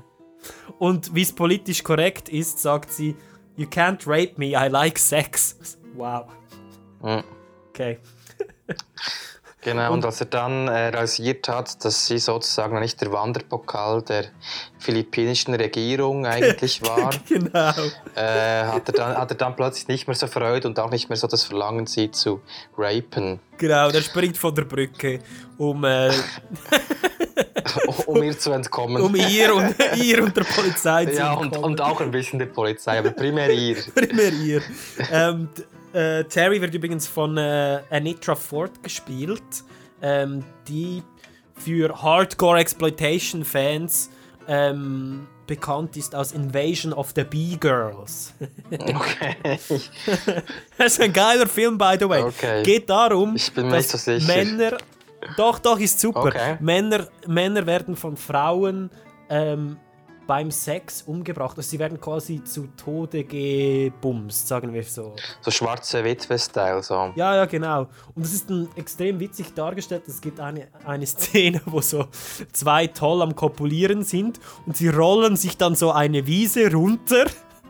[0.78, 3.16] Und wie es politisch korrekt ist, sagt sie,
[3.56, 5.56] you can't rape me, I like sex.
[5.94, 6.24] Wow.
[7.02, 7.22] Mhm.
[7.68, 7.98] Okay.
[9.64, 14.24] Genau, und, als er dann äh, realisiert hat, dass sie sozusagen nicht der Wanderpokal der
[14.80, 17.70] philippinischen Regierung eigentlich war, genau.
[18.16, 21.08] äh, hat, er dann, hat er dann plötzlich nicht mehr so Freude und auch nicht
[21.08, 22.40] mehr so das Verlangen, sie zu
[22.76, 25.20] rapen, Genau, der springt von der Brücke,
[25.58, 26.10] um, äh,
[28.06, 29.02] um ihr zu entkommen.
[29.02, 31.64] um ihr, und, ihr und der Polizei zu Ja, und, entkommen.
[31.72, 33.76] und auch ein bisschen der Polizei, aber primär ihr.
[33.94, 34.62] Primär ihr.
[35.10, 35.48] ähm,
[35.92, 39.42] äh, Terry wird übrigens von äh, Anitra Ford gespielt,
[40.00, 41.02] ähm, die
[41.54, 44.10] für Hardcore-Exploitation-Fans
[44.48, 48.32] ähm, bekannt ist aus Invasion of the Bee-Girls.
[48.70, 49.36] Okay.
[50.78, 52.22] das ist ein geiler Film, by the way.
[52.22, 52.62] Okay.
[52.62, 54.26] Geht darum, dass so sicher.
[54.26, 54.78] Männer...
[55.36, 56.26] Doch, doch, ist super.
[56.26, 56.56] Okay.
[56.60, 58.90] Männer, Männer werden von Frauen
[59.28, 59.76] ähm,
[60.26, 61.56] beim Sex umgebracht.
[61.56, 65.14] Also sie werden quasi zu Tode gebumst, sagen wir so.
[65.40, 66.82] So schwarze Witwe-Style.
[66.82, 67.12] So.
[67.16, 67.88] Ja, ja, genau.
[68.14, 70.04] Und das ist dann extrem witzig dargestellt.
[70.06, 72.06] Es gibt eine, eine Szene, wo so
[72.52, 77.26] zwei toll am Kopulieren sind und sie rollen sich dann so eine Wiese runter.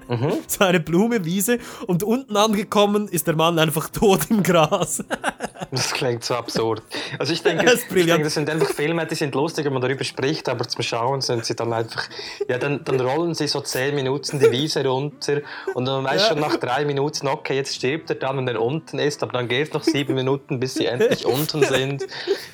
[0.46, 1.58] So eine Blumenwiese.
[1.86, 5.02] Und unten angekommen ist der Mann einfach tot im Gras.
[5.74, 6.82] Das klingt so absurd.
[7.18, 9.72] Also ich denke, Das ist ich denke, das sind einfach Filme, die sind lustig, wenn
[9.72, 12.04] man darüber spricht, aber zum Schauen sind sie dann einfach,
[12.46, 15.40] ja, dann, dann rollen sie so zehn Minuten die Wiese runter
[15.74, 16.28] und man weiß Ja.
[16.28, 19.48] schon nach drei Minuten, okay, jetzt stirbt er dann, wenn er unten ist, aber dann
[19.48, 22.04] geht es noch sieben Minuten, bis sie endlich unten sind.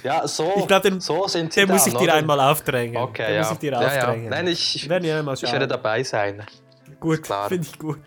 [0.04, 2.14] Ja, so, Ich glaube, den, so sind sie den muss dann, ich dir oder?
[2.14, 2.96] einmal aufdrängen.
[2.96, 3.40] Okay, den ja.
[3.42, 3.88] muss ich dir ja, ja.
[4.02, 4.30] aufdrängen.
[4.30, 6.46] Nein, ich, wir einmal ich werde dabei sein.
[7.00, 7.49] Gut, klar.
[7.49, 7.99] finde ich gut.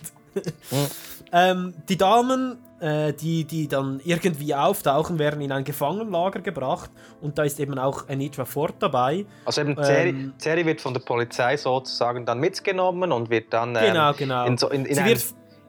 [1.33, 6.89] ähm, die Damen, äh, die, die dann irgendwie auftauchen, werden in ein Gefangenenlager gebracht
[7.21, 9.25] und da ist eben auch Anitra Ford dabei.
[9.45, 13.85] Also eben Ähm, Terry wird von der Polizei sozusagen dann mitgenommen und wird dann ähm,
[13.85, 14.45] Genau, genau.
[14.45, 15.17] in, so, in, in, ein,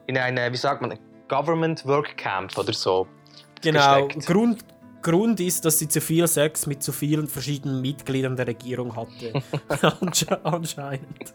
[0.07, 3.07] in eine, wie sagt man, Government Work Camp oder so.
[3.61, 4.25] Genau, gesteckt.
[4.27, 4.65] Grund,
[5.01, 9.41] Grund ist, dass sie zu viel Sex mit zu vielen verschiedenen Mitgliedern der Regierung hatte.
[10.01, 11.33] Ansche anscheinend.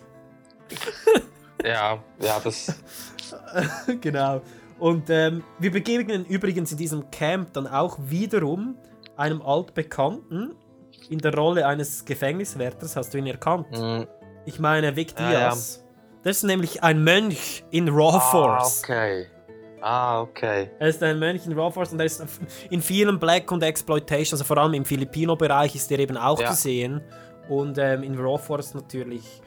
[1.64, 2.74] Ja, ja, das.
[4.00, 4.42] genau.
[4.78, 8.76] Und ähm, wir begegnen übrigens in diesem Camp dann auch wiederum
[9.16, 10.54] einem altbekannten
[11.08, 12.94] in der Rolle eines Gefängniswärters.
[12.96, 13.66] Hast du ihn erkannt?
[14.44, 15.22] Ich meine Vic Mm.
[15.22, 15.38] Ja, ja.
[15.50, 15.84] Diaz.
[16.22, 18.82] Das ist nämlich ein Mönch in Raw Force.
[18.84, 19.26] Ah, okay.
[19.80, 20.70] Ah, okay.
[20.78, 22.24] Er ist ein Mönch in Raw Force und er ist
[22.70, 26.48] in vielen Black- und Exploitation, also vor allem im Filipino-Bereich ist er eben auch Ja.
[26.50, 27.00] zu sehen.
[27.48, 29.40] Und ähm, in Raw Force natürlich.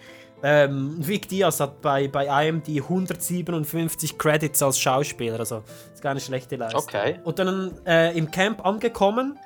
[0.43, 5.63] Ähm, Vic Diaz hat bei, bei IMD 157 Credits als Schauspieler, also
[5.93, 6.81] ist keine schlechte Leistung.
[6.81, 7.19] Okay.
[7.23, 9.38] Und dann äh, im Camp angekommen,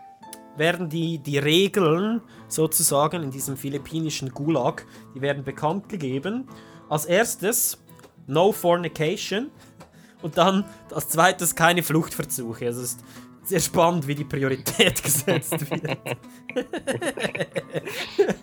[0.57, 6.47] werden die, die Regeln sozusagen in diesem philippinischen Gulag, die werden bekannt gegeben.
[6.89, 7.77] Als erstes
[8.27, 9.51] No Fornication
[10.21, 12.67] und dann als zweites keine Fluchtversuche.
[12.67, 13.03] Also es ist
[13.45, 15.97] sehr spannend, wie die Priorität gesetzt wird.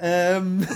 [0.00, 0.66] ähm,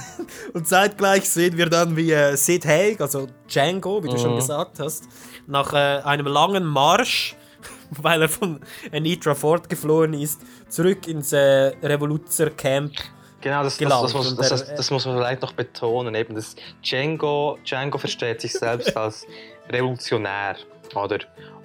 [0.52, 4.36] und zeitgleich sehen wir dann, wie äh, Sid Haig, also Django, wie du schon Mhm.
[4.36, 5.04] gesagt hast,
[5.46, 7.36] nach äh, einem langen Marsch,
[7.90, 8.60] weil er von
[8.92, 12.92] Anitra Ford geflohen ist, zurück ins äh, Revoluzzer-Camp
[13.42, 16.14] Genau, das, das, das, muss, das muss man vielleicht noch betonen.
[16.14, 19.26] Eben, das Django, Django versteht sich selbst als
[19.68, 20.54] Revolutionär,
[20.94, 21.18] oder?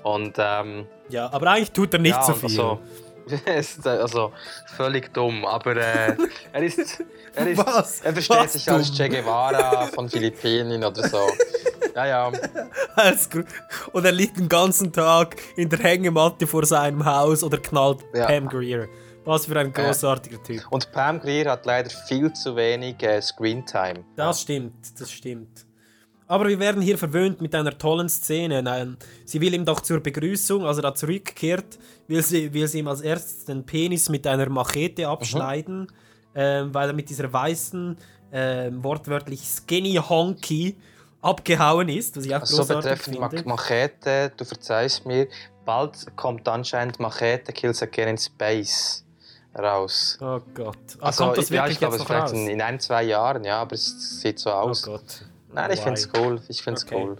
[0.03, 2.49] Und ähm, Ja, aber eigentlich tut er nicht ja, so viel.
[2.49, 2.79] Also,
[3.45, 4.31] ist, äh, also
[4.75, 6.15] völlig dumm, aber äh,
[6.53, 7.03] er ist,
[7.35, 8.01] er ist, Was?
[8.01, 8.95] er versteht Was sich als dumm?
[8.97, 11.19] Che Guevara von Philippinen oder so.
[11.93, 12.31] Ja, ja.
[12.95, 13.47] Alles gut.
[13.91, 18.27] Und er liegt den ganzen Tag in der Hängematte vor seinem Haus oder knallt Ja.
[18.27, 18.87] Pam Greer.
[19.25, 20.61] Was für ein großartiger Typ.
[20.69, 24.05] Und Pam Grier hat leider viel zu wenig äh, Screentime.
[24.15, 25.65] Das stimmt, das stimmt.
[26.29, 28.61] Aber wir werden hier verwöhnt mit einer tollen Szene.
[28.61, 32.79] Nein, sie will ihm doch zur Begrüßung, als er da zurückkehrt, will sie, will sie
[32.79, 35.87] ihm als erstes den Penis mit einer Machete abschneiden,
[36.35, 37.97] ähm, weil er mit dieser weißen,
[38.33, 40.75] ähm, wortwörtlich Skinny Honky
[41.21, 43.47] abgehauen ist, was ich auch Also so großartig betreffend Ma finde.
[43.49, 45.27] Machete, du verzeihst mir,
[45.65, 49.05] bald kommt anscheinend Machete Kills Again in Space
[49.57, 50.17] raus.
[50.21, 50.77] Oh Gott.
[50.99, 52.39] Ah, Also, kommt das ja, wirklich ich glaube, jetzt es noch vielleicht raus?
[52.39, 54.85] in, in ein, zwei Jahren, ja, aber es sieht so aus.
[54.87, 55.21] Oh Gott.
[55.61, 56.41] Nein, ich finde es cool.
[56.49, 57.03] Ich finde es Okay.
[57.03, 57.17] cool.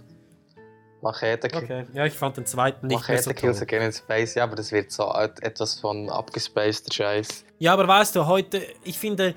[1.02, 1.86] Machete, Okay.
[1.94, 3.64] Ja, ich fand den zweiten nicht Machete so Kills toll.
[3.68, 7.46] Again in Space, ja, aber das wird so et- etwas von abgespaceder Scheiß.
[7.60, 9.36] Ja, aber weißt du, heute, ich finde,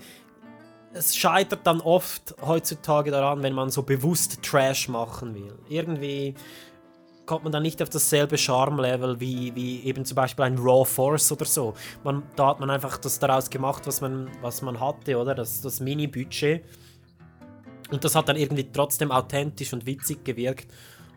[0.95, 5.55] es scheitert dann oft heutzutage daran, wenn man so bewusst Trash machen will.
[5.69, 6.35] Irgendwie
[7.27, 11.31] kommt man dann nicht auf dasselbe Charme-Level wie, wie eben zum Beispiel ein Raw Force
[11.31, 11.75] oder so.
[12.03, 15.35] Man, da hat man einfach das daraus gemacht, was man, was man hatte, oder?
[15.35, 16.65] Das, das Mini-Budget.
[17.91, 20.67] Und das hat dann irgendwie trotzdem authentisch und witzig gewirkt.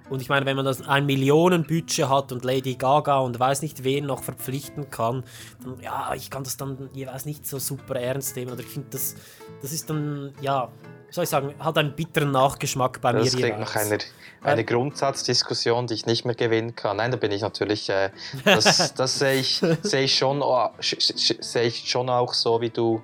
[0.10, 3.84] Und ich meine, wenn man das ein Millionenbudget hat und Lady Gaga und weiß nicht
[3.84, 5.24] wen noch verpflichten kann,
[5.64, 8.52] dann, ja, ich kann das dann jeweils nicht so super ernst nehmen.
[8.52, 9.16] Oder ich finde, das,
[9.62, 10.70] das ist dann, ja,
[11.10, 13.74] soll ich sagen, hat einen bitteren Nachgeschmack bei Das mir klingt jeweils.
[13.74, 13.98] nach einer,
[14.41, 16.98] einer Grundsatzdiskussion, die ich nicht mehr gewinnen kann.
[16.98, 18.10] Nein, da bin ich natürlich, äh,
[18.44, 23.02] das, das sehe ich, sehe ich, schon, oh, sehe ich schon auch so, wie du,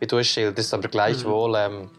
[0.00, 1.90] wie du es schilderst, aber gleichwohl ähm,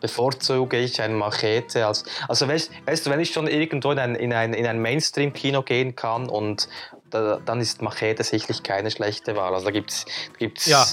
[0.00, 2.04] bevorzuge ich ein Machete als.
[2.28, 5.62] Also, weißt, weißt du, wenn ich schon irgendwo in ein, in ein, in ein Mainstream-Kino
[5.62, 6.68] gehen kann und
[7.10, 9.54] da, dann ist Machete sicherlich keine schlechte Wahl.
[9.54, 10.04] Also, da gibt es.
[10.38, 10.84] Gibt's, Ja,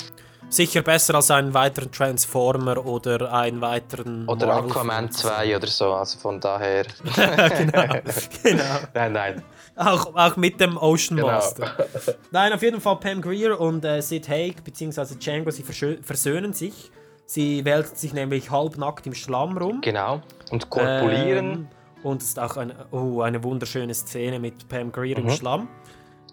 [0.50, 4.28] sicher besser als einen weiteren Transformer oder einen weiteren.
[4.28, 5.36] Oder Marvel-Film Aquaman zu sagen.
[5.50, 6.86] 2 oder so, also von daher.
[7.16, 8.02] genau,
[8.44, 8.64] genau.
[8.94, 9.44] Nein, nein.
[9.78, 11.28] Auch, auch mit dem Ocean Genau.
[11.30, 11.88] Master.
[12.32, 15.16] Nein, auf jeden Fall Pam Greer und äh, Sid Haig bzw.
[15.16, 16.92] Django, sie versöhnen sich.
[17.34, 19.80] Sie wälzt sich nämlich halbnackt im Schlamm rum.
[19.80, 20.20] Genau.
[20.50, 21.52] Und korpulieren.
[21.52, 21.68] Ähm,
[22.04, 25.30] und es ist auch eine, oh, eine wunderschöne Szene mit Pam Greer im Mhm.
[25.30, 25.70] Schlamm.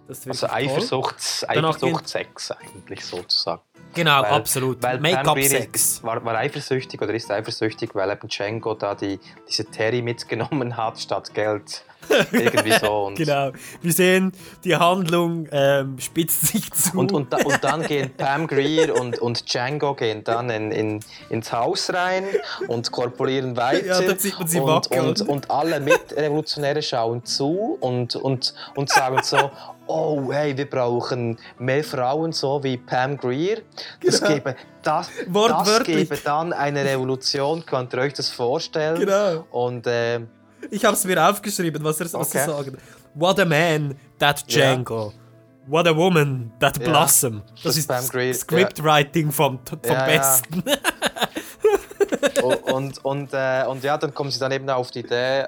[0.08, 0.48] Das Also.
[0.48, 3.60] Eifersuchts, Eifersuchtsex eigentlich sozusagen.
[3.94, 4.82] Genau, absolut.
[4.82, 6.02] Weil Pam Make-up-Sex.
[6.02, 9.18] War, war eifersüchtig oder ist eifersüchtig, weil eben Django da die,
[9.48, 11.84] diese Terry mitgenommen hat statt Geld.
[12.32, 13.12] Irgendwie so.
[13.14, 13.50] Genau.
[13.82, 14.32] Wir sehen,
[14.64, 16.96] die Handlung ähm, spitzt sich zu.
[16.96, 21.52] und, und, und dann gehen Pam Greer und, und Django gehen dann in, in, ins
[21.52, 22.24] Haus rein
[22.66, 23.86] und korpulieren weiter.
[23.86, 25.06] Ja, dann sieht man sie und, wackeln.
[25.06, 29.50] und, und alle Mitrevolutionäre schauen zu und, und, und sagen so,
[29.88, 33.58] oh hey, wir brauchen mehr Frauen so wie Pam Greer.
[34.04, 34.34] Das, Genau.
[34.34, 39.00] gebe, das, das gebe dann eine Revolution, könnt ihr euch das vorstellen?
[39.00, 39.46] Genau.
[39.50, 40.20] Und äh,
[40.70, 42.44] Ich habe es mir aufgeschrieben, was er Okay.
[42.46, 42.78] sagen.
[43.14, 45.12] What a man, that Django.
[45.66, 46.84] What a woman, that Ja.
[46.90, 47.42] Blossom.
[47.54, 50.04] Das, Das ist Pam Grier, Scriptwriting vom, vom Ja, ja.
[50.06, 50.62] Besten.
[52.42, 55.46] und, und, und, äh, und ja, dann kommen sie dann eben auf die Idee,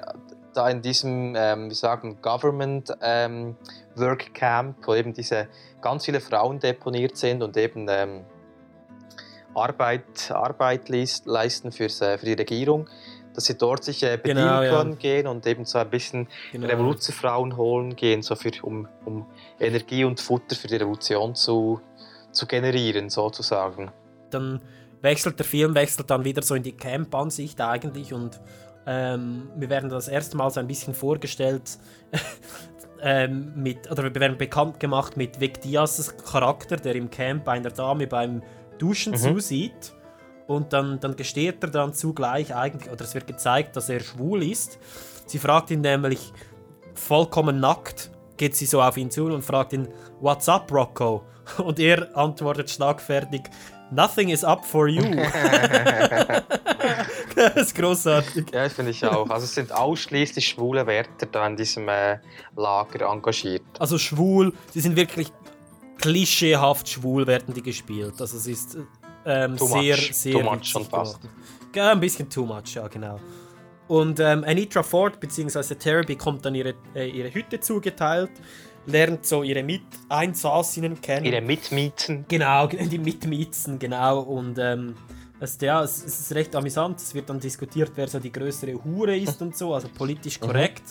[0.53, 3.55] da in diesem, ähm, wir sagen, Government ähm,
[3.95, 5.47] Work Camp, wo eben diese
[5.81, 8.25] ganz viele Frauen deponiert sind und eben ähm,
[9.53, 12.87] Arbeit, Arbeit leist, leisten äh, für die Regierung,
[13.33, 14.77] dass sie dort sich äh, bedienen Genau, ja.
[14.77, 16.67] können gehen und eben so ein bisschen Genau.
[16.67, 19.25] Revoluzerfrauen holen gehen, so für, um, um
[19.59, 21.81] Energie und Futter für die Revolution zu,
[22.31, 23.91] zu generieren, sozusagen.
[24.29, 24.61] dann
[25.01, 28.39] wechselt der Film wechselt dann wieder so in die Camp-Ansicht eigentlich und
[28.85, 31.77] ähm, wir werden das erste Mal so ein bisschen vorgestellt
[33.01, 37.69] ähm, mit, oder wir werden bekannt gemacht mit Vic Diaz' Charakter, der im Camp einer
[37.71, 38.41] Dame beim
[38.77, 39.17] Duschen Mhm.
[39.17, 39.93] zusieht
[40.47, 44.43] und dann, dann gesteht er dann zugleich eigentlich, oder es wird gezeigt, dass er schwul
[44.43, 44.79] ist.
[45.25, 46.31] Sie fragt ihn nämlich
[46.93, 49.87] vollkommen nackt, geht sie so auf ihn zu und fragt ihn,
[50.19, 51.23] What's up, Rocco?
[51.57, 53.41] Und er antwortet schlagfertig,
[53.91, 55.01] Nothing is up for you.
[57.35, 58.45] das ist großartig.
[58.53, 59.29] Ja, finde ich auch.
[59.29, 62.19] Also es sind ausschließlich schwule Wärter da in diesem äh,
[62.55, 63.63] Lager engagiert.
[63.79, 65.31] Also schwul, sie sind wirklich
[65.97, 68.13] klischeehaft schwul, werden die gespielt.
[68.19, 68.77] Also es ist
[69.25, 70.13] ähm, Too sehr, much.
[70.13, 71.19] sehr Too much schon fast.
[71.75, 73.19] Ja, ein bisschen too much, ja, genau.
[73.87, 75.75] Und ähm, Anitra Ford bzw.
[75.75, 78.31] Terry bekommt dann ihre, äh, ihre Hütte zugeteilt,
[78.85, 81.25] lernt so ihre Miteinsassinnen kennen.
[81.25, 82.25] Ihre Mitmieten.
[82.27, 84.19] Genau, die Mitmiezen, genau.
[84.21, 84.95] Und ähm,
[85.39, 86.99] es, ja, es, es ist recht amüsant.
[86.99, 90.45] Es wird dann diskutiert, wer so die größere Hure ist und so, also politisch Mhm.
[90.45, 90.83] korrekt.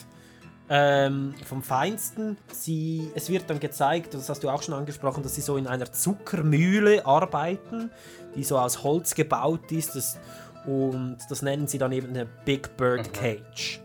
[0.72, 2.36] ähm, vom Feinsten.
[2.52, 5.66] Sie, es wird dann gezeigt, das hast du auch schon angesprochen, dass sie so in
[5.66, 7.90] einer Zuckermühle arbeiten,
[8.36, 9.96] die so aus Holz gebaut ist.
[9.96, 10.16] Das,
[10.66, 13.80] und das nennen sie dann eben eine Big Bird Cage.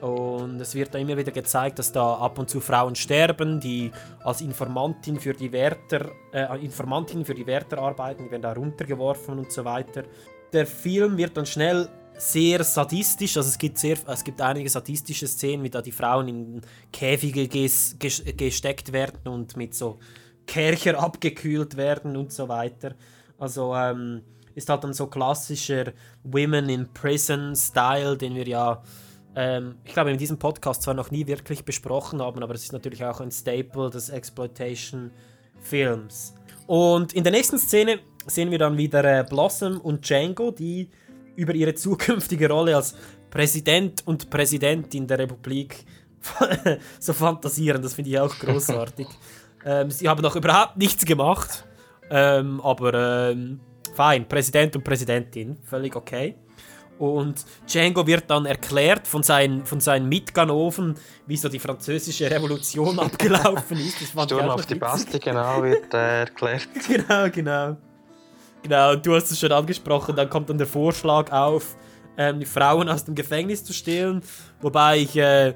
[0.00, 3.90] Und es wird da immer wieder gezeigt, dass da ab und zu Frauen sterben, die
[4.24, 9.38] als Informantin für die Wärter, äh, Informantin für die Wärter arbeiten, die werden da runtergeworfen
[9.38, 10.04] und so weiter.
[10.52, 15.26] Der Film wird dann schnell sehr sadistisch, also es gibt, sehr, es gibt einige sadistische
[15.26, 16.60] Szenen, wie da die Frauen in
[16.92, 19.98] Käfige ges, ges, gesteckt werden und mit so
[20.46, 22.94] Kercher abgekühlt werden und so weiter.
[23.38, 24.22] Also ähm,
[24.54, 25.92] ist halt dann so klassischer
[26.24, 28.82] Women in Prison Style, den wir ja
[29.36, 32.72] ähm, ich glaube, in diesem Podcast zwar noch nie wirklich besprochen haben, aber es ist
[32.72, 36.34] natürlich auch ein Staple des Exploitation-Films.
[36.66, 40.90] Und in der nächsten Szene sehen wir dann wieder äh, Blossom und Django, die
[41.36, 42.96] über ihre zukünftige Rolle als
[43.30, 45.84] Präsident und Präsidentin der Republik
[46.98, 47.82] so fantasieren.
[47.82, 49.06] Das finde ich auch großartig.
[49.64, 51.64] ähm, sie haben noch überhaupt nichts gemacht,
[52.10, 53.60] ähm, aber ähm,
[53.94, 56.36] fein, Präsident und Präsidentin, völlig okay.
[57.00, 60.96] Und Django wird dann erklärt von seinen, von seinen Mitganoven,
[61.26, 64.14] wie so die französische Revolution abgelaufen ist.
[64.14, 66.68] Das Sturm auf die Bastille, genau, wird äh, erklärt.
[66.86, 67.76] genau, genau.
[68.62, 71.74] Genau, du hast es schon angesprochen, dann kommt dann der Vorschlag auf,
[72.18, 74.20] ähm, die Frauen aus dem Gefängnis zu stehlen,
[74.60, 75.54] wobei ich äh,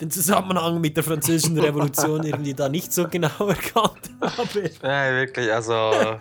[0.00, 4.70] den Zusammenhang mit der französischen Revolution irgendwie da nicht so genau erkannt habe.
[4.80, 5.74] Nein, wirklich, also.
[5.74, 6.16] äh,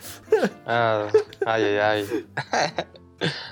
[0.66, 1.10] ai,
[1.46, 2.06] ai, ai.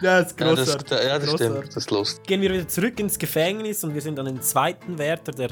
[0.01, 0.91] Ja, das ist großartig.
[0.91, 2.25] Ja, das, ja, das stimmt, das ist lustig.
[2.25, 5.51] Gehen wir wieder zurück ins Gefängnis und wir sind an den zweiten Wärter, der,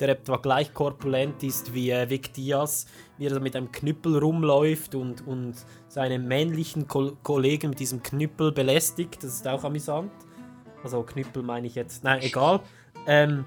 [0.00, 2.86] der etwa gleich korpulent ist wie äh, Vic Diaz,
[3.18, 5.54] wie er mit einem Knüppel rumläuft und, und
[5.88, 9.22] seine männlichen Ko Kollegen mit diesem Knüppel belästigt.
[9.22, 10.12] Das ist auch amüsant.
[10.82, 12.04] Also Knüppel meine ich jetzt.
[12.04, 12.60] Nein, egal.
[13.06, 13.44] Ähm,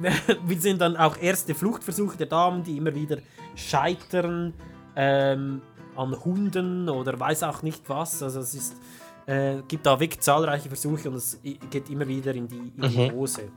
[0.46, 3.18] wir sind dann auch erste Fluchtversuche der Damen, die immer wieder
[3.54, 4.54] scheitern
[4.96, 5.62] ähm,
[5.96, 8.22] an Hunden oder weiß auch nicht was.
[8.22, 8.76] Also es ist
[9.26, 12.98] äh, gibt da wirklich zahlreiche Versuche und es geht immer wieder in die, in die
[12.98, 13.12] Mhm.
[13.12, 13.50] Hose.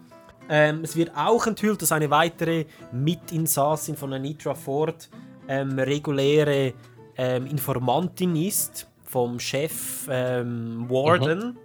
[0.50, 5.10] Ähm, es wird auch enthüllt, dass eine weitere Mitinsassin von Anitra Ford
[5.48, 6.74] ähm, reguläre
[7.18, 11.58] ähm, Informantin ist vom Chef ähm, Warden.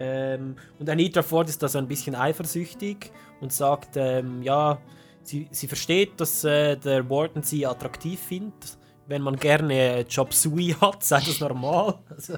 [0.00, 3.10] Ähm, und Anitra Ford ist da so ein bisschen eifersüchtig
[3.40, 4.78] und sagt, ähm, ja,
[5.22, 8.78] sie, sie versteht, dass äh, der Warden sie attraktiv findet.
[9.06, 11.98] Wenn man gerne Job Sui hat, sei das normal.
[12.08, 12.34] Also,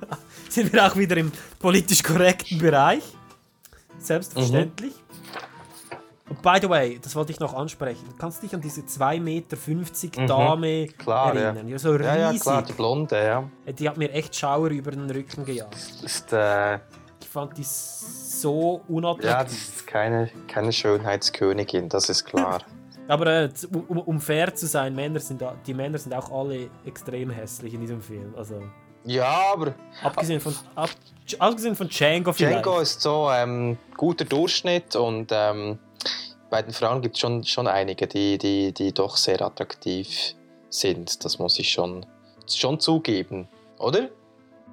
[0.48, 3.02] sind wir auch wieder im politisch korrekten Bereich.
[3.98, 4.94] Selbstverständlich.
[6.28, 8.04] Und by the way, das wollte ich noch ansprechen.
[8.18, 9.56] Kannst du dich an diese 2,50 Meter
[10.22, 10.26] Mhm.
[10.26, 11.40] Dame Klar, ja.
[11.40, 11.68] erinnern?
[11.68, 11.78] Ja.
[11.78, 12.04] so riesig.
[12.06, 13.50] Ja, ja, klar, die Blonde, ja.
[13.72, 15.74] Die hat mir echt Schauer über den Rücken gejagt.
[16.04, 16.76] Ist, äh,
[17.20, 19.58] Ich fand die so ja, unattraktiv.
[19.58, 22.62] das ist keine, keine Schönheitskönigin, das ist klar.
[23.08, 23.50] Aber äh,
[23.88, 27.80] um, um fair zu sein, Männer sind, die Männer sind auch alle extrem hässlich in
[27.80, 28.34] diesem Film.
[28.36, 28.62] Also,
[29.08, 30.90] Ja, aber abgesehen von, ab,
[31.38, 32.64] abgesehen von Django vielleicht.
[32.64, 35.78] Django ist so ähm, guter Durchschnitt und ähm,
[36.50, 40.34] bei den Frauen gibt es schon, schon einige, die, die, die doch sehr attraktiv
[40.68, 41.24] sind.
[41.24, 42.04] Das muss ich schon,
[42.46, 43.48] schon zugeben,
[43.78, 44.08] oder?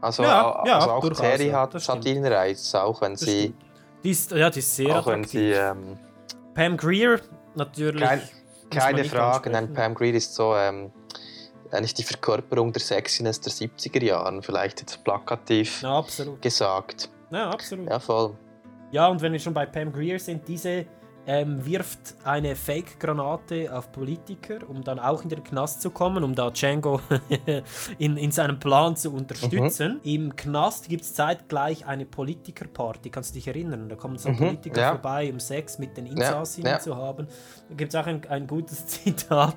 [0.01, 3.55] Also, Ja, ja, also auch Terry hat, hat ihren Reiz, auch wenn Das sie, stimmt.
[4.03, 5.31] Die ist, ja, die ist sehr auch wenn attraktiv.
[5.39, 5.97] sie ähm,
[6.53, 7.21] Pam Greer,
[7.55, 8.01] natürlich.
[8.03, 8.21] kein,
[8.69, 9.73] keine Frage, nein.
[9.73, 10.91] Pam Greer ist so ähm,
[11.75, 16.03] eigentlich die Verkörperung der Sexiness der 70er Jahren, vielleicht jetzt plakativ Ja,
[16.41, 17.09] gesagt.
[17.31, 17.89] Ja, absolut.
[17.89, 18.35] Ja, voll.
[18.91, 20.85] Ja, und wenn wir schon bei Pam Greer sind, diese
[21.27, 26.35] ähm, wirft eine Fake-Granate auf Politiker, um dann auch in den Knast zu kommen, um
[26.35, 27.01] da Django
[27.97, 29.99] in, in seinem Plan zu unterstützen.
[30.03, 33.89] Im Knast gibt es zeitgleich eine Politiker-Party, kannst du dich erinnern?
[33.89, 34.89] Da kommen so Mhm, Politiker ja.
[34.91, 36.79] vorbei, um Sex mit den Insassinnen ja.
[36.79, 37.27] zu haben.
[37.69, 39.55] Da gibt es auch ein, ein gutes Zitat.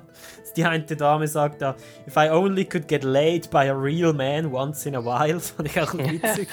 [0.55, 1.75] Die eine Dame sagt da,
[2.07, 5.69] If I only could get laid by a real man once in a while, fand
[5.69, 6.49] ich auch witzig.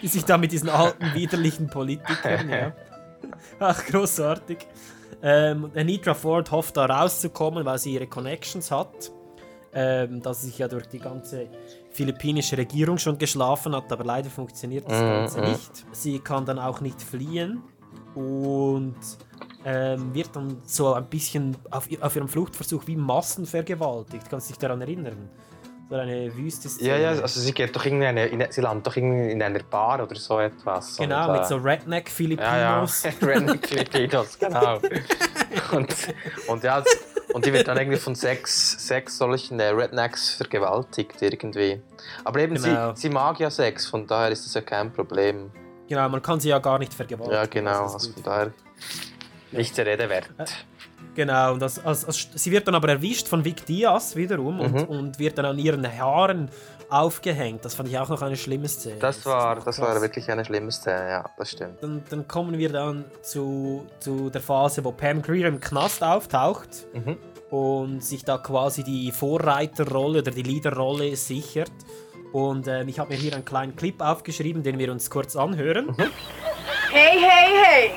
[0.00, 2.72] die sich da mit diesen alten, widerlichen Politikern, ja.
[3.58, 4.58] Ach, großartig.
[5.22, 9.12] Ähm, Anitra Ford hofft da rauszukommen, weil sie ihre Connections hat.
[9.74, 11.48] Ähm, dass sie sich ja durch die ganze
[11.90, 15.48] philippinische Regierung schon geschlafen hat, aber leider funktioniert das Mhm, Ganze mhm.
[15.48, 15.86] nicht.
[15.92, 17.62] Sie kann dann auch nicht fliehen
[18.14, 18.94] und
[19.64, 24.28] ähm, wird dann so ein bisschen auf, auf ihrem Fluchtversuch wie massenvergewaltigt.
[24.28, 25.30] Kannst du dich daran erinnern?
[25.92, 26.88] So eine wüste Szene.
[26.88, 29.42] Ja, ja, also sie geht doch irgendwie in eine, in, sie landet doch irgendwie in
[29.42, 30.96] einer Bar oder so etwas.
[30.96, 33.04] Genau, und, mit äh, so Ja, ja, Redneck-Filipinos.
[33.22, 34.80] Redneck Filipinos, genau.
[35.72, 35.94] und,
[36.46, 36.82] und ja,
[37.34, 41.82] und die wird dann irgendwie von sechs, sechs solchen äh, Rednecks vergewaltigt irgendwie.
[42.24, 42.94] Aber eben, Genau.
[42.94, 45.50] sie, sie mag ja Sex, von daher ist das ja kein Problem.
[45.90, 47.34] Genau, man kann sie ja gar nicht vergewaltigen.
[47.34, 47.82] Ja, genau.
[47.82, 48.14] Also gut.
[48.14, 48.52] von daher
[49.50, 50.30] nicht der Rede wert.
[51.14, 54.72] Genau, und das, als, als, sie wird dann aber erwischt von Vic Diaz wiederum und,
[54.72, 54.84] Mhm.
[54.84, 56.48] und wird dann an ihren Haaren
[56.88, 57.64] aufgehängt.
[57.64, 58.96] Das fand ich auch noch eine schlimme Szene.
[58.98, 61.82] Das war, das war wirklich eine schlimme Szene, ja, das stimmt.
[61.82, 66.68] Dann, dann kommen wir dann zu, zu der Phase, wo Pam Grier im Knast auftaucht
[66.94, 67.16] Mhm.
[67.50, 71.72] und sich da quasi die Vorreiterrolle oder die Leaderrolle sichert.
[72.32, 75.86] Und ähm, ich habe mir hier einen kleinen Clip aufgeschrieben, den wir uns kurz anhören.
[75.88, 76.10] Mhm.
[76.90, 77.90] Hey, hey, hey!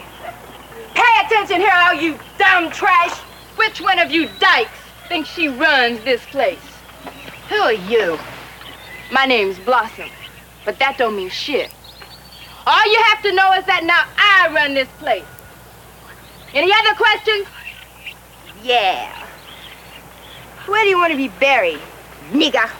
[0.96, 3.20] Pay attention here, all you dumb trash!
[3.58, 4.72] Which one of you dykes
[5.10, 6.60] thinks she runs this place?
[7.50, 8.18] Who are you?
[9.12, 10.10] My name's Blossom,
[10.64, 11.70] but that don't mean shit.
[12.66, 15.26] All you have to know is that now I run this place.
[16.54, 17.48] Any other questions?
[18.64, 19.26] Yeah.
[20.66, 21.80] Where do you want to be buried,
[22.32, 22.72] nigga?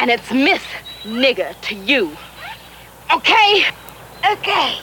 [0.00, 0.62] And it's Miss
[1.04, 2.08] Nigger to you.
[3.12, 3.64] Okay?
[4.22, 4.76] Okay.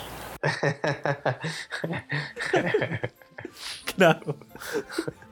[3.96, 4.14] Genau.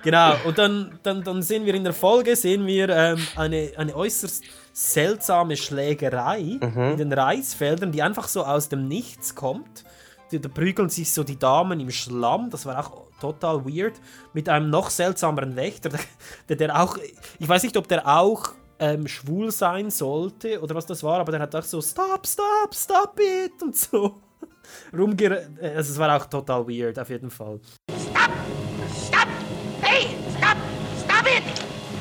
[0.02, 3.94] genau, und dann, dann, dann sehen wir in der Folge sehen wir, ähm, eine, eine
[3.94, 6.90] äußerst seltsame Schlägerei Mhm.
[6.92, 9.84] in den Reisfeldern, die einfach so aus dem Nichts kommt.
[10.32, 13.94] Da, da prügeln sich so die Damen im Schlamm, das war auch total weird,
[14.32, 15.90] mit einem noch seltsameren Wächter,
[16.48, 16.98] der, der auch,
[17.38, 21.32] ich weiß nicht, ob der auch ähm, schwul sein sollte oder was das war, aber
[21.32, 24.20] der hat auch so Stop, stop, stop it und so
[24.96, 25.42] rumger...
[25.60, 27.60] Also es war auch total weird, auf jeden Fall.
[29.80, 30.56] Hey, stop!
[31.04, 31.42] Stop it!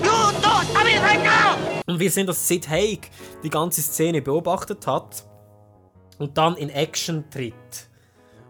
[0.01, 0.09] You
[0.41, 1.57] don't stop it right now!
[1.87, 3.09] Und wir sehen, dass Sid Haig
[3.43, 5.23] die ganze Szene beobachtet hat
[6.17, 7.53] und dann in Action tritt.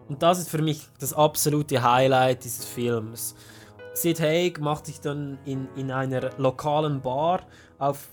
[0.08, 3.36] Und das ist für mich das absolute Highlight dieses Films.
[3.94, 7.42] Sid Haig macht sich dann in, in einer lokalen Bar
[7.78, 8.10] auf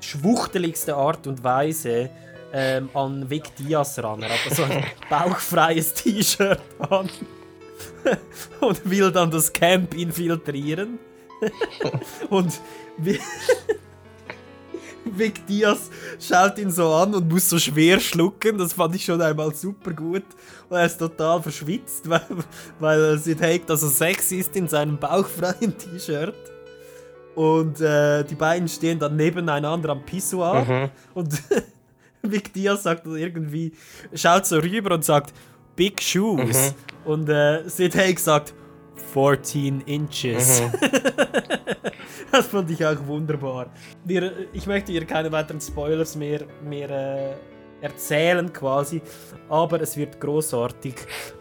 [0.00, 2.10] schwuchteligste Art und Weise
[2.52, 4.22] ähm, an Vic Diaz ran.
[4.22, 7.08] Er hat so ein bauchfreies T-Shirt an
[8.60, 10.98] und will dann das Camp infiltrieren.
[12.30, 12.60] und
[15.04, 18.58] Vic Diaz schaut ihn so an und muss so schwer schlucken.
[18.58, 20.24] Das fand ich schon einmal super gut.
[20.68, 22.26] Und er ist total verschwitzt, weil,
[22.78, 26.49] weil Sid Haig da so sexy ist in seinem bauchfreien T-Shirt.
[27.34, 30.64] Und äh, die beiden stehen dann nebeneinander am Pissoir.
[30.64, 30.90] Mhm.
[31.14, 31.42] Und
[32.22, 33.72] Vic Diaz sagt dann irgendwie,
[34.14, 35.32] schaut so rüber und sagt,
[35.76, 36.74] Big Shoes.
[37.04, 38.54] Und äh, Sid Haig sagt,
[39.12, 40.60] 14 Inches.
[40.60, 40.72] Mhm.
[42.32, 43.72] das fand ich auch wunderbar.
[44.04, 47.34] Wir, ich möchte hier keine weiteren Spoilers mehr, mehr äh,
[47.80, 49.02] erzählen quasi,
[49.48, 50.94] aber es wird großartig.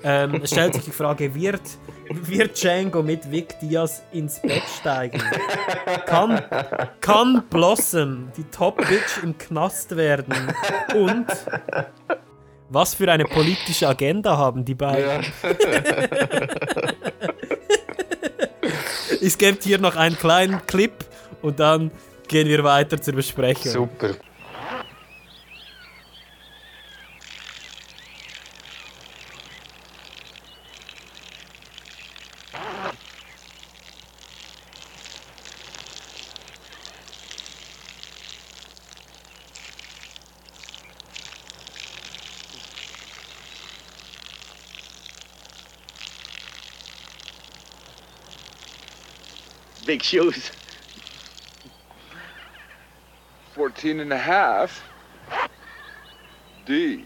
[0.04, 1.62] Ähm, es stellt sich die Frage, wird,
[2.10, 5.22] wird Django mit Vic Diaz ins Bett steigen?
[6.06, 6.42] Kann,
[7.02, 10.54] kann Blossom die Top-Bitch im Knast werden?
[10.96, 11.28] Und
[12.70, 15.26] was für eine politische Agenda haben die beiden?
[19.22, 20.94] es gibt hier noch einen kleinen Clip
[21.42, 21.92] und dann
[22.28, 23.72] gehen wir weiter zur Besprechung.
[23.72, 24.16] Super.
[49.90, 50.52] Big shoes.
[53.56, 54.84] 14 and a half.
[56.68, 57.06] D.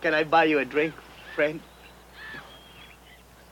[0.00, 0.94] Can I buy you a drink,
[1.34, 1.60] friend?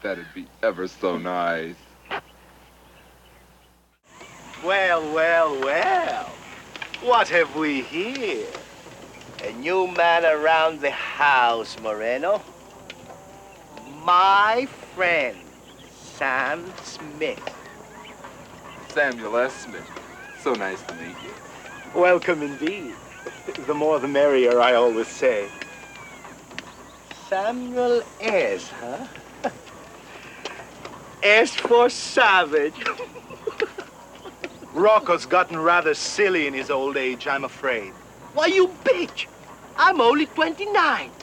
[0.01, 1.77] That'd be ever so nice.
[4.65, 6.25] Well, well, well.
[7.03, 8.47] What have we here?
[9.45, 12.41] A new man around the house, Moreno.
[14.07, 15.37] My friend,
[16.19, 17.55] Sam Smith.
[18.89, 19.55] Samuel S.
[19.55, 19.89] Smith.
[20.43, 21.35] So nice to meet you.
[21.95, 22.97] Welcome indeed.
[23.67, 25.49] The more the merrier, I always say.
[27.29, 29.07] Samuel S., huh?
[31.23, 32.85] S for savage.
[34.73, 37.95] Rocco's gotten rather silly in his old age, I'm afraid.
[38.33, 39.29] Why, you bitch!
[39.77, 41.13] I'm only 29.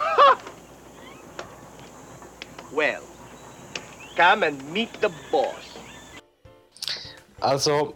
[0.00, 0.40] Ha!
[2.70, 3.07] Well,
[4.18, 5.54] come and meet the boss.
[7.40, 7.94] Also,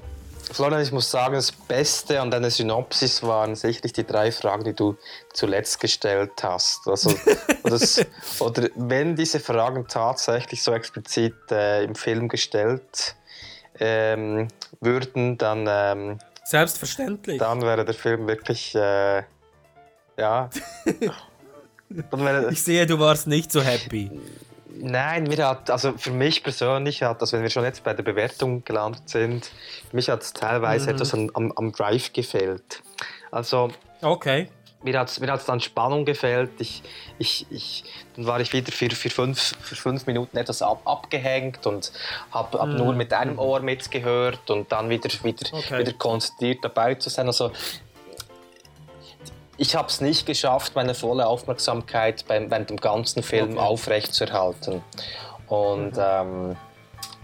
[0.53, 4.75] Florian, ich muss sagen, das Beste an deiner Synopsis waren sicherlich die drei Fragen, die
[4.75, 4.97] du
[5.33, 6.87] zuletzt gestellt hast.
[6.87, 7.11] Also,
[7.65, 8.05] oder, es-
[8.39, 13.17] oder wenn diese Fragen tatsächlich so explizit äh, im Film gestellt
[13.81, 14.49] ähm,
[14.81, 17.39] würden, dann, ähm, Selbstverständlich.
[17.39, 19.23] dann wäre der Film wirklich, äh,
[20.19, 20.51] ja.
[22.11, 24.11] dann wäre, Ich sehe, du warst nicht so happy.
[24.85, 28.03] Nein, mir hat, also für mich persönlich hat, also wenn wir schon jetzt bei der
[28.03, 29.49] Bewertung gelandet sind,
[29.93, 30.95] mich hat es teilweise Mhm.
[30.97, 32.83] etwas am, am, Drive gefehlt.
[33.31, 34.49] Also Okay.
[34.83, 36.51] mir hat es mir hat's dann Spannung gefehlt.
[36.59, 36.83] Ich,
[37.21, 37.85] ich, ich,
[38.17, 41.93] dann war ich wieder für, für, fünf, für fünf Minuten etwas ab, abgehängt und
[42.33, 42.77] habe hab Mhm.
[42.77, 45.79] nur mit einem Ohr mitgehört und dann wieder, wieder, Okay.
[45.79, 47.29] wieder konzentriert dabei zu sein.
[47.29, 47.53] Also,
[49.57, 54.83] ich habe es nicht geschafft, meine volle Aufmerksamkeit beim, während dem ganzen Film aufrechtzuerhalten.
[55.49, 56.57] Und ähm,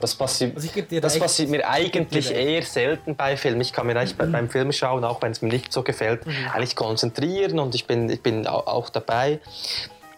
[0.01, 3.61] das, passi Also das passiert mir eigentlich eher selten bei Filmen.
[3.63, 6.33] Ich kann mir eigentlich bei, beim Filmschauen, auch wenn es mir nicht so gefällt, Mhm.
[6.53, 9.41] eigentlich konzentrieren und ich bin, ich bin au- auch dabei.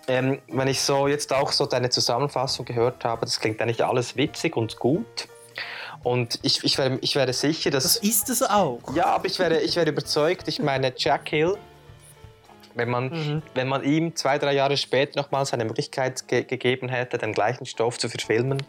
[0.08, 4.16] Ähm, wenn ich so jetzt auch so deine Zusammenfassung gehört habe, das klingt eigentlich alles
[4.16, 5.28] witzig und gut.
[6.02, 7.84] Und ich, ich, wäre, ich wäre sicher, dass.
[7.84, 8.80] Das ist es auch.
[8.94, 11.56] Ja, aber ich wäre, ich wäre überzeugt, ich meine, Jack Hill,
[12.74, 13.42] wenn man, Mhm.
[13.54, 17.66] wenn man ihm zwei, drei Jahre später nochmals eine Möglichkeit ge gegeben hätte, den gleichen
[17.66, 18.62] Stoff zu verfilmen,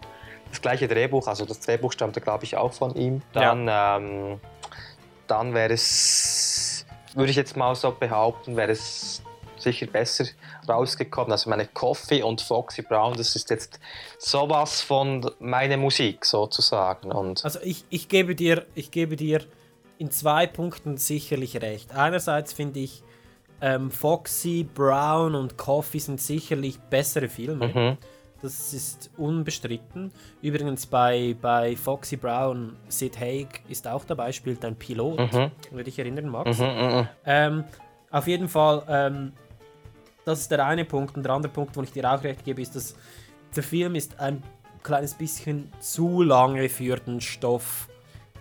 [0.50, 4.40] das gleiche Drehbuch, also das Drehbuch stammte, glaube ich, auch von ihm, dann, ähm,
[5.28, 9.22] dann wäre es, würde ich jetzt mal so behaupten, wäre es
[9.58, 10.26] sicher besser
[10.68, 11.32] rausgekommen.
[11.32, 13.80] Also meine Coffee und Foxy Brown, das ist jetzt
[14.18, 17.12] sowas von meine Musik sozusagen.
[17.12, 19.42] Und Also ich, ich, gebe dir, ich gebe dir
[19.98, 21.94] in zwei Punkten sicherlich recht.
[21.96, 23.04] Einerseits finde ich,
[23.62, 27.68] ähm, Foxy, Brown und Coffee sind sicherlich bessere Filme.
[27.68, 27.98] Mhm.
[28.42, 30.12] Das ist unbestritten.
[30.42, 35.52] Übrigens bei, bei Foxy Brown, Sid Haig ist auch dabei, spielt ein Pilot, Mhm.
[35.70, 36.60] wenn du dich erinnern magst.
[36.60, 37.08] Mhm, mhm.
[37.26, 37.64] Ähm,
[38.10, 39.34] auf jeden Fall, ähm,
[40.26, 41.16] das ist der eine Punkt.
[41.16, 42.96] Und der andere Punkt, wo ich dir auch recht gebe, ist, dass
[43.56, 44.42] der Film ist ein
[44.82, 47.88] kleines bisschen zu lange für den Stoff,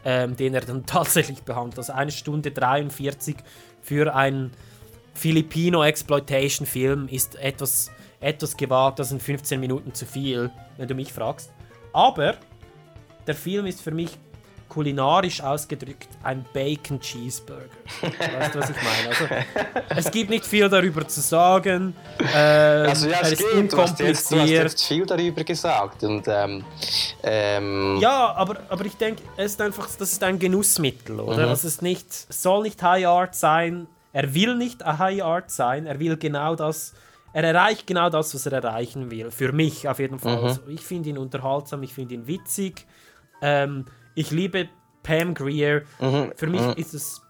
[0.05, 1.76] ähm, den er dann tatsächlich behandelt.
[1.78, 3.36] Also eine Stunde 43
[3.82, 4.51] für einen
[5.14, 11.50] Filipino-Exploitation-Film ist etwas, etwas gewagt, das sind 15 Minuten zu viel, wenn du mich fragst.
[11.92, 12.34] Aber
[13.26, 14.10] der Film ist für mich
[14.68, 17.64] kulinarisch ausgedrückt ein Bacon Cheeseburger.
[18.02, 19.08] Weißt du, was ich meine?
[19.08, 21.94] Also, es gibt nicht viel darüber zu sagen.
[22.32, 23.72] Ähm, Also ja, es ist geht.
[23.72, 26.04] Du hast, jetzt, du hast jetzt viel darüber gesagt.
[26.04, 26.64] Und, ähm,
[27.24, 31.46] ähm, Ja, aber, aber ich denke, es ist einfach, das ist ein Genussmittel, oder?
[31.46, 31.52] Mhm.
[31.52, 33.88] Es ist nicht, es soll nicht High Art sein.
[34.12, 35.86] Er will nicht High Art sein.
[35.86, 36.94] Er will genau das.
[37.32, 39.30] Er erreicht genau das, was er erreichen will.
[39.30, 40.38] Für mich auf jeden Fall.
[40.38, 40.44] Mhm.
[40.44, 42.86] Also ich finde ihn unterhaltsam, ich finde ihn witzig.
[43.40, 43.84] Ähm,
[44.14, 44.68] ich liebe
[45.02, 45.82] Pam Greer.
[46.36, 46.72] Für mich mhm.
[46.76, 47.22] ist es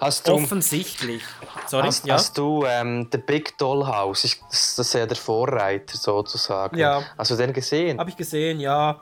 [0.00, 1.22] Hast du, offensichtlich.
[1.66, 2.14] Sorry, hast, ja.
[2.14, 4.22] hast du ähm, The Big Dollhouse?
[4.22, 6.78] Das, das ist ja der Vorreiter sozusagen.
[6.78, 7.02] Ja.
[7.18, 7.98] Hast du den gesehen?
[7.98, 9.00] Habe ich gesehen, ja.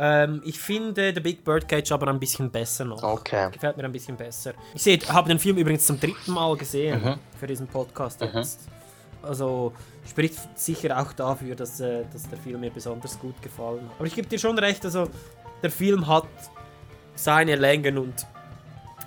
[0.00, 3.02] Ähm, ich finde The Big Birdcage aber ein bisschen besser noch.
[3.02, 3.50] Okay.
[3.50, 4.52] Gefällt mir ein bisschen besser.
[4.74, 7.14] Ich sehe, habe den Film übrigens zum dritten Mal gesehen Mhm.
[7.38, 8.28] für diesen Podcast Mhm.
[8.34, 8.60] jetzt.
[9.22, 9.72] Also
[10.08, 13.96] spricht sicher auch dafür, dass, äh, dass der Film mir besonders gut gefallen hat.
[13.98, 15.08] Aber ich gebe dir schon recht, also
[15.62, 16.28] der Film hat
[17.16, 18.14] seine Längen und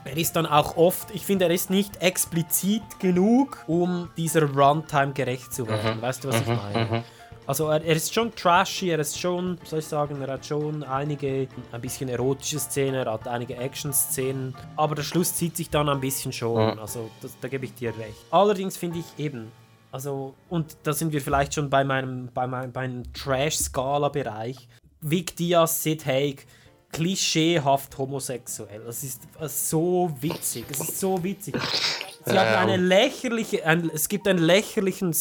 [0.04, 5.14] er ist dann auch oft, ich finde, er ist nicht explizit genug, um dieser Runtime
[5.14, 5.98] gerecht zu werden.
[5.98, 6.02] Mhm.
[6.02, 6.56] Weißt du, was ich Mhm.
[6.58, 7.04] meine?
[7.52, 10.84] Also er, er ist schon trashy, er ist schon, soll ich sagen, er hat schon
[10.84, 15.90] einige ein bisschen erotische Szenen, er hat einige Action-Szenen, aber der Schluss zieht sich dann
[15.90, 16.80] ein bisschen schon, Mhm.
[16.80, 18.16] also das, da gebe ich dir recht.
[18.32, 19.52] Allerdings finde ich eben,
[19.92, 24.70] also und da sind wir vielleicht schon bei meinem, bei meinem, beim Trash-Skala-Bereich,
[25.02, 26.48] Vic Diaz, Sid Haig,
[26.94, 28.82] klischeehaft homosexuell.
[28.86, 29.24] Das ist
[29.70, 31.56] so witzig, es ist so witzig.
[32.26, 32.86] Sie haben eine Ähm.
[32.86, 35.12] lächerliche, ein, es gibt einen lächerlichen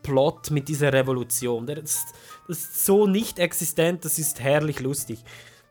[0.00, 1.66] Subplot mit dieser Revolution.
[1.66, 2.06] Der ist,
[2.48, 5.20] das ist so nicht existent, das ist herrlich lustig.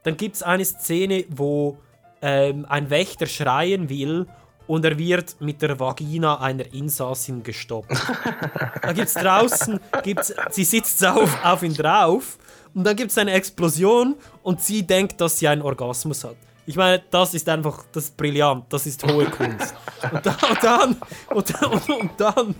[0.03, 1.77] Dann gibt es eine Szene, wo
[2.21, 4.27] ähm, ein Wächter schreien will
[4.67, 7.91] und er wird mit der Vagina einer Insassin gestoppt.
[8.81, 12.37] da gibt es draußen, gibt's, sie sitzt auf, auf ihn drauf
[12.73, 16.37] und dann gibt es eine Explosion und sie denkt, dass sie einen Orgasmus hat.
[16.69, 19.73] Ich meine, das ist einfach, das ist brillant, das ist hohe Kunst.
[20.11, 20.95] Und, da, und dann,
[21.33, 22.55] und, dann- und, und dann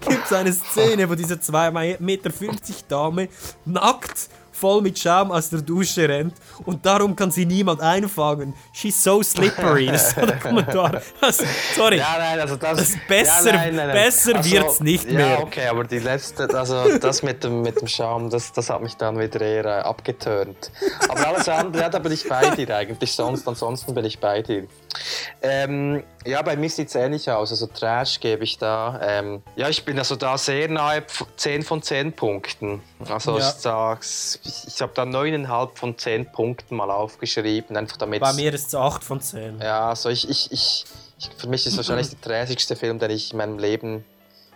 [0.00, 2.30] gibt es eine Szene, wo diese 2,50 Meter
[2.88, 3.28] Dame
[3.66, 4.30] nackt
[4.60, 6.34] voll mit Schaum aus der Dusche rennt
[6.66, 8.54] und darum kann sie niemand einfangen.
[8.72, 9.86] She's so slippery.
[9.90, 11.00] Das ist so der Kommentar.
[11.20, 11.96] Also, sorry.
[11.98, 13.96] Ja, nein, also das, Das besser- ja, nein, nein, nein.
[13.96, 15.42] besser also, wird's nicht ja, mehr.
[15.42, 18.96] okay, aber die letzte, also das mit dem, mit dem Schaum, das, das hat mich
[18.96, 20.70] dann wieder eher äh, abgeturnt.
[21.08, 23.12] Aber alles andere, ja, da bin ich bei dir eigentlich.
[23.12, 24.66] Sonst, ansonsten bin ich bei dir.
[25.42, 27.50] Ähm, ja, bei mir sieht es ähnlich aus.
[27.50, 29.00] Also Trash gebe ich da.
[29.02, 31.02] Ähm, ja, ich bin also da sehr nahe
[31.36, 32.82] 10 von 10 Punkten.
[33.08, 33.48] Also Ja.
[33.48, 38.20] ich sag's, ich, habe da 9,5 von 10 Punkten mal aufgeschrieben, einfach damit.
[38.20, 39.60] Bei mir ist es 8 von 10.
[39.60, 40.84] Ja, also ich, ich, ich,
[41.18, 44.04] ich für mich ist es wahrscheinlich der trashigste Film, den ich in meinem Leben.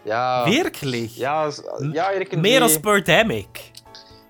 [0.04, 0.44] Ja.
[0.46, 1.16] Wirklich?
[1.16, 1.62] Ja, s-
[1.94, 2.36] ja irgendwie.
[2.36, 3.72] Mehr als Birdemic.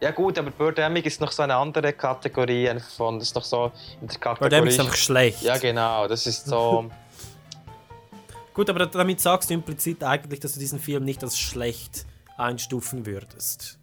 [0.05, 3.73] Ja gut, aber Birdemic ist noch so eine andere Kategorie von, das ist noch so
[4.03, 4.51] in der Kategorie.
[4.51, 5.41] Birdemic ist einfach schlecht.
[5.41, 6.91] Ja genau, das ist so.
[8.53, 12.05] Gut, aber damit sagst du implizit eigentlich, dass du diesen Film nicht als schlecht
[12.37, 13.79] einstufen würdest.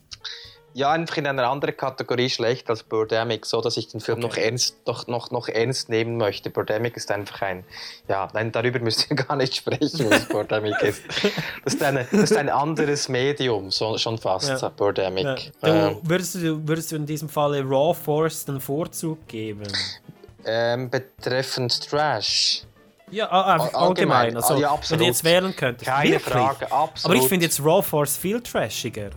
[0.73, 4.37] Ja, einfach in einer anderen Kategorie schlecht als Birdemic, so dass ich den Film noch
[4.37, 6.49] ernst, doch noch, noch ernst nehmen möchte.
[6.49, 7.63] Birdemic ist einfach ein,
[8.07, 11.01] ja, nein, darüber müssen wir gar nicht sprechen, was Birdemic ist.
[11.63, 14.69] Das ist, eine, das ist ein anderes Medium, so, schon fast, Ja.
[14.69, 15.51] Birdemic.
[15.61, 15.89] Ja.
[15.89, 19.63] Du, würdest, du, würdest du in diesem Falle Raw Force den Vorzug geben?
[20.45, 22.63] ähm, betreffend Trash.
[23.11, 23.77] Ja, ah, All- allgemein.
[23.77, 24.37] allgemein.
[24.37, 25.85] Also, Ah, ja, wenn du jetzt wählen könntest.
[25.91, 26.33] Keine Wirklich?
[26.33, 27.15] Frage, absolut.
[27.17, 29.09] Aber ich finde jetzt Raw Force viel trashiger.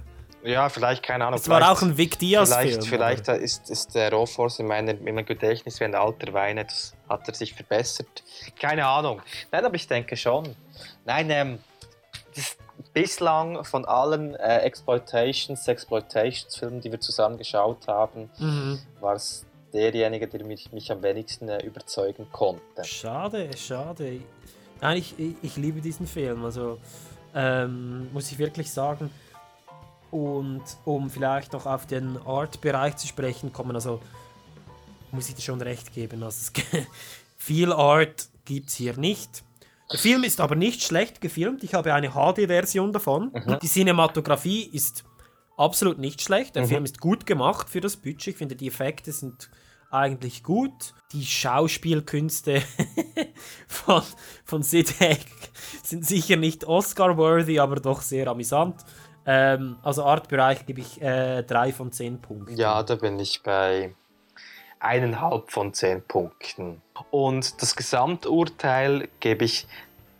[0.45, 1.41] Ja, vielleicht, keine Ahnung.
[1.41, 4.99] Es war auch ein Vic Diaz-Film, Vielleicht, vielleicht ist, ist der Raw Force in meinem,
[5.07, 8.23] in meinem Gedächtnis wie ein alter Wein, das hat er sich verbessert.
[8.61, 9.23] Keine Ahnung.
[9.51, 10.55] Nein, aber ich denke schon.
[11.07, 11.59] Nein, ähm,
[12.37, 12.57] das,
[12.93, 18.81] bislang von allen äh, Exploitations, Exploitations-Filmen, die wir zusammen geschaut haben, Mhm.
[19.01, 22.85] war es derjenige, der mich, mich am wenigsten äh, überzeugen konnte.
[22.85, 24.21] Schade, schade.
[24.81, 26.45] Nein, ich, ich, ich liebe diesen Film.
[26.45, 26.79] Also
[27.35, 29.11] ähm, muss ich wirklich sagen.
[30.15, 34.01] Und um vielleicht noch auf den Art-Bereich zu sprechen kommen, also
[35.11, 36.23] muss ich dir schon recht geben.
[36.23, 36.86] Also es,
[37.36, 39.43] viel Art gibt es hier nicht.
[39.91, 41.65] Der Film ist aber nicht schlecht gefilmt.
[41.65, 43.32] Ich habe eine HD-Version davon.
[43.35, 43.59] Mhm.
[43.61, 45.03] Die Cinematografie ist
[45.57, 46.55] absolut nicht schlecht.
[46.55, 46.69] Der Mhm.
[46.69, 48.28] Film ist gut gemacht für das Budget.
[48.28, 49.51] Ich finde, die Effekte sind
[49.91, 50.95] eigentlich gut.
[51.12, 52.62] Die Schauspielkünste
[53.66, 54.03] von,
[54.45, 55.27] von Sid Haig
[55.82, 58.77] sind sicher nicht Oscar-worthy, aber doch sehr amüsant.
[59.27, 62.57] Ähm, also Artbereich gebe ich äh, drei von zehn Punkten.
[62.57, 63.95] Ja, da bin ich bei
[64.81, 66.83] eineinhalb von zehn Punkten.
[67.11, 69.67] Und das Gesamturteil gebe ich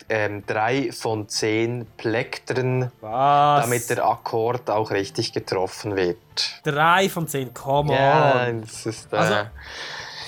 [0.09, 3.63] ähm, drei von zehn Plektren, Was?
[3.65, 6.19] damit der Akkord auch richtig getroffen wird.
[6.63, 8.61] Drei von zehn, come Ja, on.
[8.63, 9.35] das ist, äh, Also-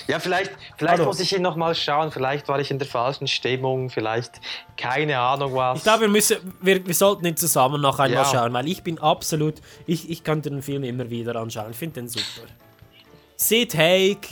[0.07, 1.05] ja, vielleicht, vielleicht Hallo.
[1.05, 2.11] muss ich ihn noch mal schauen.
[2.11, 3.89] Vielleicht war ich in der falschen Stimmung.
[3.89, 4.39] Vielleicht
[4.77, 5.77] keine Ahnung was.
[5.79, 8.29] Ich glaube, wir, müssen, wir, wir sollten ihn zusammen noch einmal Ja.
[8.31, 9.55] schauen, weil ich bin absolut,
[9.85, 11.71] ich, ich kann den Film immer wieder anschauen.
[11.71, 12.47] Ich finde den super.
[13.35, 14.27] Sid Haig,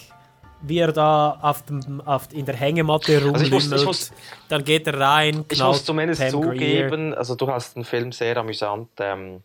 [0.62, 4.12] wie er da auf dem, auf, in der Hängematte Also muss- rumlümmelt, muss-
[4.50, 8.36] dann geht er rein, Ich muss zumindest Pam zugeben, also du hast den Film sehr
[8.38, 9.44] amüsant ähm,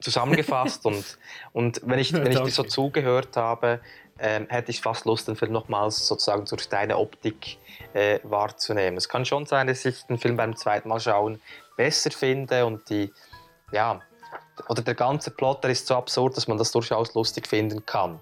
[0.00, 1.18] zusammengefasst und,
[1.52, 3.80] und wenn ich, wenn ich dir so zugehört habe,
[4.18, 7.58] ähm, hätte ich fast Lust, den Film nochmals sozusagen durch deine Optik
[7.94, 8.96] äh, wahrzunehmen.
[8.96, 11.40] Es kann schon sein, dass ich den Film beim zweiten Mal schauen
[11.76, 13.12] besser finde und die,
[13.72, 14.00] ja,
[14.68, 18.20] oder der ganze Plot, der ist so absurd, dass man das durchaus lustig finden kann.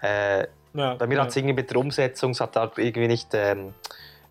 [0.00, 1.22] Äh, Ja, bei mir ja.
[1.22, 3.74] hat es irgendwie mit der Umsetzung, es hat da irgendwie nicht ähm,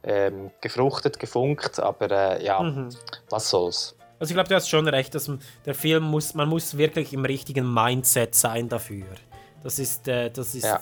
[0.03, 2.09] ähm, gefruchtet, gefunkt, aber
[2.39, 2.89] äh, ja, Mhm.
[3.29, 3.95] was soll's.
[4.19, 7.13] Also ich glaube, du hast schon recht, dass man, der Film muss, man muss wirklich
[7.13, 9.05] im richtigen Mindset sein dafür.
[9.67, 10.79] Das ist, äh, das ist Ja.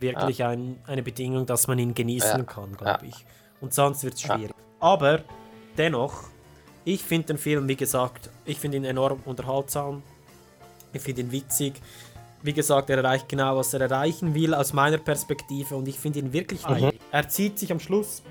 [0.00, 2.42] wirklich Ein, eine Bedingung, dass man ihn genießen Ja.
[2.44, 3.08] kann, glaube Ja.
[3.08, 3.24] ich.
[3.60, 4.34] Und sonst wird es Ja.
[4.34, 4.52] schwierig.
[4.80, 5.20] Aber
[5.78, 6.24] dennoch,
[6.84, 10.02] ich finde den Film, wie gesagt, ich finde ihn enorm unterhaltsam.
[10.92, 11.74] Ich finde ihn witzig.
[12.42, 15.76] Wie gesagt, er erreicht genau, was er erreichen will, aus meiner Perspektive.
[15.76, 16.90] Und ich finde ihn wirklich Mhm.
[17.12, 18.22] Er zieht sich am Schluss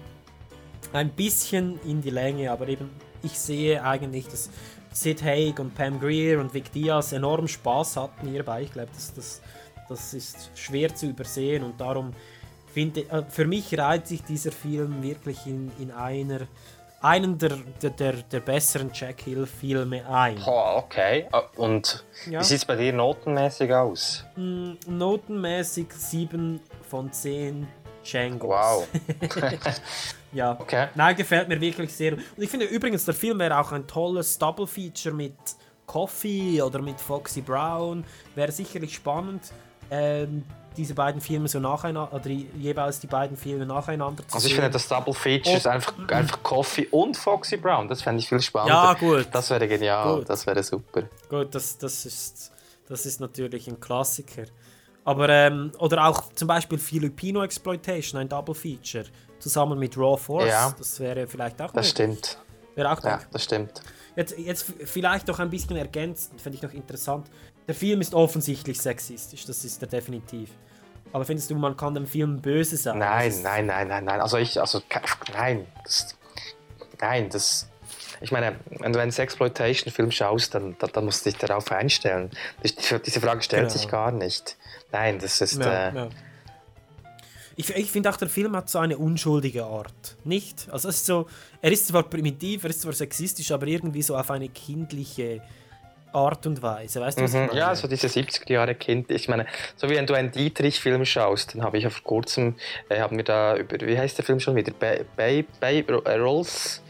[0.91, 2.89] ein bisschen in die Länge, aber eben,
[3.23, 4.49] ich sehe eigentlich, dass
[4.91, 8.63] Sid Haig und Pam Grier und Vic Diaz enorm Spaß hatten hierbei.
[8.63, 9.41] Ich glaube, das, das,
[9.89, 12.11] das ist schwer zu übersehen und darum
[12.73, 16.41] finde äh, für mich reiht sich dieser Film wirklich in, in einer
[17.01, 20.35] einen der, der, der, der besseren Jack Hill-Filme ein.
[20.43, 21.27] Boah, okay.
[21.31, 22.41] Ah, Und Ja.
[22.41, 24.25] wie sieht es bei dir notenmäßig aus?
[24.35, 26.59] Mm, Notenmäßig 7
[26.89, 27.65] von 10
[28.03, 28.49] Django.
[28.49, 28.85] Wow.
[30.33, 30.57] ja.
[30.59, 30.87] Okay.
[30.95, 32.13] Nein, gefällt mir wirklich sehr.
[32.13, 35.35] Und ich finde übrigens, der Film wäre auch ein tolles Double-Feature mit
[35.85, 38.03] Coffee oder mit Foxy Brown.
[38.35, 39.53] Wäre sicherlich spannend,
[39.91, 40.43] ähm,
[40.77, 44.61] diese beiden Filme so nacheinander, oder jeweils die beiden Filme nacheinander zu Also ich sehen.
[44.61, 45.69] finde das Double Feature ist Oh.
[45.69, 47.87] einfach, einfach Coffee und Foxy Brown.
[47.87, 48.75] Das fände ich viel spannender.
[48.75, 49.27] Ja, gut.
[49.31, 50.29] Das wäre genial, Gut.
[50.29, 51.03] das wäre super.
[51.29, 52.51] Gut, das, das, ist,
[52.87, 54.43] das ist natürlich ein Klassiker.
[55.03, 59.05] Aber, ähm, oder auch zum Beispiel Filipino Exploitation, ein Double Feature,
[59.39, 60.47] zusammen mit Raw Force.
[60.49, 60.73] Ja.
[60.77, 61.89] Das wäre vielleicht auch Das möglich.
[61.89, 62.37] stimmt.
[62.75, 63.81] Wäre auch Ja, das stimmt.
[64.15, 67.27] Jetzt, jetzt vielleicht noch ein bisschen ergänzend, finde ich noch interessant.
[67.69, 70.49] Der Film ist offensichtlich sexistisch, das ist er definitiv.
[71.13, 72.97] Aber findest du, man kann dem Film böse sein?
[72.97, 74.21] Nein, nein, nein, nein, nein.
[74.21, 74.81] Also ich, also
[75.33, 76.15] nein, das,
[76.99, 77.69] nein, das.
[78.21, 82.31] Ich meine, wenn du einen Sexploitation-Film schaust, dann, dann, dann musst du dich darauf einstellen.
[83.05, 83.79] Diese Frage stellt Genau.
[83.79, 84.57] sich gar nicht.
[84.91, 85.59] Nein, das ist.
[85.59, 86.09] Ja, äh, ja.
[87.55, 90.17] Ich, ich finde auch, der Film hat so eine unschuldige Art.
[90.23, 90.67] Nicht?
[90.71, 91.27] Also es ist so,
[91.61, 95.43] er ist zwar primitiv, er ist zwar sexistisch, aber irgendwie so auf eine kindliche
[96.13, 97.01] Art und Weise.
[97.01, 97.47] Weißt du, was ich Mhm.
[97.47, 97.59] meine?
[97.59, 99.11] Ja, so diese 70er Jahre Kind.
[99.11, 99.45] Ich meine,
[99.75, 102.55] so wie wenn du einen Dietrich-Film schaust, dann habe ich ja vor kurzem,
[102.89, 104.71] äh, haben wir da über, wie heißt der Film schon wieder?
[104.71, 106.81] Bay, Bay, Bay, äh, Rolls,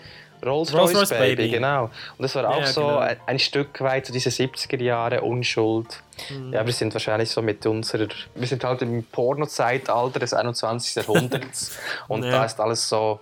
[0.46, 1.50] Rolls, Rolls Royce, Royce Baby, Baby.
[1.50, 1.84] genau.
[1.84, 1.92] Und
[2.24, 2.98] das war auch Ja, so genau.
[3.00, 6.02] ein, ein Stück weit so diese 70er Jahre Unschuld.
[6.30, 6.54] Mhm.
[6.54, 10.96] Ja, wir sind wahrscheinlich so mit unserer, wir sind halt im Porno-Zeitalter des 21.
[10.96, 11.78] Jahrhunderts
[12.08, 12.32] und Ja.
[12.32, 13.20] da ist alles so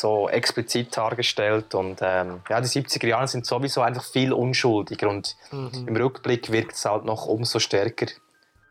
[0.00, 5.36] so explizit dargestellt und ähm, ja, die 70er Jahre sind sowieso einfach viel unschuldiger und
[5.50, 5.88] Mhm.
[5.88, 8.06] im Rückblick wirkt es halt noch umso stärker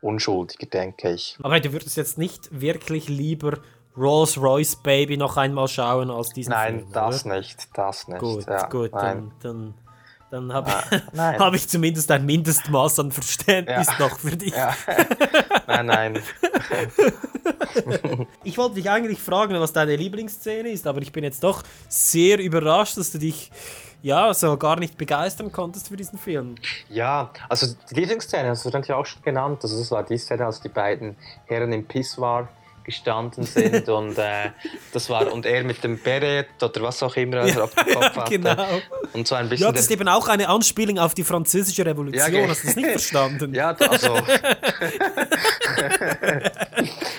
[0.02, 1.38] unschuldiger, denke ich.
[1.42, 3.58] Aber du würdest jetzt nicht wirklich lieber
[3.98, 6.92] Rolls Royce Baby noch einmal schauen als diesen Nein, Film.
[6.92, 7.36] das oder?
[7.38, 8.20] nicht, das nicht.
[8.20, 9.32] Gut, ja, gut, nein.
[9.42, 9.74] dann, dann,
[10.36, 14.00] dann habe Ah, ich, hab ich zumindest ein Mindestmaß an Verständnis Ja.
[14.00, 14.54] noch für dich.
[14.56, 14.76] Ja.
[15.68, 16.20] nein, nein.
[18.44, 22.40] Ich wollte dich eigentlich fragen, was deine Lieblingsszene ist, aber ich bin jetzt doch sehr
[22.40, 23.52] überrascht, dass du dich
[24.02, 26.56] ja so gar nicht begeistern konntest für diesen Film.
[26.90, 29.60] Ja, also die Lieblingsszene hast du ja auch schon genannt.
[29.64, 32.48] Also das war die Szene, als die beiden Herren im Pissoir
[32.86, 34.52] gestanden sind und äh,
[34.94, 38.16] das war und er mit dem Beret oder was auch immer er auf dem Kopf
[38.16, 38.30] hatte.
[38.40, 38.66] genau.
[39.14, 42.30] Und so ein bisschen hattest der- eben auch eine Anspielung auf die französische Revolution, Ja,
[42.30, 43.54] ge- hast du das nicht verstanden?
[43.56, 44.16] Ja, da- also.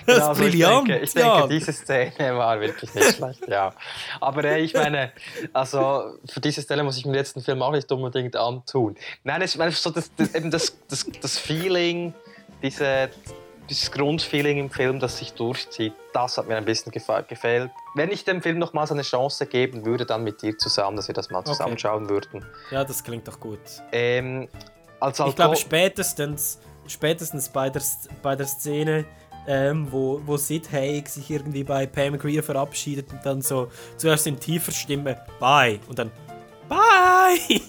[0.06, 1.38] Das Ja, ist also ich brillant, denke, ich ja.
[1.40, 3.72] denke, diese Szene war wirklich nicht schlecht, ja.
[4.20, 5.10] Aber äh, ich meine,
[5.52, 8.96] also für diese Stelle muss ich mir jetzt den Film auch nicht unbedingt antun.
[9.24, 12.14] Nein, ist einfach so das, das, eben das, das, das Feeling,
[12.62, 13.10] diese,
[13.68, 17.70] dieses Grundfeeling im Film, das sich durchzieht, das hat mir ein bisschen gefehlt.
[17.94, 21.14] Wenn ich dem Film nochmals eine Chance geben würde, dann mit dir zusammen, dass wir
[21.14, 21.48] das mal Okay.
[21.48, 22.44] zusammenschauen würden.
[22.70, 23.58] Ja, das klingt doch gut.
[23.92, 24.48] Ähm,
[25.00, 27.82] als Ich glaube spätestens, spätestens bei der,
[28.22, 29.04] bei der Szene,
[29.48, 34.26] ähm, wo, wo Sid Haig sich irgendwie bei Pam Grier verabschiedet und dann so zuerst
[34.26, 36.10] in tiefer Stimme Bye und dann
[36.68, 37.60] Bye,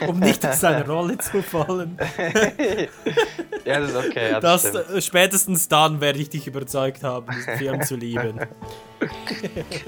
[0.08, 1.98] um nicht in seine Rolle zu fallen.
[3.64, 4.36] ja, das ist okay.
[4.40, 8.40] Das Das, äh, spätestens dann werde ich dich überzeugt haben, diesen Film zu lieben.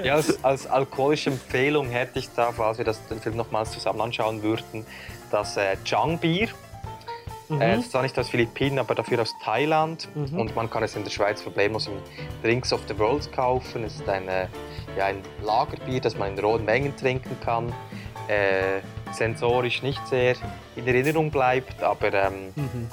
[0.02, 4.00] Ja, als, als alkoholische Empfehlung hätte ich da, falls wir das, den Film nochmals zusammen
[4.00, 4.86] anschauen würden,
[5.30, 6.48] das äh, Chang-Bier.
[7.50, 7.60] Mhm.
[7.60, 10.08] Äh, das ist zwar nicht aus Philippinen, aber dafür aus Thailand.
[10.14, 10.40] Mhm.
[10.40, 11.94] Und man kann es in der Schweiz problemlos im
[12.42, 13.84] Drinks of the World kaufen.
[13.84, 14.48] Es ist ein, äh,
[14.96, 17.72] ja, ein Lagerbier, das man in rohen Mengen trinken kann.
[18.28, 18.80] Äh,
[19.12, 20.36] sensorisch nicht sehr
[20.76, 22.88] in Erinnerung bleibt, aber ähm, Mhm.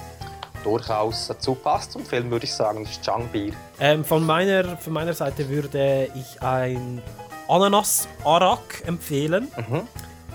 [0.63, 2.83] durchaus dazu passt zum Film, würde ich sagen.
[2.83, 3.53] Das ist Chang-Bier.
[3.79, 7.01] Ähm, von, meiner, von meiner Seite würde ich ein
[7.47, 9.47] Ananas-Arak empfehlen.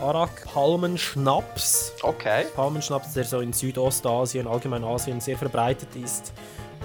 [0.00, 1.92] Arak Palmenschnaps.
[2.02, 2.44] Okay.
[2.56, 6.32] Palmenschnaps, der so in Südostasien, allgemein Asien sehr verbreitet ist.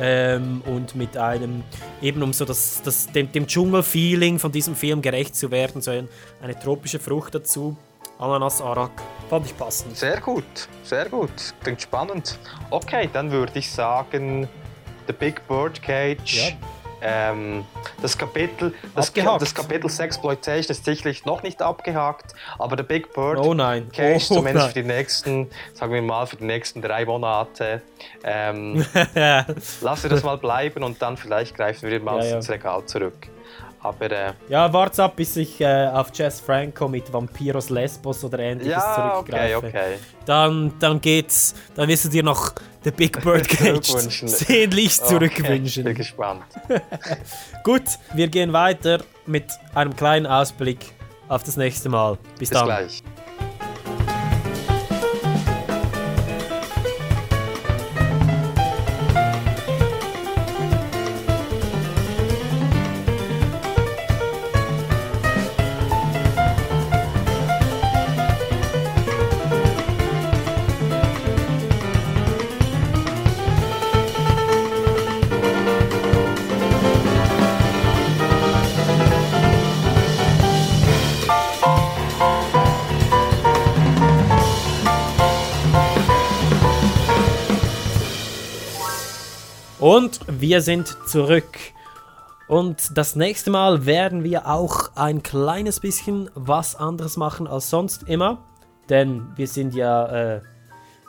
[0.02, 1.64] Ähm, und mit einem,
[2.02, 5.92] eben um so das, das, dem, dem Dschungel-Feeling von diesem Film gerecht zu werden, so
[5.92, 6.08] ein,
[6.42, 7.76] eine tropische Frucht dazu.
[8.20, 8.92] Ananas-Arak.
[9.30, 9.96] Fand ich passend.
[9.98, 10.44] Sehr gut,
[10.84, 11.32] sehr gut.
[11.64, 12.38] Klingt spannend.
[12.70, 14.48] Okay, dann würde ich sagen,
[15.08, 16.56] The Big Bird Cage.
[17.02, 17.64] Ähm,
[18.02, 19.42] das Kapitel, das, Abgehakt.
[19.42, 23.90] das Kapitel Sexploitation ist sicherlich noch nicht abgehakt, aber The Big Bird Oh nein.
[23.94, 24.74] Cage Oh zumindest nein.
[24.74, 27.82] für die nächsten, sagen wir mal, für die nächsten drei Monate.
[28.26, 28.86] Ähm,
[29.80, 32.36] lassen wir das mal bleiben und dann vielleicht greifen wir mal Ja, ja.
[32.36, 33.30] ins Regal zurück.
[33.82, 38.40] Aber äh, Ja, wart's ab, bis ich äh, auf Jess Franco mit Vampiros Lesbos oder
[38.40, 39.68] ähnliches Ja, okay, zurückgreife.
[39.68, 39.98] okay.
[40.26, 42.52] Dann, dann geht's, dann wirst du dir noch
[42.84, 44.28] The Big Bird Cage Glückwünschen.
[44.28, 45.84] sehnlichst Okay, zurückwünschen.
[45.86, 46.44] bin gespannt.
[47.64, 47.84] Gut,
[48.14, 49.46] wir gehen weiter mit
[49.76, 50.80] einem kleinen Ausblick
[51.30, 52.18] auf das nächste Mal.
[52.38, 52.66] Bis, Bis dann.
[52.66, 53.02] gleich.
[90.60, 91.58] Wir sind zurück.
[92.50, 98.04] Und das nächste Mal werden wir auch ein kleines bisschen was anderes machen als sonst
[98.10, 98.40] immer.
[98.90, 100.42] Denn wir sind ja äh,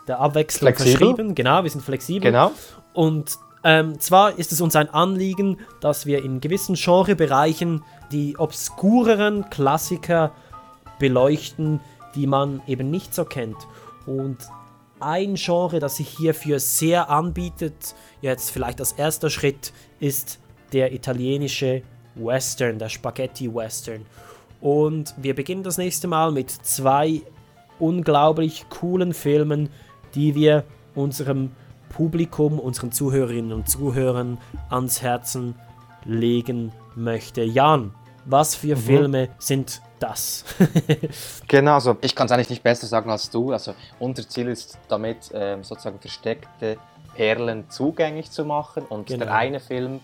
[0.07, 0.99] der Abwechslung Flexibel.
[0.99, 1.35] verschrieben.
[1.35, 2.31] Genau, wir sind flexibel.
[2.31, 2.53] Genau.
[2.95, 7.83] Und Ähm, zwar ist es uns ein Anliegen, dass wir in gewissen Genrebereichen
[8.13, 10.31] die obskureren Klassiker
[11.01, 11.81] beleuchten,
[12.15, 13.59] die man eben nicht so kennt.
[14.07, 14.39] Und
[15.01, 20.39] ein Genre, das sich hierfür sehr anbietet, jetzt vielleicht als erster Schritt, ist
[20.73, 21.83] der italienische
[22.15, 24.07] Western, der Spaghetti Western.
[24.61, 27.23] Und wir beginnen das nächste Mal mit zwei
[27.79, 29.71] unglaublich coolen Filmen,
[30.15, 30.65] die wir
[30.95, 31.53] unserem
[31.89, 35.55] Publikum, unseren Zuhörerinnen und Zuhörern ans Herzen
[36.05, 37.43] legen möchte.
[37.43, 37.95] Jan,
[38.25, 38.81] was für Mhm.
[38.81, 40.45] Filme sind das?
[41.49, 43.53] Genau, also ich kann es eigentlich nicht besser sagen als du.
[43.53, 46.77] Also unser Ziel ist damit ähm, sozusagen versteckte
[47.15, 48.85] Perlen zugänglich zu machen.
[48.89, 49.25] Und Genau.
[49.25, 50.01] der eine Film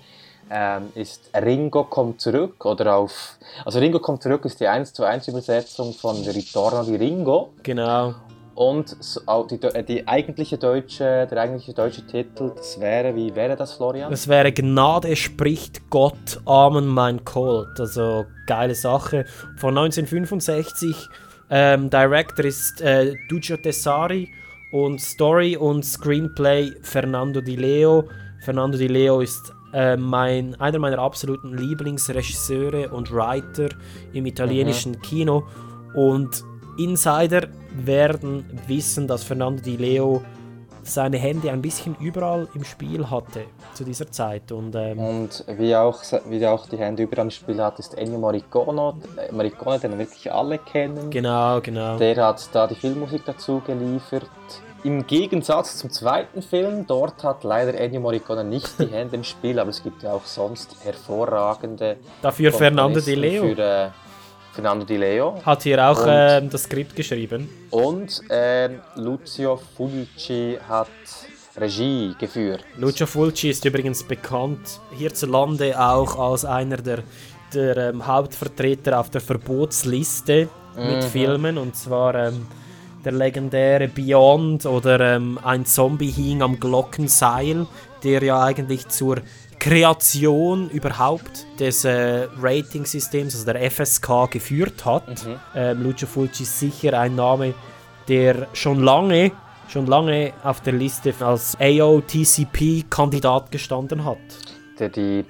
[0.50, 5.04] ähm, ist Ringo kommt zurück oder auf also Ringo kommt zurück ist die 1 zu
[5.04, 7.52] 1 Übersetzung von Ritorno di Ringo.
[7.62, 8.14] Genau.
[8.56, 8.96] Und
[9.50, 14.10] die, äh, die eigentliche deutsche, der eigentliche deutsche Titel, das wäre, wie wäre das, Florian?
[14.10, 17.78] Es wäre Gnade spricht Gott, Amen mein Colt.
[17.78, 19.26] Also geile Sache.
[19.58, 20.96] Von 1965.
[21.50, 24.32] Ähm, Director ist äh, Duccio Tessari
[24.72, 28.08] und Story und Screenplay Fernando Di Leo.
[28.40, 33.68] Fernando Di Leo ist äh, mein, einer meiner absoluten Lieblingsregisseure und Writer
[34.14, 35.46] im italienischen Kino.
[35.94, 36.42] Und
[36.78, 40.22] Insider werden wissen, dass Fernando Di Leo
[40.82, 43.44] seine Hände ein bisschen überall im Spiel hatte
[43.74, 44.52] zu dieser Zeit.
[44.52, 48.18] Und, ähm, Und wie auch, wie auch die Hände überall im Spiel hat, ist Ennio
[48.18, 51.10] Morricone, äh, Morricone, den wirklich alle kennen.
[51.10, 51.96] Genau, genau.
[51.96, 54.30] Der hat da die Filmmusik dazu geliefert.
[54.84, 59.58] Im Gegensatz zum zweiten Film, dort hat leider Ennio Morricone nicht die Hände im Spiel,
[59.58, 61.96] aber es gibt ja auch sonst hervorragende.
[62.22, 63.54] Dafür Fernando Di Leo.
[63.54, 63.88] Für, äh,
[64.56, 65.40] Fernando Di Leo.
[65.44, 67.48] Hat hier auch Und- ähm, das Skript geschrieben.
[67.70, 70.88] Und ähm, Lucio Fulci hat
[71.58, 72.64] Regie geführt.
[72.78, 77.00] Lucio Fulci ist übrigens bekannt hierzulande auch als einer der,
[77.52, 81.08] der ähm, Hauptvertreter auf der Verbotsliste mit Mhm.
[81.08, 81.58] Filmen.
[81.58, 82.46] Und zwar ähm,
[83.04, 87.66] der legendäre Beyond oder ähm, Ein Zombie hing am Glockenseil,
[88.02, 89.18] der ja eigentlich zur
[89.66, 95.08] Kreation überhaupt des äh, Ratingsystems, also der FSK, geführt hat.
[95.08, 95.40] Mhm.
[95.56, 97.52] Ähm, Lucio Fulci ist sicher ein Name,
[98.06, 99.32] der schon lange,
[99.66, 104.18] schon lange auf der Liste als AOTCP-Kandidat gestanden hat.
[104.78, 105.24] Der die,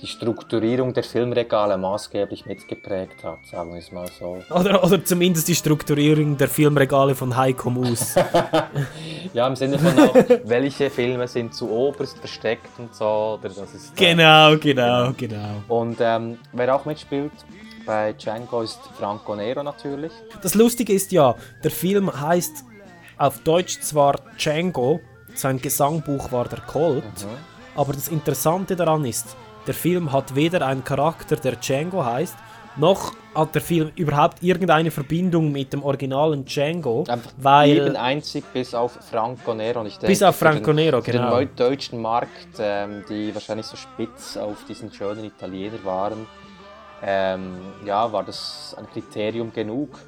[0.00, 4.38] die Strukturierung der Filmregale maßgeblich mitgeprägt hat, sagen wir es mal so.
[4.50, 8.14] Oder, oder zumindest die Strukturierung der Filmregale von Heiko Mus.
[9.32, 10.14] Ja, im Sinne von auch,
[10.44, 13.38] welche Filme sind zu oberst versteckt und so.
[13.38, 15.62] Oder das ist, genau, genau, genau.
[15.68, 17.30] Und ähm, wer auch mitspielt
[17.86, 20.10] bei Django ist Franco Nero natürlich.
[20.42, 22.64] Das Lustige ist ja, der Film heißt
[23.18, 25.00] auf Deutsch zwar Django,
[25.34, 27.04] sein Gesangbuch war der Colt,
[27.76, 29.36] aber das Interessante daran ist,
[29.66, 32.36] der Film hat weder einen Charakter, der Django heißt,
[32.76, 38.74] noch hat der Film überhaupt irgendeine Verbindung mit dem originalen Django, Jeden weil einzig bis
[38.74, 39.84] auf Franco Nero.
[39.84, 41.24] Ich denke, Bis auf für den- Franco Nero, für genau.
[41.24, 42.28] den neu- deutschen Markt,
[42.58, 46.26] ähm, die wahrscheinlich so spitz auf diesen schönen Italiener waren,
[47.02, 49.98] ähm, ja, war das ein Kriterium genug.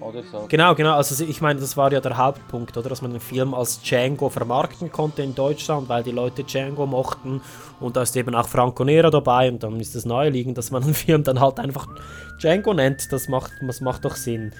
[0.00, 0.46] Oder so.
[0.48, 0.94] Genau, genau.
[0.94, 2.88] Also ich meine, das war ja der Hauptpunkt, oder?
[2.88, 7.40] Dass man den Film als Django vermarkten konnte in Deutschland, weil die Leute Django mochten.
[7.80, 10.82] Und da ist eben auch Franco Nero dabei und dann ist es naheliegend, dass man
[10.82, 11.86] den Film dann halt einfach
[12.40, 13.12] Django nennt.
[13.12, 14.52] Das macht, das macht doch Sinn.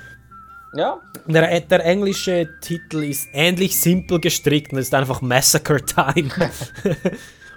[0.74, 1.00] Ja.
[1.26, 6.30] Der, der englische Titel ist ähnlich simpel gestrickt und ist einfach Massacre Time.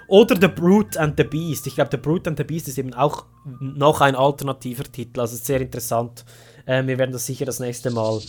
[0.08, 1.68] Oder The Brute and the Beast.
[1.68, 3.26] Ich glaube, The Brute and the Beast ist eben auch
[3.60, 5.20] noch ein alternativer Titel.
[5.20, 6.26] Also sehr interessant.
[6.66, 8.20] Ähm, wir werden das sicher das nächste Mal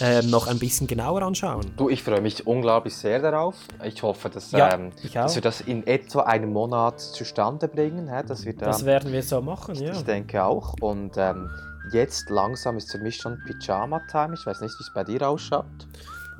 [0.00, 1.70] ähm, noch ein bisschen genauer anschauen.
[1.76, 3.54] Du, ich freue mich unglaublich sehr darauf.
[3.84, 8.08] Ich hoffe, dass, Ja, ähm, ich dass wir das in etwa einem Monat zustande bringen.
[8.08, 8.22] Hä?
[8.26, 9.92] Dass wir da, Das werden wir so machen, ja.
[9.92, 10.74] Ich denke auch.
[10.80, 11.50] Und ähm,
[11.92, 14.34] jetzt langsam ist für mich schon Pyjama-Time.
[14.34, 15.66] Ich weiß nicht, wie es bei dir ausschaut.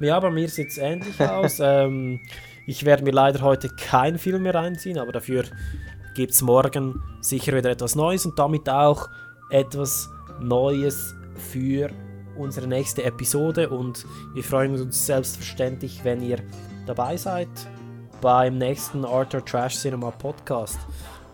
[0.01, 1.59] Ja, bei mir sieht es ähnlich aus.
[1.61, 2.21] Ähm,
[2.67, 5.45] ich werde mir leider heute keinen Film mehr reinziehen, aber dafür
[6.15, 9.09] gibt es morgen sicher wieder etwas Neues und damit auch
[9.51, 10.09] etwas
[10.41, 11.91] Neues für
[12.37, 13.69] unsere nächste Episode.
[13.69, 16.39] Und wir freuen uns selbstverständlich, wenn ihr
[16.87, 17.49] dabei seid
[18.21, 20.79] beim nächsten Arthur Trash Cinema Podcast.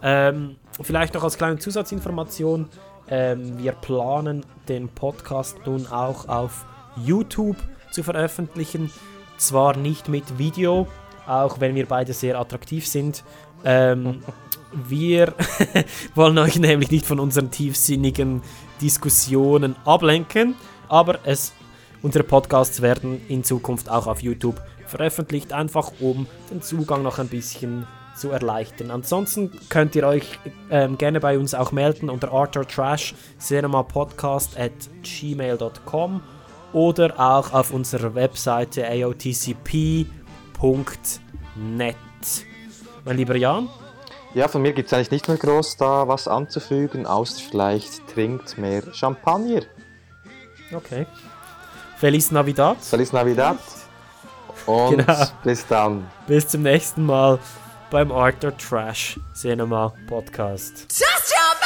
[0.03, 2.69] Ähm, vielleicht noch als kleine Zusatzinformation:
[3.09, 6.65] ähm, Wir planen den Podcast nun auch auf
[6.97, 7.57] YouTube
[7.91, 8.91] zu veröffentlichen.
[9.37, 10.87] Zwar nicht mit Video,
[11.27, 13.25] auch wenn wir beide sehr attraktiv sind.
[13.65, 14.23] Ähm,
[14.73, 15.35] wir
[16.15, 18.43] wollen euch nämlich nicht von unseren tiefsinnigen
[18.81, 20.55] Diskussionen ablenken,
[20.89, 21.53] aber es,
[22.03, 27.29] unsere Podcasts werden in Zukunft auch auf YouTube veröffentlicht, einfach um den Zugang noch ein
[27.29, 27.87] bisschen
[28.17, 28.91] zu erleichtern.
[28.91, 30.39] Ansonsten könnt ihr euch
[30.71, 36.21] ähm, gerne bei uns auch melden unter arthurtrash.cinemapodcast at gmail.com
[36.73, 40.07] oder auch auf unserer Webseite aotcp.net.
[43.05, 43.69] Mein lieber Jan?
[44.35, 48.59] Ja, von mir gibt es eigentlich nicht mehr groß da was anzufügen, außer vielleicht trinkt
[48.59, 49.63] mehr Champagner.
[50.73, 51.07] Okay.
[51.97, 52.77] Feliz Navidad.
[52.81, 53.59] Feliz Navidad.
[54.67, 55.25] Und Genau.
[55.43, 56.09] bis dann.
[56.27, 57.39] Bis zum nächsten Mal
[57.91, 60.87] beim Arthur Trash Cinema Podcast.
[60.91, 61.03] Just
[61.33, 61.60] jump